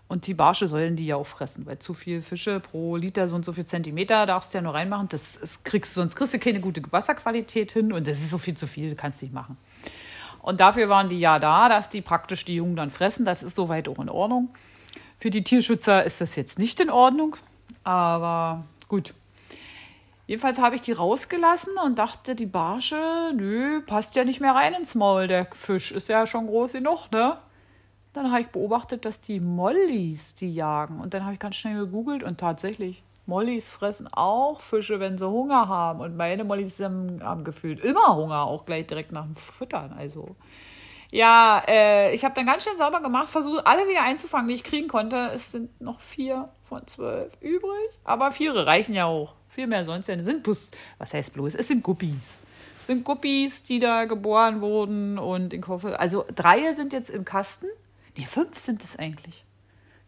Und 0.07 0.27
die 0.27 0.35
Barsche 0.35 0.67
sollen 0.67 0.95
die 0.95 1.07
ja 1.07 1.15
auch 1.15 1.25
fressen, 1.25 1.65
weil 1.65 1.79
zu 1.79 1.95
viel 1.95 2.21
Fische 2.21 2.59
pro 2.59 2.95
Liter 2.95 3.27
so 3.27 3.35
und 3.35 3.43
so 3.43 3.53
viel 3.53 3.65
Zentimeter 3.65 4.27
darfst 4.27 4.53
du 4.53 4.59
ja 4.59 4.61
nur 4.61 4.75
reinmachen. 4.75 5.09
Das 5.09 5.35
ist, 5.35 5.65
kriegst, 5.65 5.95
sonst 5.95 6.15
kriegst 6.15 6.33
du 6.33 6.39
keine 6.39 6.59
gute 6.59 6.81
Wasserqualität 6.91 7.71
hin 7.71 7.91
und 7.91 8.07
das 8.07 8.19
ist 8.19 8.29
so 8.29 8.37
viel 8.37 8.55
zu 8.55 8.67
viel, 8.67 8.91
du 8.91 8.95
kannst 8.95 9.21
nicht 9.23 9.33
machen. 9.33 9.57
Und 10.43 10.59
dafür 10.59 10.89
waren 10.89 11.09
die 11.09 11.19
ja 11.19 11.39
da, 11.39 11.69
dass 11.69 11.89
die 11.89 12.01
praktisch 12.01 12.45
die 12.45 12.55
Jungen 12.55 12.75
dann 12.75 12.91
fressen. 12.91 13.25
Das 13.25 13.41
ist 13.41 13.55
soweit 13.55 13.89
auch 13.89 13.97
in 13.97 14.09
Ordnung. 14.09 14.49
Für 15.17 15.31
die 15.31 15.43
Tierschützer 15.43 16.03
ist 16.03 16.21
das 16.21 16.35
jetzt 16.35 16.59
nicht 16.59 16.79
in 16.79 16.91
Ordnung, 16.91 17.35
aber 17.83 18.63
gut. 18.87 19.15
Jedenfalls 20.27 20.59
habe 20.59 20.75
ich 20.75 20.81
die 20.81 20.91
rausgelassen 20.91 21.73
und 21.83 21.97
dachte, 21.97 22.35
die 22.35 22.45
Barsche, 22.45 23.31
nö, 23.35 23.81
passt 23.81 24.15
ja 24.15 24.23
nicht 24.23 24.39
mehr 24.39 24.53
rein 24.53 24.75
ins 24.75 24.93
Maul. 24.93 25.27
Der 25.27 25.47
Fisch 25.51 25.91
ist 25.91 26.09
ja 26.09 26.27
schon 26.27 26.45
groß 26.45 26.73
genug, 26.73 27.11
ne? 27.11 27.37
Dann 28.15 28.32
habe 28.32 28.41
ich 28.41 28.47
beobachtet, 28.47 29.04
dass 29.04 29.19
die 29.19 29.41
Mollys 29.41 30.36
die 30.36 30.54
jagen. 30.54 31.01
Und 31.01 31.13
dann 31.13 31.25
habe 31.25 31.34
ich 31.34 31.39
ganz 31.39 31.58
schnell 31.58 31.78
gegoogelt 31.78 32.23
und 32.23 32.39
tatsächlich, 32.39 33.04
Mollys 33.25 33.69
fressen 33.69 34.08
auch 34.08 34.62
Fische, 34.62 35.01
wenn 35.01 35.17
sie 35.17 35.28
Hunger 35.28 35.67
haben. 35.67 35.99
Und 35.99 36.15
meine 36.15 36.45
Mollys 36.45 36.80
haben, 36.80 37.43
gefühlt 37.43 37.82
immer 37.84 38.15
Hunger, 38.15 38.45
auch 38.45 38.65
gleich 38.65 38.88
direkt 38.88 39.12
nach 39.12 39.25
dem 39.25 39.36
Füttern. 39.36 39.93
Also, 39.97 40.38
ja, 41.12 41.62
äh, 41.67 42.15
ich 42.15 42.23
habe 42.23 42.36
dann 42.36 42.45
ganz 42.45 42.63
schnell 42.63 42.78
sauber 42.78 43.01
gemacht, 43.01 43.28
versucht 43.28 43.67
alle 43.67 43.86
wieder 43.89 44.04
einzufangen, 44.04 44.47
die 44.47 44.56
ich 44.56 44.63
kriegen 44.63 44.88
konnte. 44.88 45.32
Es 45.36 45.51
sind 45.51 45.82
noch 45.82 45.99
vier 45.99 46.47
von 46.63 46.88
zwölf 46.88 47.34
übrig. 47.41 47.89
Aber 48.06 48.32
vier 48.32 48.56
reichen 48.56 48.95
ja 48.95 49.06
auch. 49.06 49.34
Viel 49.49 49.67
mehr 49.67 49.84
sonst 49.84 50.08
ja. 50.08 50.15
nicht. 50.15 50.25
sind 50.25 50.41
bloß, 50.43 50.69
was 50.99 51.13
heißt 51.13 51.34
bloß? 51.34 51.56
Es 51.56 51.67
sind 51.67 51.84
Guppies. 51.84 52.39
Es 52.80 52.88
sind 52.88 53.04
Guppies, 53.04 53.63
die 53.63 53.80
da 53.80 54.06
geboren 54.06 54.62
wurden. 54.62 55.17
Und 55.17 55.54
ich 55.54 55.67
hoffe, 55.67 55.99
also 55.99 56.23
drei 56.34 56.71
sind 56.71 56.93
jetzt 56.93 57.10
im 57.10 57.25
Kasten. 57.25 57.67
Nee, 58.17 58.25
fünf 58.25 58.58
sind 58.58 58.84
es 58.84 58.97
eigentlich. 58.97 59.43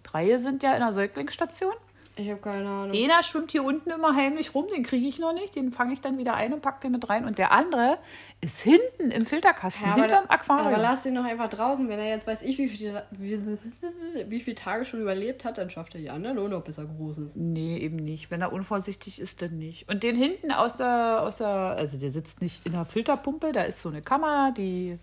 Drei 0.04 0.38
sind 0.38 0.64
ja 0.64 0.74
in 0.74 0.80
der 0.80 0.94
Säuglingsstation. 0.94 1.74
Ich 2.20 2.28
habe 2.32 2.40
keine 2.42 2.68
Ahnung. 2.68 2.96
Einer 2.98 3.22
schwimmt 3.22 3.52
hier 3.52 3.64
unten 3.64 3.92
immer 3.92 4.16
heimlich 4.16 4.56
rum, 4.56 4.66
den 4.74 4.82
kriege 4.82 5.06
ich 5.08 5.20
noch 5.20 5.34
nicht. 5.34 5.56
Den 5.56 5.70
fange 5.70 5.94
ich 5.94 6.02
dann 6.02 6.18
wieder 6.18 6.34
ein 6.34 6.52
und 6.52 6.64
packe 6.64 6.82
den 6.82 6.94
mit 6.94 7.08
rein. 7.10 7.26
Und 7.26 7.38
der 7.38 7.52
andere 7.52 8.00
ist 8.42 8.60
hinten 8.60 9.12
im 9.12 9.24
Filterkasten, 9.24 9.86
Ja, 9.86 9.94
hinterm 9.94 10.26
da- 10.28 10.34
Aquarium. 10.34 10.68
aber 10.74 10.78
lass 10.82 11.06
ihn 11.06 11.14
doch 11.14 11.26
einfach 11.26 11.48
draußen. 11.48 11.88
Wenn 11.88 12.00
er 12.00 12.08
jetzt 12.10 12.26
weiß 12.26 12.42
ich, 12.42 12.58
wie 12.58 12.70
viele 12.70 13.06
wie, 13.12 13.40
wie 14.30 14.40
viele 14.40 14.56
Tage 14.56 14.84
schon 14.86 15.02
überlebt 15.02 15.46
hat, 15.46 15.60
dann 15.60 15.70
schafft 15.70 15.94
er 15.94 16.02
die 16.02 16.10
anderen 16.10 16.40
Urlaub, 16.40 16.66
bis 16.66 16.80
er 16.80 16.86
groß 16.86 17.20
ist. 17.20 17.36
Nee, 17.36 17.78
eben 17.78 17.98
nicht. 17.98 18.32
Wenn 18.32 18.42
er 18.42 18.52
unvorsichtig 18.52 19.22
ist, 19.22 19.44
dann 19.44 19.60
nicht. 19.60 19.88
Und 19.88 20.02
den 20.02 20.16
hinten 20.16 20.52
aus 20.52 20.78
der, 20.78 21.22
aus 21.22 21.38
der, 21.38 21.48
also 21.48 22.00
der 22.00 22.10
sitzt 22.10 22.42
nicht 22.42 22.66
in 22.66 22.72
der 22.72 22.86
Filterpumpe, 22.86 23.52
da 23.52 23.62
ist 23.62 23.80
so 23.84 23.90
eine 23.90 24.02
Kammer, 24.02 24.52
die 24.58 24.98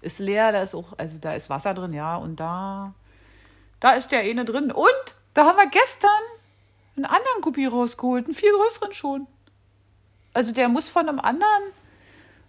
ist 0.00 0.18
leer, 0.18 0.52
da 0.52 0.62
ist 0.62 0.74
auch, 0.74 0.92
also 0.96 1.16
da 1.20 1.34
ist 1.34 1.50
Wasser 1.50 1.74
drin, 1.74 1.92
ja, 1.92 2.16
und 2.16 2.38
da, 2.40 2.94
da 3.80 3.92
ist 3.92 4.12
der 4.12 4.20
eine 4.20 4.44
drin. 4.44 4.70
Und 4.70 5.14
da 5.34 5.46
haben 5.46 5.56
wir 5.56 5.68
gestern 5.68 6.10
einen 6.96 7.04
anderen 7.06 7.40
Guppi 7.42 7.66
rausgeholt, 7.66 8.26
einen 8.26 8.34
viel 8.34 8.52
größeren 8.52 8.92
schon. 8.94 9.26
Also 10.34 10.52
der 10.52 10.68
muss 10.68 10.88
von 10.88 11.08
einem 11.08 11.20
anderen, 11.20 11.62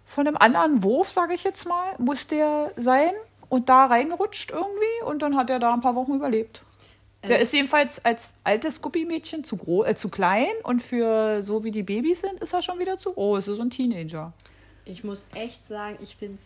von 0.06 0.26
einem 0.26 0.36
anderen 0.36 0.82
Wurf, 0.82 1.10
sage 1.10 1.34
ich 1.34 1.44
jetzt 1.44 1.66
mal, 1.66 1.94
muss 1.98 2.26
der 2.26 2.72
sein 2.76 3.12
und 3.48 3.68
da 3.68 3.86
reingerutscht 3.86 4.50
irgendwie 4.50 5.04
und 5.06 5.22
dann 5.22 5.36
hat 5.36 5.50
er 5.50 5.58
da 5.58 5.72
ein 5.72 5.80
paar 5.80 5.94
Wochen 5.94 6.14
überlebt. 6.14 6.62
Der 7.24 7.36
Ähm. 7.36 7.42
ist 7.42 7.52
jedenfalls 7.52 8.04
als 8.04 8.32
altes 8.44 8.80
Guppimädchen 8.80 9.44
zu, 9.44 9.84
äh, 9.84 9.94
zu 9.94 10.08
klein 10.08 10.52
und 10.62 10.82
für 10.82 11.42
so 11.42 11.64
wie 11.64 11.70
die 11.70 11.82
Babys 11.82 12.20
sind, 12.22 12.40
ist 12.40 12.54
er 12.54 12.62
schon 12.62 12.78
wieder 12.78 12.96
zu 12.98 13.12
groß. 13.12 13.48
Ist 13.48 13.56
so 13.56 13.62
ein 13.62 13.70
Teenager. 13.70 14.32
Ich 14.84 15.04
muss 15.04 15.26
echt 15.34 15.66
sagen, 15.66 15.98
ich 16.00 16.16
find's 16.16 16.42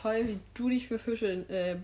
toll, 0.00 0.22
wie 0.26 0.38
du 0.54 0.68
dich 0.68 0.88
für 0.88 0.98
Fische. 0.98 1.44
Äh, 1.48 1.76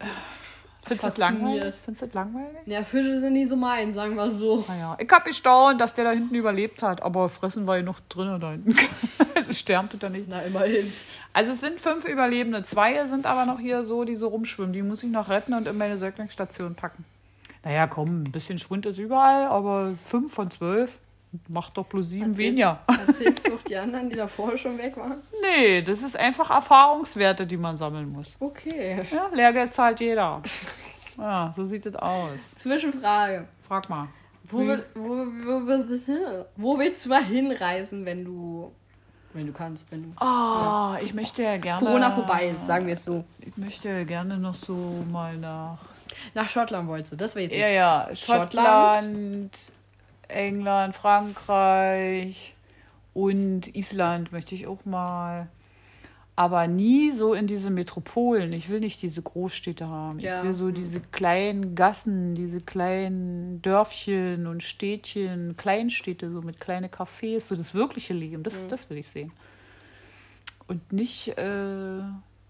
Findest 0.83 1.05
du 1.05 1.09
das 1.09 1.19
langweilig? 1.19 1.75
Findest 1.75 2.03
du 2.03 2.07
das 2.07 2.15
langweilig? 2.15 2.59
ja, 2.67 2.83
Fische 2.83 3.21
sind 3.21 3.35
nie 3.35 3.45
so 3.45 3.57
mein, 3.57 3.93
sagen 3.93 4.17
wir 4.17 4.31
so. 4.33 4.65
Naja, 4.67 4.97
ich 4.99 5.11
hab 5.11 5.25
gestaunt, 5.25 5.81
dass 5.81 5.95
der 5.95 6.05
da 6.05 6.13
hinten 6.13 6.35
überlebt 6.35 6.83
hat, 6.83 7.03
aber 7.03 7.29
fressen 7.29 7.67
war 7.67 7.77
ja 7.77 7.83
noch 7.83 8.01
drinnen 8.09 8.41
da 8.41 8.53
hinten. 8.53 8.75
also 9.35 9.53
sterben 9.53 9.89
tut 9.89 10.03
er 10.03 10.11
nicht. 10.11 10.27
Na, 10.29 10.41
immerhin. 10.43 10.91
Also 11.33 11.53
es 11.53 11.61
sind 11.61 11.81
fünf 11.81 12.05
Überlebende. 12.07 12.63
Zwei 12.65 13.07
sind 13.07 13.27
aber 13.27 13.47
noch 13.47 13.61
hier 13.61 13.85
so, 13.85 14.05
die 14.05 14.17
so 14.17 14.29
rumschwimmen. 14.29 14.73
Die 14.73 14.83
muss 14.83 15.03
ich 15.03 15.11
noch 15.11 15.29
retten 15.29 15.55
und 15.55 15.69
in 15.69 15.77
meine 15.77 15.99
Säuglingsstation 15.99 16.75
packen. 16.75 17.05
Naja, 17.63 17.87
komm, 17.87 18.23
ein 18.23 18.33
bisschen 18.33 18.59
Schwund 18.59 18.87
ist 18.87 18.99
überall, 18.99 19.45
aber 19.45 19.93
fünf 20.05 20.33
von 20.33 20.51
zwölf 20.51 20.99
macht 21.49 21.77
doch 21.77 21.87
bloß 21.87 22.09
sieben 22.09 22.31
Erzählst- 22.33 22.39
weniger. 22.39 22.79
Erzählst 23.07 23.47
du 23.47 23.55
auch 23.55 23.63
die 23.63 23.77
anderen, 23.77 24.11
die 24.11 24.17
davor 24.17 24.57
schon 24.57 24.77
weg 24.79 24.97
waren? 24.97 25.19
Nee, 25.43 25.83
das 25.83 26.03
ist 26.03 26.17
einfach 26.17 26.51
Erfahrungswerte, 26.51 27.47
die 27.47 27.57
man 27.57 27.77
sammeln 27.77 28.11
muss. 28.11 28.35
Okay. 28.41 29.03
Ja, 29.11 29.29
Lehrgeld 29.33 29.73
zahlt 29.75 30.01
jeder. 30.01 30.43
Ja, 31.19 31.53
so 31.57 31.65
sieht 31.65 31.87
es 31.87 31.97
aus. 31.97 32.31
Zwischenfrage. 32.57 33.47
Frag 33.69 33.89
mal. 33.89 34.09
Wo, 34.45 34.59
will, 34.67 34.85
wo, 34.95 35.09
wo, 35.09 35.61
wo, 35.67 36.45
wo 36.57 36.79
willst 36.79 37.05
du 37.07 37.11
mal 37.11 37.23
hinreisen, 37.25 38.05
wenn 38.05 38.25
du. 38.25 38.73
Wenn 39.33 39.47
du 39.47 39.53
kannst, 39.53 39.93
wenn 39.93 40.03
du. 40.03 40.09
Oh, 40.21 40.95
ich 41.01 41.15
möchte 41.15 41.45
ja 41.45 41.57
gerne. 41.57 41.87
Corona 41.87 42.11
vorbei 42.11 42.49
ist, 42.49 42.67
sagen 42.67 42.87
wir 42.87 42.95
es 42.95 43.05
so. 43.05 43.25
Ich 43.39 43.57
möchte 43.57 43.89
ja 43.89 44.03
gerne 44.03 44.39
noch 44.39 44.55
so 44.55 45.05
mal 45.13 45.37
nach. 45.37 45.79
Nach 46.35 46.49
Schottland 46.49 46.89
wolltest 46.89 47.13
du, 47.13 47.17
das 47.17 47.37
weiß 47.37 47.51
ich. 47.53 47.57
Ja, 47.57 47.69
ja. 47.69 48.09
Schottland. 48.13 49.55
Schottland, 49.55 49.59
England, 50.31 50.95
Frankreich 50.95 52.55
und 53.15 53.75
Island 53.75 54.33
möchte 54.33 54.55
ich 54.55 54.67
auch 54.67 54.85
mal. 54.85 55.49
Aber 56.37 56.67
nie 56.69 57.11
so 57.11 57.35
in 57.35 57.47
diese 57.47 57.69
Metropolen. 57.69 58.55
Ich 58.55 58.71
will 58.71 58.81
nicht 58.81 59.03
diese 59.03 59.21
Großstädte 59.21 59.87
haben. 59.87 60.21
Ja. 60.21 60.39
Ich 60.39 60.45
will 60.47 60.55
so 60.55 60.71
diese 60.71 61.01
kleinen 61.01 61.75
Gassen, 61.75 62.35
diese 62.35 62.63
kleinen 62.63 63.61
Dörfchen 63.61 64.47
und 64.47 64.63
Städtchen, 64.63 65.57
Kleinstädte, 65.59 66.31
so 66.31 66.41
mit 66.41 66.59
kleinen 66.59 66.89
Cafés, 66.89 67.41
so 67.41 67.57
das 67.57 67.75
wirkliche 67.75 68.15
Leben. 68.15 68.43
Das, 68.43 68.67
das 68.69 68.89
will 68.89 68.97
ich 68.97 69.09
sehen. 69.09 69.33
Und 70.67 70.93
nicht 70.93 71.37
äh, 71.37 72.03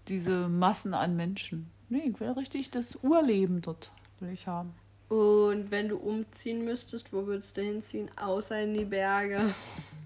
diese 0.07 0.47
Massen 0.47 0.93
an 0.93 1.17
Menschen. 1.17 1.69
Nee, 1.89 2.11
ich 2.13 2.19
will 2.21 2.29
richtig 2.31 2.71
das 2.71 2.95
Urleben 3.03 3.61
dort 3.61 3.91
will 4.21 4.29
ich 4.31 4.47
haben. 4.47 4.73
Und 5.11 5.71
wenn 5.71 5.89
du 5.89 5.97
umziehen 5.97 6.63
müsstest, 6.63 7.11
wo 7.11 7.27
würdest 7.27 7.57
du 7.57 7.61
hinziehen? 7.61 8.09
Außer 8.15 8.61
in 8.61 8.73
die 8.73 8.85
Berge. 8.85 9.53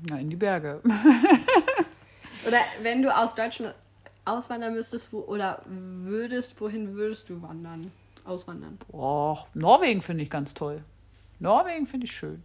Na, 0.09 0.19
in 0.19 0.31
die 0.31 0.35
Berge. 0.35 0.81
Oder 2.47 2.57
wenn 2.81 3.03
du 3.03 3.15
aus 3.15 3.35
Deutschland 3.35 3.75
auswandern 4.25 4.73
müsstest, 4.73 5.13
wo, 5.13 5.19
oder 5.19 5.61
würdest, 5.67 6.59
wohin 6.59 6.95
würdest 6.95 7.29
du 7.29 7.39
wandern? 7.43 7.91
Auswandern. 8.23 8.79
Boah, 8.87 9.45
Norwegen 9.53 10.01
finde 10.01 10.23
ich 10.23 10.31
ganz 10.31 10.55
toll. 10.55 10.83
Norwegen 11.39 11.85
finde 11.85 12.07
ich 12.07 12.11
schön. 12.11 12.41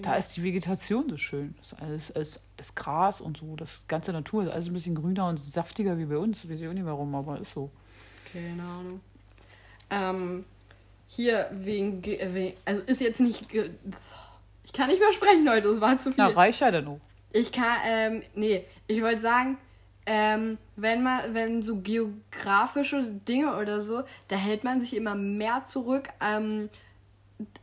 Da 0.00 0.14
ist 0.14 0.38
die 0.38 0.42
Vegetation 0.42 1.10
so 1.10 1.18
schön. 1.18 1.54
Das, 1.58 1.74
alles, 1.74 2.10
alles, 2.12 2.40
das 2.56 2.74
Gras 2.74 3.20
und 3.20 3.36
so, 3.36 3.54
das 3.56 3.84
ganze 3.86 4.12
Natur 4.12 4.44
ist 4.44 4.50
alles 4.50 4.66
ein 4.68 4.72
bisschen 4.72 4.94
grüner 4.94 5.28
und 5.28 5.38
saftiger 5.38 5.98
wie 5.98 6.06
bei 6.06 6.16
uns. 6.16 6.48
Weiß 6.48 6.58
ich 6.58 6.66
auch 6.66 6.72
nicht 6.72 6.86
warum, 6.86 7.14
aber 7.14 7.38
ist 7.38 7.52
so. 7.52 7.70
Keine 8.32 8.62
Ahnung. 8.62 9.00
Ähm, 9.90 10.44
hier 11.12 11.48
wegen, 11.50 12.00
Ge- 12.02 12.18
äh, 12.18 12.32
wegen, 12.34 12.56
also 12.64 12.82
ist 12.86 13.00
jetzt 13.00 13.18
nicht, 13.20 13.44
ich 13.52 14.72
kann 14.72 14.86
nicht 14.88 15.00
mehr 15.00 15.12
sprechen, 15.12 15.44
Leute, 15.44 15.68
das 15.68 15.80
war 15.80 15.98
zu 15.98 16.12
viel. 16.12 16.14
Na, 16.24 16.28
reicht 16.28 16.60
ja 16.60 16.70
dann 16.70 16.86
auch. 16.86 17.00
Ich 17.32 17.50
kann, 17.52 17.78
ähm, 17.84 18.22
nee, 18.34 18.64
ich 18.86 19.02
wollte 19.02 19.20
sagen, 19.20 19.58
ähm, 20.06 20.56
wenn 20.76 21.02
man, 21.02 21.34
wenn 21.34 21.62
so 21.62 21.76
geografische 21.80 23.02
Dinge 23.02 23.56
oder 23.56 23.82
so, 23.82 24.02
da 24.28 24.36
hält 24.36 24.62
man 24.64 24.80
sich 24.80 24.94
immer 24.96 25.14
mehr 25.16 25.64
zurück, 25.66 26.08
ähm, 26.24 26.70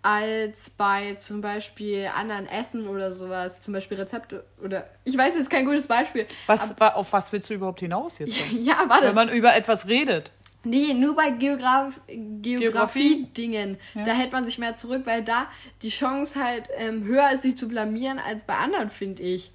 als 0.01 0.69
bei 0.71 1.15
zum 1.15 1.41
Beispiel 1.41 2.07
anderen 2.15 2.47
Essen 2.47 2.87
oder 2.87 3.13
sowas, 3.13 3.61
zum 3.61 3.73
Beispiel 3.73 3.97
Rezepte 3.99 4.43
oder, 4.63 4.87
ich 5.03 5.15
weiß 5.17 5.35
jetzt 5.35 5.49
kein 5.49 5.65
gutes 5.65 5.87
Beispiel. 5.87 6.25
Was, 6.47 6.79
wa- 6.79 6.89
auf 6.89 7.13
was 7.13 7.31
willst 7.31 7.49
du 7.49 7.53
überhaupt 7.53 7.79
hinaus 7.79 8.19
jetzt? 8.19 8.35
Ja, 8.61 8.85
warte. 8.87 9.07
Wenn 9.07 9.15
man 9.15 9.29
über 9.29 9.55
etwas 9.55 9.87
redet. 9.87 10.31
Nee, 10.69 10.93
nur 10.93 11.15
bei 11.15 11.31
Geograf 11.31 11.93
Geografie? 12.07 12.59
Geografie-Dingen. 12.59 13.77
Ja. 13.95 14.03
Da 14.03 14.11
hält 14.11 14.31
man 14.31 14.45
sich 14.45 14.57
mehr 14.57 14.75
zurück, 14.75 15.03
weil 15.05 15.23
da 15.23 15.47
die 15.81 15.89
Chance 15.89 16.41
halt 16.41 16.67
ähm, 16.77 17.03
höher 17.03 17.31
ist, 17.31 17.43
sich 17.43 17.57
zu 17.57 17.67
blamieren, 17.67 18.19
als 18.19 18.45
bei 18.45 18.55
anderen, 18.55 18.89
finde 18.89 19.23
ich. 19.23 19.51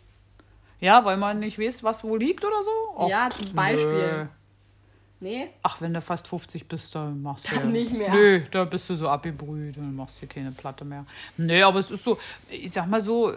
Ja, 0.81 1.05
weil 1.05 1.17
man 1.17 1.39
nicht 1.39 1.59
weiß, 1.59 1.85
was 1.85 2.03
wo 2.03 2.17
liegt 2.17 2.45
oder 2.45 2.63
so? 2.65 3.09
Ja, 3.09 3.29
zum 3.31 3.53
Beispiel. 3.53 3.93
Nö. 3.93 4.27
Nee? 5.21 5.51
Ach, 5.63 5.81
wenn 5.81 5.95
du 5.95 6.01
fast 6.01 6.27
50 6.27 6.67
bist, 6.67 6.97
dann 6.97 7.23
machst 7.23 7.51
du. 7.51 7.55
Dann 7.55 7.71
nicht 7.71 7.93
mehr. 7.93 8.13
Nö, 8.13 8.43
da 8.51 8.65
bist 8.65 8.91
du 8.91 8.97
so 8.97 9.09
abgebrüht 9.09 9.77
und 9.77 9.95
machst 9.95 10.21
dir 10.21 10.27
keine 10.27 10.51
Platte 10.51 10.85
mehr. 10.85 11.07
Nee, 11.37 11.63
aber 11.63 11.79
es 11.79 11.93
ist 11.93 12.03
so, 12.03 12.19
ich 12.51 12.73
sag 12.73 12.89
mal 12.89 13.01
so, 13.01 13.33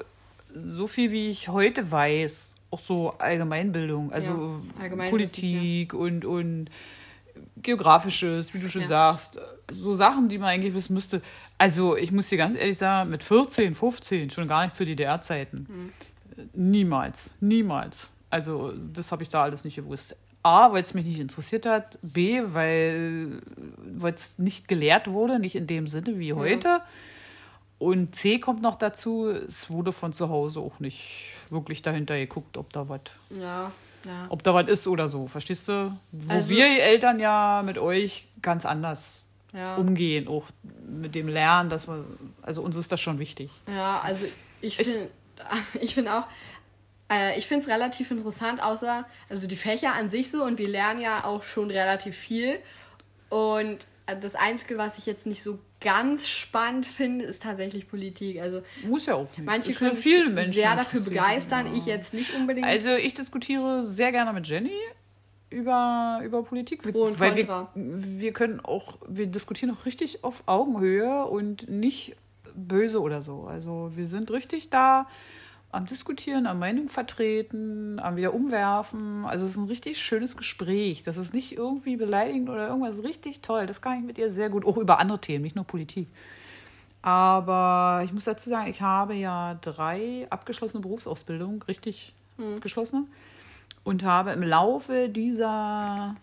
so 0.51 0.87
viel 0.87 1.11
wie 1.11 1.27
ich 1.27 1.47
heute 1.47 1.91
weiß, 1.91 2.55
auch 2.71 2.79
so 2.79 3.13
Allgemeinbildung, 3.19 4.11
also 4.11 4.27
Ja, 4.27 4.81
Allgemeinwissen, 4.81 5.11
Politik 5.11 5.93
und, 5.93 6.25
und 6.25 6.69
Geografisches, 7.57 8.53
wie 8.53 8.59
du 8.59 8.69
schon 8.69 8.81
Ja. 8.83 8.87
sagst, 8.87 9.39
so 9.73 9.93
Sachen, 9.93 10.29
die 10.29 10.37
man 10.37 10.49
eigentlich 10.49 10.73
wissen 10.73 10.93
müsste. 10.93 11.21
Also, 11.57 11.95
ich 11.97 12.11
muss 12.11 12.29
dir 12.29 12.37
ganz 12.37 12.57
ehrlich 12.57 12.77
sagen, 12.77 13.09
mit 13.09 13.23
14, 13.23 13.75
15, 13.75 14.29
schon 14.29 14.47
gar 14.47 14.63
nicht 14.65 14.75
zu 14.75 14.85
DDR-Zeiten. 14.85 15.67
Mhm. 15.67 15.91
Niemals, 16.53 17.31
niemals. 17.39 18.11
Also, 18.29 18.73
das 18.93 19.11
habe 19.11 19.23
ich 19.23 19.29
da 19.29 19.43
alles 19.43 19.63
nicht 19.63 19.75
gewusst. 19.75 20.15
A, 20.43 20.71
weil 20.71 20.81
es 20.83 20.93
mich 20.93 21.05
nicht 21.05 21.19
interessiert 21.19 21.65
hat. 21.65 21.97
B, 22.03 22.41
weil 22.45 23.41
es 24.13 24.37
nicht 24.37 24.67
gelehrt 24.67 25.07
wurde, 25.07 25.39
nicht 25.39 25.55
in 25.55 25.65
dem 25.65 25.87
Sinne 25.87 26.19
wie 26.19 26.33
heute. 26.33 26.81
Und 27.77 28.15
C 28.15 28.39
kommt 28.39 28.61
noch 28.61 28.77
dazu, 28.77 29.27
es 29.27 29.69
wurde 29.69 29.91
von 29.91 30.13
zu 30.13 30.29
Hause 30.29 30.59
auch 30.59 30.79
nicht 30.79 31.31
wirklich 31.49 31.81
dahinter 31.81 32.17
geguckt, 32.17 32.57
ob 32.57 32.71
da 32.71 32.87
was 32.87 33.01
Ja, 33.37 33.71
ja. 34.05 34.25
ob 34.29 34.43
da 34.43 34.53
was 34.53 34.67
ist 34.69 34.87
oder 34.87 35.09
so, 35.09 35.27
verstehst 35.27 35.67
du? 35.67 35.95
Wo 36.11 36.33
Also- 36.33 36.49
wir 36.49 36.65
Eltern 36.81 37.19
ja 37.19 37.61
mit 37.65 37.77
euch 37.77 38.27
ganz 38.41 38.65
anders 38.65 39.25
Ja, 39.53 39.75
umgehen, 39.75 40.27
auch 40.27 40.45
mit 40.87 41.15
dem 41.15 41.27
Lernen, 41.27 41.69
dass 41.69 41.87
wir, 41.87 42.05
also 42.41 42.61
uns 42.61 42.75
ist 42.75 42.91
das 42.91 43.01
schon 43.01 43.19
wichtig. 43.19 43.49
ja 43.67 43.99
also 44.01 44.25
ich 44.61 44.77
finde 44.77 45.09
ich 45.81 45.93
finde 45.93 46.13
auch, 46.17 46.23
äh, 47.11 47.37
ich 47.37 47.45
finde 47.47 47.63
es 47.65 47.69
relativ 47.69 48.09
interessant, 48.11 48.61
außer, 48.63 49.05
also 49.29 49.47
die 49.47 49.55
Fächer 49.55 49.93
an 49.93 50.09
sich 50.09 50.31
so 50.31 50.43
und 50.43 50.57
wir 50.57 50.67
lernen 50.67 51.01
ja 51.01 51.23
auch 51.25 51.43
schon 51.43 51.69
relativ 51.69 52.15
viel. 52.15 52.59
Und 53.29 53.85
das 54.05 54.35
Einzige, 54.35 54.77
was 54.77 54.97
ich 54.97 55.05
jetzt 55.05 55.25
nicht 55.25 55.41
so 55.41 55.59
ganz 55.81 56.27
spannend 56.27 56.85
finde, 56.85 57.25
ist 57.25 57.41
tatsächlich 57.41 57.87
Politik. 57.87 58.39
Also 58.39 58.61
Muss 58.83 59.05
ja 59.05 59.15
auch 59.15 59.27
nicht. 59.37 59.43
manche 59.43 59.71
Ist 59.71 59.79
können 59.79 59.97
viele 59.97 60.29
Menschen 60.29 60.53
sehr 60.53 60.75
dafür 60.75 61.01
begeistern, 61.01 61.67
ja. 61.67 61.73
ich 61.73 61.85
jetzt 61.85 62.13
nicht 62.13 62.33
unbedingt. 62.33 62.67
Also 62.67 62.95
ich 62.95 63.13
diskutiere 63.13 63.83
sehr 63.83 64.11
gerne 64.11 64.33
mit 64.33 64.47
Jenny 64.47 64.71
über, 65.49 66.21
über 66.23 66.43
Politik, 66.43 66.85
wir, 66.85 66.91
Pro 66.91 67.03
und 67.03 67.19
weil 67.19 67.35
wir, 67.35 67.69
wir 67.73 68.33
können 68.33 68.59
auch, 68.59 68.97
wir 69.07 69.27
diskutieren 69.27 69.75
auch 69.75 69.85
richtig 69.85 70.23
auf 70.23 70.43
Augenhöhe 70.45 71.25
und 71.25 71.69
nicht 71.69 72.15
böse 72.55 73.01
oder 73.01 73.21
so. 73.21 73.43
Also 73.43 73.91
wir 73.95 74.07
sind 74.07 74.31
richtig 74.31 74.69
da 74.69 75.07
am 75.75 75.85
Diskutieren, 75.85 76.47
am 76.47 76.59
Meinung 76.59 76.89
vertreten, 76.89 77.99
am 77.99 78.15
wieder 78.15 78.33
umwerfen. 78.33 79.25
Also 79.25 79.45
es 79.45 79.51
ist 79.51 79.57
ein 79.57 79.67
richtig 79.67 79.99
schönes 80.01 80.37
Gespräch. 80.37 81.03
Das 81.03 81.17
ist 81.17 81.33
nicht 81.33 81.55
irgendwie 81.57 81.95
beleidigend 81.97 82.49
oder 82.49 82.67
irgendwas. 82.67 83.03
Richtig 83.03 83.41
toll. 83.41 83.67
Das 83.67 83.81
kann 83.81 83.99
ich 83.99 84.03
mit 84.05 84.17
ihr 84.17 84.31
sehr 84.31 84.49
gut, 84.49 84.65
auch 84.65 84.77
über 84.77 84.99
andere 84.99 85.19
Themen, 85.19 85.43
nicht 85.43 85.55
nur 85.55 85.65
Politik. 85.65 86.07
Aber 87.01 88.01
ich 88.03 88.11
muss 88.13 88.23
dazu 88.23 88.49
sagen, 88.49 88.67
ich 88.67 88.81
habe 88.81 89.13
ja 89.13 89.59
drei 89.61 90.25
abgeschlossene 90.31 90.81
Berufsausbildungen, 90.81 91.61
richtig 91.63 92.13
geschlossene, 92.61 93.05
und 93.83 94.03
habe 94.03 94.31
im 94.31 94.41
Laufe 94.41 95.07
dieser. 95.09 96.15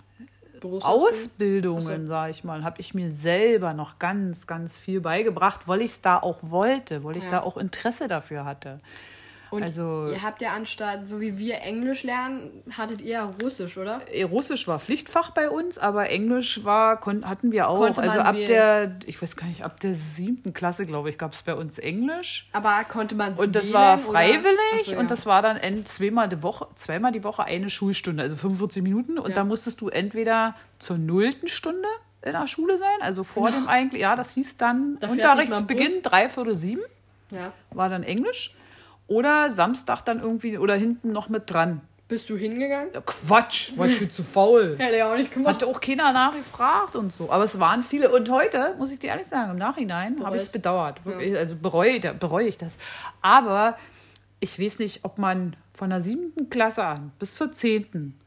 Ausbildungen, 0.82 2.06
sage 2.06 2.30
ich 2.30 2.44
mal, 2.44 2.62
habe 2.62 2.80
ich 2.80 2.94
mir 2.94 3.10
selber 3.10 3.74
noch 3.74 3.98
ganz, 3.98 4.46
ganz 4.46 4.78
viel 4.78 5.00
beigebracht, 5.00 5.66
weil 5.66 5.80
ich 5.80 5.90
es 5.92 6.00
da 6.02 6.18
auch 6.18 6.38
wollte, 6.42 7.02
weil 7.02 7.16
ich 7.16 7.24
Ja. 7.24 7.30
da 7.30 7.42
auch 7.42 7.56
Interesse 7.56 8.06
dafür 8.06 8.44
hatte. 8.44 8.78
Und 9.52 9.62
also- 9.62 10.08
ihr 10.10 10.22
habt 10.22 10.40
ja 10.40 10.50
anstatt, 10.54 11.06
so 11.06 11.20
wie 11.20 11.36
wir 11.36 11.60
Englisch 11.62 12.02
lernen, 12.04 12.62
hattet 12.76 13.00
ihr 13.02 13.10
ja 13.10 13.34
Russisch, 13.42 13.76
oder? 13.76 14.00
Äh, 14.10 14.22
Russisch 14.22 14.66
war 14.66 14.78
Pflichtfach 14.78 15.30
bei 15.30 15.50
uns, 15.50 15.76
aber 15.76 16.08
Englisch 16.08 16.64
war, 16.64 17.00
hatten 17.24 17.52
wir 17.52 17.68
auch. 17.68 17.98
Also 17.98 18.20
ab 18.20 18.34
wählen. 18.34 18.46
der, 18.48 18.96
ich 19.06 19.20
weiß 19.20 19.36
gar 19.36 19.46
nicht, 19.46 19.62
ab 19.62 19.78
der 19.80 19.94
siebten 19.94 20.54
Klasse, 20.54 20.86
glaube 20.86 21.10
ich, 21.10 21.18
gab 21.18 21.34
es 21.34 21.42
bei 21.42 21.54
uns 21.54 21.78
Englisch. 21.78 22.48
Aber 22.52 22.82
konnte 22.84 23.14
man 23.14 23.34
Und 23.34 23.54
das 23.54 23.64
wählen, 23.64 23.74
war 23.74 23.98
freiwillig 23.98 24.84
so, 24.84 24.92
ja. 24.92 24.98
und 24.98 25.10
das 25.10 25.26
war 25.26 25.42
dann 25.42 25.60
zweimal 25.84 26.28
die 26.30 26.42
Woche, 26.42 26.66
zweimal 26.74 27.12
die 27.12 27.22
Woche 27.22 27.44
eine 27.44 27.68
Schulstunde, 27.68 28.22
also 28.22 28.36
45 28.36 28.82
Minuten. 28.82 29.18
Und 29.18 29.30
Ja. 29.30 29.36
da 29.36 29.44
musstest 29.44 29.80
du 29.82 29.88
entweder 29.88 30.54
zur 30.78 30.96
nullten 30.98 31.48
Stunde 31.48 31.88
in 32.24 32.32
der 32.32 32.46
Schule 32.46 32.78
sein, 32.78 32.88
also 33.00 33.22
vor 33.24 33.50
dem 33.50 33.68
eigentlich, 33.68 34.00
ja, 34.00 34.16
das 34.16 34.32
hieß 34.32 34.56
dann 34.56 34.96
Da 35.00 35.08
Unterrichtsbeginn, 35.08 35.86
Bus. 35.88 36.02
dreiviertel 36.02 36.56
sieben, 36.56 36.82
Ja. 37.30 37.52
war 37.70 37.88
dann 37.88 38.02
Englisch. 38.02 38.54
Oder 39.12 39.50
Samstag 39.50 40.00
dann 40.06 40.20
irgendwie 40.20 40.56
oder 40.56 40.74
hinten 40.74 41.12
noch 41.12 41.28
mit 41.28 41.50
dran. 41.52 41.82
Bist 42.08 42.30
du 42.30 42.36
hingegangen? 42.36 42.88
Ja, 42.94 43.02
Quatsch, 43.02 43.76
war 43.76 43.86
ich 43.86 43.96
viel 43.96 44.10
zu 44.10 44.22
faul. 44.22 44.76
Hätte 44.78 44.96
ich 44.96 45.02
auch 45.02 45.16
nicht 45.16 45.32
gemacht. 45.32 45.54
Hatte 45.54 45.66
auch 45.66 45.80
keiner 45.80 46.12
nachgefragt 46.12 46.96
und 46.96 47.12
so. 47.12 47.30
Aber 47.30 47.44
es 47.44 47.58
waren 47.60 47.82
viele. 47.82 48.10
Und 48.10 48.30
heute, 48.30 48.74
muss 48.78 48.90
ich 48.90 48.98
dir 49.00 49.08
ehrlich 49.08 49.26
sagen, 49.26 49.50
im 49.50 49.58
Nachhinein 49.58 50.24
habe 50.24 50.36
ich 50.36 50.42
es 50.44 50.52
bedauert. 50.52 51.04
Wirklich, 51.04 51.36
Also 51.36 51.56
bereue, 51.56 52.00
bereue 52.14 52.48
ich 52.48 52.56
das. 52.56 52.78
Aber 53.20 53.76
ich 54.40 54.58
weiß 54.58 54.78
nicht, 54.78 55.04
ob 55.04 55.18
man 55.18 55.56
von 55.74 55.90
der 55.90 56.00
siebten 56.00 56.48
Klasse 56.48 56.84
an 56.84 57.12
bis 57.18 57.34
zur 57.34 57.52
zehnten 57.52 58.18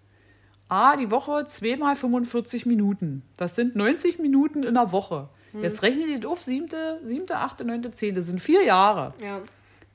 A, 0.69 0.97
die 0.97 1.09
Woche 1.09 1.47
zweimal 1.47 1.95
45 1.95 2.65
Minuten. 2.65 3.23
Das 3.37 3.55
sind 3.55 3.75
90 3.75 4.19
Minuten 4.19 4.63
in 4.63 4.75
der 4.75 4.91
Woche. 4.91 5.29
Jetzt 5.53 5.83
rechnet 5.83 6.07
ihr 6.09 6.29
auf, 6.29 6.41
siebte, 6.41 6.99
siebte, 7.03 7.37
achte, 7.37 7.63
neunte, 7.65 7.91
zehnte. 7.91 8.19
Das 8.19 8.27
sind 8.27 8.41
vier 8.41 8.63
Jahre. 8.63 9.13
Ja. 9.21 9.39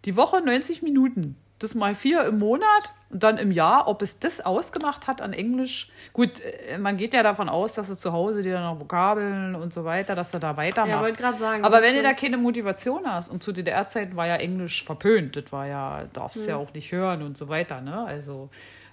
Die 0.05 0.17
Woche 0.17 0.41
90 0.41 0.83
Minuten. 0.83 1.37
Das 1.59 1.75
mal 1.75 1.95
vier 1.95 2.25
im 2.25 2.39
Monat 2.39 2.91
und 3.11 3.23
dann 3.23 3.37
im 3.37 3.51
Jahr, 3.51 3.87
ob 3.87 4.01
es 4.01 4.19
das 4.19 4.41
ausgemacht 4.41 5.07
hat 5.07 5.21
an 5.21 5.35
Englisch. 5.35 5.91
Gut, 6.15 6.41
äh, 6.41 6.79
man 6.79 6.97
geht 6.97 7.13
ja 7.13 7.23
davon 7.23 7.51
aus, 7.51 7.75
dass 7.75 7.89
du 7.89 7.97
zu 7.97 8.13
Hause 8.15 8.43
dir 8.43 8.55
dann 8.55 8.63
noch 8.65 8.81
Vokabeln 8.81 9.55
und 9.55 9.75
so 9.75 9.85
weiter, 9.85 10.15
dass 10.15 10.31
du 10.31 10.39
da 10.39 10.57
weitermachst. 10.57 10.95
Ja, 10.95 11.03
wollte 11.03 11.19
gerade 11.21 11.37
sagen. 11.37 11.63
Aber 11.65 11.83
wenn 11.83 11.95
du 11.95 12.03
da 12.03 12.15
keine 12.15 12.39
Motivation 12.39 13.07
hast, 13.07 13.29
und 13.29 13.43
zu 13.43 13.53
DDR-Zeiten 13.53 14.17
war 14.17 14.27
ja 14.27 14.37
Englisch 14.37 14.85
verpönt, 14.85 15.37
das 15.37 15.53
war 15.53 15.67
ja, 15.67 16.05
darfst 16.15 16.39
Hm. 16.39 16.49
ja 16.49 16.57
auch 16.57 16.73
nicht 16.73 16.93
hören 16.93 17.23
und 17.23 17.37
so 17.37 17.51
weiter, 17.51 17.83
ne? 17.83 18.05
Also, 18.07 18.49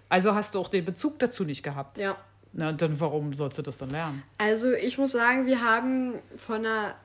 also 0.10 0.36
hast 0.36 0.54
du 0.56 0.60
auch 0.60 0.68
den 0.70 0.84
Bezug 0.84 1.20
dazu 1.20 1.46
nicht 1.46 1.64
gehabt. 1.64 1.98
Ja. 1.98 2.18
Na, 2.52 2.70
und 2.70 2.82
dann 2.82 3.00
warum 3.00 3.34
sollst 3.34 3.58
du 3.58 3.62
das 3.62 3.78
dann 3.78 3.92
lernen? 3.92 4.24
Also 4.40 4.74
ich 4.74 4.98
muss 4.98 5.12
sagen, 5.14 5.46
wir 5.46 5.62
haben 5.62 6.16
von 6.36 6.64
der 6.64 6.96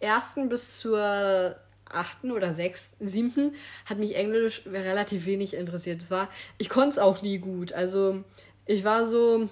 ersten 0.00 0.50
bis 0.50 0.78
zur 0.78 1.56
achten 1.90 2.30
oder 2.32 2.54
sechsten, 2.54 3.06
siebten 3.06 3.52
hat 3.84 3.98
mich 3.98 4.16
Englisch 4.16 4.62
relativ 4.66 5.26
wenig 5.26 5.54
interessiert. 5.54 6.02
Es 6.02 6.10
war, 6.10 6.28
ich 6.58 6.68
konnte 6.68 6.90
es 6.90 6.98
auch 6.98 7.22
nie 7.22 7.38
gut. 7.38 7.72
Also 7.72 8.24
ich 8.66 8.84
war 8.84 9.06
so 9.06 9.48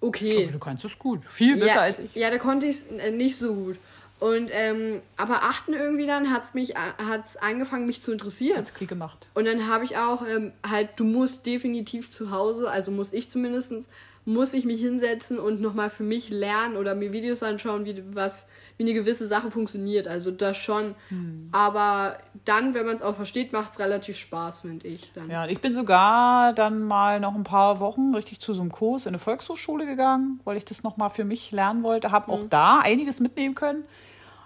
okay. 0.00 0.44
Aber 0.44 0.52
du 0.52 0.58
kannst 0.58 0.84
es 0.84 0.98
gut. 0.98 1.24
Viel 1.24 1.56
besser 1.56 1.74
ja, 1.74 1.80
als 1.80 1.98
ich. 1.98 2.14
Ja, 2.14 2.30
da 2.30 2.38
konnte 2.38 2.66
ich 2.66 2.76
es 2.76 3.12
nicht 3.12 3.36
so 3.36 3.54
gut. 3.54 3.78
Und 4.20 4.50
ähm, 4.52 5.00
aber 5.16 5.44
achten 5.44 5.74
irgendwie 5.74 6.06
dann 6.06 6.32
hat's 6.32 6.52
mich 6.52 6.74
hat's 6.74 7.36
angefangen 7.36 7.86
mich 7.86 8.02
zu 8.02 8.10
interessieren. 8.10 8.58
Als 8.58 8.74
Krieg 8.74 8.88
gemacht. 8.88 9.28
Und 9.34 9.44
dann 9.44 9.68
habe 9.68 9.84
ich 9.84 9.96
auch 9.96 10.26
ähm, 10.26 10.52
halt, 10.68 10.90
du 10.96 11.04
musst 11.04 11.46
definitiv 11.46 12.10
zu 12.10 12.32
Hause, 12.32 12.68
also 12.68 12.90
muss 12.90 13.12
ich 13.12 13.30
zumindest, 13.30 13.88
muss 14.24 14.54
ich 14.54 14.64
mich 14.64 14.80
hinsetzen 14.80 15.38
und 15.38 15.60
nochmal 15.60 15.88
für 15.88 16.02
mich 16.02 16.30
lernen 16.30 16.76
oder 16.76 16.96
mir 16.96 17.12
Videos 17.12 17.44
anschauen, 17.44 17.84
wie 17.84 18.02
was, 18.12 18.44
wie 18.78 18.84
eine 18.84 18.94
gewisse 18.94 19.26
Sache 19.26 19.50
funktioniert. 19.50 20.08
Also 20.08 20.30
das 20.30 20.56
schon. 20.56 20.94
Aber 21.52 22.16
dann, 22.44 22.72
wenn 22.74 22.86
man 22.86 22.96
es 22.96 23.02
auch 23.02 23.14
versteht, 23.14 23.52
macht 23.52 23.72
es 23.72 23.78
relativ 23.78 24.16
Spaß, 24.16 24.60
finde 24.60 24.86
ich. 24.86 25.12
Dann. 25.12 25.28
Ja, 25.28 25.46
ich 25.46 25.60
bin 25.60 25.74
sogar 25.74 26.52
dann 26.54 26.84
mal 26.84 27.20
noch 27.20 27.34
ein 27.34 27.44
paar 27.44 27.80
Wochen 27.80 28.14
richtig 28.14 28.40
zu 28.40 28.54
so 28.54 28.62
einem 28.62 28.72
Kurs 28.72 29.04
in 29.04 29.08
eine 29.08 29.18
Volkshochschule 29.18 29.84
gegangen, 29.84 30.40
weil 30.44 30.56
ich 30.56 30.64
das 30.64 30.84
nochmal 30.84 31.10
für 31.10 31.24
mich 31.24 31.50
lernen 31.50 31.82
wollte. 31.82 32.12
Habe 32.12 32.32
auch 32.32 32.42
da 32.48 32.78
einiges 32.78 33.20
mitnehmen 33.20 33.54
können. 33.54 33.84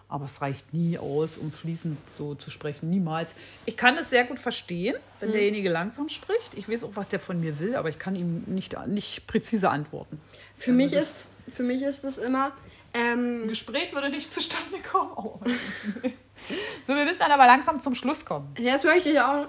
Aber 0.09 0.27
es 0.27 0.43
reicht 0.43 0.75
nie 0.75 0.99
aus, 0.99 1.39
um 1.39 1.51
fließend 1.51 1.97
so 2.19 2.35
zu 2.35 2.51
sprechen. 2.51 2.91
Niemals. 2.91 3.31
Ich 3.65 3.79
kann 3.79 3.97
es 3.97 4.11
sehr 4.11 4.25
gut 4.25 4.39
verstehen, 4.39 4.95
wenn 5.21 5.33
derjenige 5.33 5.71
langsam 5.71 6.11
spricht. 6.11 6.53
Ich 6.55 6.69
weiß 6.69 6.85
auch, 6.85 6.91
was 6.97 7.09
der 7.09 7.19
von 7.19 7.41
mir 7.41 7.59
will, 7.59 7.77
aber 7.77 7.89
ich 7.89 7.99
kann 7.99 8.15
ihm 8.15 8.45
nicht, 8.47 8.77
nicht 8.89 9.27
präzise 9.27 9.71
antworten. 9.71 10.21
Für 10.59 10.73
mich 10.73 10.93
ist, 10.93 11.25
für 11.49 11.63
mich 11.63 11.83
ist 11.83 12.05
es 12.05 12.19
immer, 12.19 12.53
Ein 12.95 13.43
ähm, 13.43 13.49
Gespräch 13.49 13.93
würde 13.95 14.11
nicht 14.11 14.33
zustande 14.33 14.79
kommen. 14.91 15.11
Oh. 15.17 15.41
so, 16.87 16.95
wir 16.95 17.05
müssen 17.05 17.21
dann 17.21 17.31
aber 17.33 17.47
langsam 17.47 17.81
zum 17.81 17.95
Schluss 17.95 18.25
kommen. 18.25 18.55
jetzt 18.59 18.85
möchte 18.85 19.11
ich 19.11 19.21
auch, 19.21 19.47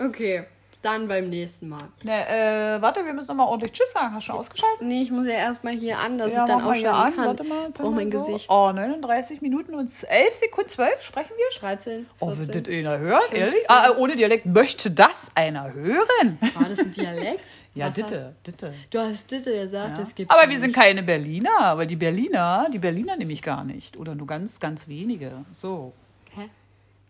okay. 0.00 0.44
dann 0.82 1.06
beim 1.06 1.28
nächsten 1.30 1.68
Mal. 1.68 1.84
Ne, 2.02 2.26
äh, 2.28 2.82
warte, 2.82 3.04
wir 3.06 3.12
müssen 3.12 3.28
nochmal 3.28 3.46
ordentlich 3.46 3.72
Tschüss 3.72 3.92
sagen. 3.92 4.14
Hast 4.14 4.24
du 4.26 4.32
schon 4.32 4.40
ausgeschaltet? 4.40 4.82
Nee, 4.82 5.02
ich 5.02 5.10
muss 5.12 5.26
ja 5.26 5.34
erstmal 5.34 5.74
hier 5.74 5.98
an, 5.98 6.18
dass 6.18 6.32
Ja, 6.32 6.40
ich 6.40 6.46
dann 6.46 6.60
aufschreiben 6.60 6.88
an. 6.90 7.14
kann. 7.14 7.26
Warte 7.26 7.44
mal. 7.44 7.70
brauche 7.70 7.90
mein 7.92 8.10
so. 8.10 8.18
Gesicht. 8.18 8.46
Oh, 8.50 8.72
39 8.72 9.42
Minuten 9.42 9.74
und 9.74 9.88
11 10.08 10.34
Sekunden, 10.34 10.70
12 10.70 11.02
sprechen 11.02 11.32
wir? 11.36 11.60
13, 11.60 12.06
Oh, 12.18 12.30
14. 12.32 12.54
wird 12.54 12.66
das 12.66 12.74
einer 12.74 12.98
hören? 12.98 13.22
Ehrlich? 13.32 13.70
Ah, 13.70 13.90
äh, 13.90 13.96
ohne 13.96 14.16
Dialekt. 14.16 14.46
Möchte 14.46 14.90
das 14.90 15.30
einer 15.36 15.72
hören? 15.72 16.38
War 16.54 16.68
das 16.68 16.80
ein 16.80 16.92
Dialekt? 16.92 17.40
Ja, 17.74 17.86
Was 17.86 17.94
ditte, 17.94 18.34
ditte. 18.46 18.74
Du 18.90 18.98
hast 18.98 19.30
Ditte 19.30 19.50
gesagt, 19.52 19.90
Ja. 19.92 19.96
das 19.96 20.14
gibt's 20.14 20.34
Aber 20.34 20.48
wir 20.50 20.58
sind 20.58 20.70
nicht. 20.70 20.76
keine 20.78 21.02
Berliner, 21.02 21.76
weil 21.78 21.86
die 21.86 21.96
Berliner, 21.96 22.68
die 22.72 22.78
Berliner 22.78 23.16
nämlich 23.16 23.40
gar 23.42 23.64
nicht. 23.64 23.96
Oder 23.96 24.14
nur 24.14 24.26
ganz, 24.26 24.60
ganz 24.60 24.88
wenige. 24.88 25.44
So. 25.54 25.92
Hä? 26.34 26.50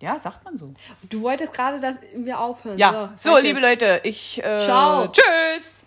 Ja, 0.01 0.19
sagt 0.21 0.45
man 0.45 0.59
so. 0.59 0.73
Du 1.11 1.21
wolltest 1.23 1.53
gerade, 1.53 1.81
dass 1.81 1.99
wir 2.15 2.39
aufhören. 2.41 2.79
Ja, 2.79 3.13
so, 3.17 3.33
halt 3.35 3.45
liebe. 3.45 3.61
Leute, 3.61 4.01
ich. 4.05 4.39
Äh, 4.43 4.61
Ciao. 4.61 5.09
Tschüss. 5.09 5.82